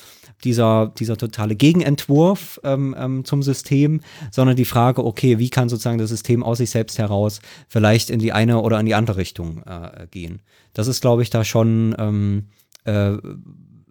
[0.44, 5.98] dieser, dieser totale Gegenentwurf ähm, ähm, zum System, sondern die Frage, okay, wie kann sozusagen
[5.98, 9.64] das System aus sich selbst heraus vielleicht in die eine oder in die andere Richtung
[9.64, 10.42] äh, gehen.
[10.74, 12.46] Das ist, glaube ich, da schon ähm,
[12.84, 13.18] äh,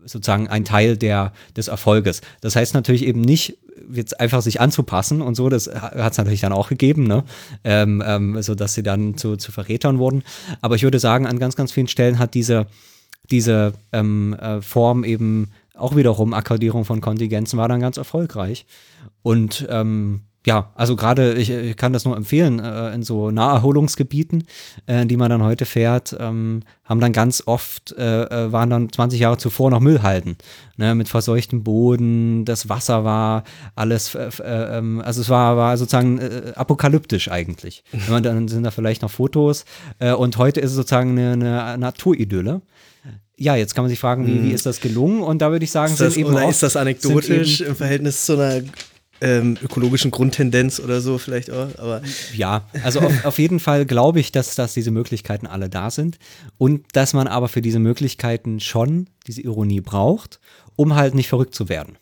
[0.05, 2.21] sozusagen ein Teil der, des Erfolges.
[2.41, 3.59] Das heißt natürlich eben nicht,
[3.93, 7.25] jetzt einfach sich anzupassen und so, das hat es natürlich dann auch gegeben, ne?
[7.65, 10.23] ähm, ähm, so dass sie dann zu, zu Verrätern wurden.
[10.61, 12.67] Aber ich würde sagen, an ganz, ganz vielen Stellen hat diese,
[13.31, 18.67] diese ähm, äh, Form eben auch wiederum Akkordierung von Kontingenzen war dann ganz erfolgreich.
[19.23, 24.45] Und ähm, ja, also gerade, ich, ich, kann das nur empfehlen, äh, in so Naherholungsgebieten,
[24.87, 28.93] äh, die man dann heute fährt, ähm, haben dann ganz oft, äh, äh waren dann
[28.93, 30.37] 20 Jahre zuvor noch Müllhalden,
[30.77, 33.45] ne, mit verseuchtem Boden, das Wasser war
[33.77, 36.21] alles, äh, äh, ähm, also es war, war sozusagen
[36.57, 37.85] apokalyptisch eigentlich.
[37.93, 39.65] Wenn man, dann sind da vielleicht noch Fotos
[40.19, 41.33] und heute ist es sozusagen eine,
[41.65, 42.63] eine Naturidylle
[43.43, 44.55] ja, jetzt kann man sich fragen, wie, wie mhm.
[44.55, 45.21] ist das gelungen?
[45.21, 47.75] Und da würde ich sagen, ist das, sind eben oder auch, ist das anekdotisch im
[47.75, 48.63] Verhältnis zu einer
[49.23, 51.69] ähm, ökologischen Grundtendenz oder so vielleicht auch.
[51.79, 52.03] Aber
[52.35, 56.19] ja, also auf, auf jeden Fall glaube ich, dass, dass diese Möglichkeiten alle da sind
[56.59, 60.41] und dass man aber für diese Möglichkeiten schon diese Ironie braucht,
[60.77, 61.97] um halt nicht verrückt zu werden.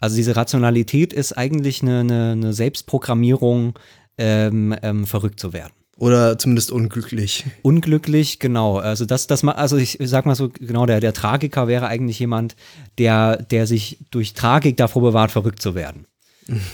[0.00, 3.78] Also diese Rationalität ist eigentlich eine, eine, eine Selbstprogrammierung,
[4.18, 5.72] ähm, ähm, verrückt zu werden.
[5.98, 7.46] Oder zumindest unglücklich.
[7.62, 8.76] Unglücklich, genau.
[8.76, 12.54] Also das, das also ich sag mal so, genau, der, der Tragiker wäre eigentlich jemand,
[12.98, 16.06] der, der sich durch Tragik davor bewahrt, verrückt zu werden.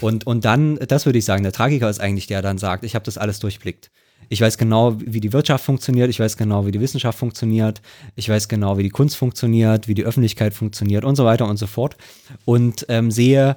[0.00, 2.84] Und, und dann, das würde ich sagen, der Tragiker ist eigentlich der, der dann sagt,
[2.84, 3.90] ich habe das alles durchblickt.
[4.28, 7.82] Ich weiß genau, wie die Wirtschaft funktioniert, ich weiß genau, wie die Wissenschaft funktioniert,
[8.14, 11.58] ich weiß genau, wie die Kunst funktioniert, wie die Öffentlichkeit funktioniert und so weiter und
[11.58, 11.96] so fort.
[12.44, 13.56] Und ähm, sehe,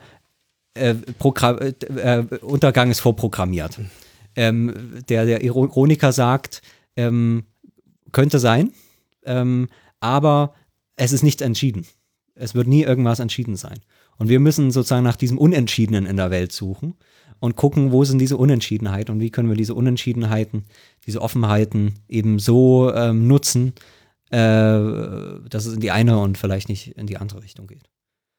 [0.73, 3.79] äh, äh, äh, Untergang ist vorprogrammiert.
[4.35, 6.61] Ähm, der, der Ironiker sagt,
[6.97, 7.45] ähm,
[8.11, 8.73] könnte sein,
[9.25, 9.69] ähm,
[10.01, 10.53] aber
[10.97, 11.85] es ist nicht entschieden.
[12.35, 13.79] Es wird nie irgendwas entschieden sein.
[14.17, 16.95] Und wir müssen sozusagen nach diesem Unentschiedenen in der Welt suchen
[17.39, 20.65] und gucken, wo sind diese Unentschiedenheiten und wie können wir diese Unentschiedenheiten,
[21.05, 23.73] diese Offenheiten eben so ähm, nutzen,
[24.31, 27.83] äh, dass es in die eine und vielleicht nicht in die andere Richtung geht.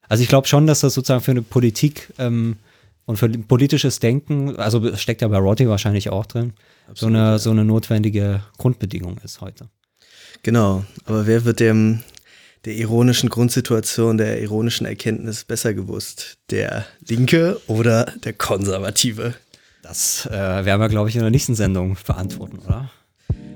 [0.09, 2.57] Also ich glaube schon, dass das sozusagen für eine Politik ähm,
[3.05, 6.55] und für politisches Denken, also steckt ja bei Roddy wahrscheinlich auch drin,
[6.89, 7.39] Absolut, so, eine, ja.
[7.39, 9.69] so eine notwendige Grundbedingung ist heute.
[10.43, 12.03] Genau, aber wer wird dem
[12.67, 16.37] der ironischen Grundsituation, der ironischen Erkenntnis besser gewusst?
[16.51, 19.35] Der Linke oder der Konservative?
[19.83, 22.91] Das äh, werden wir, glaube ich, in der nächsten Sendung beantworten, oder?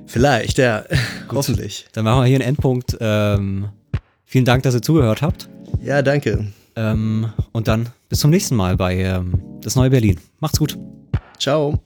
[0.06, 0.84] Vielleicht, ja.
[1.28, 1.38] Gut.
[1.38, 1.86] Hoffentlich.
[1.92, 2.96] Dann machen wir hier einen Endpunkt.
[3.00, 3.68] Ähm,
[4.24, 5.48] vielen Dank, dass ihr zugehört habt.
[5.82, 6.46] Ja, danke.
[6.76, 10.20] Ähm, und dann bis zum nächsten Mal bei ähm, Das Neue Berlin.
[10.38, 10.78] Macht's gut.
[11.38, 11.80] Ciao.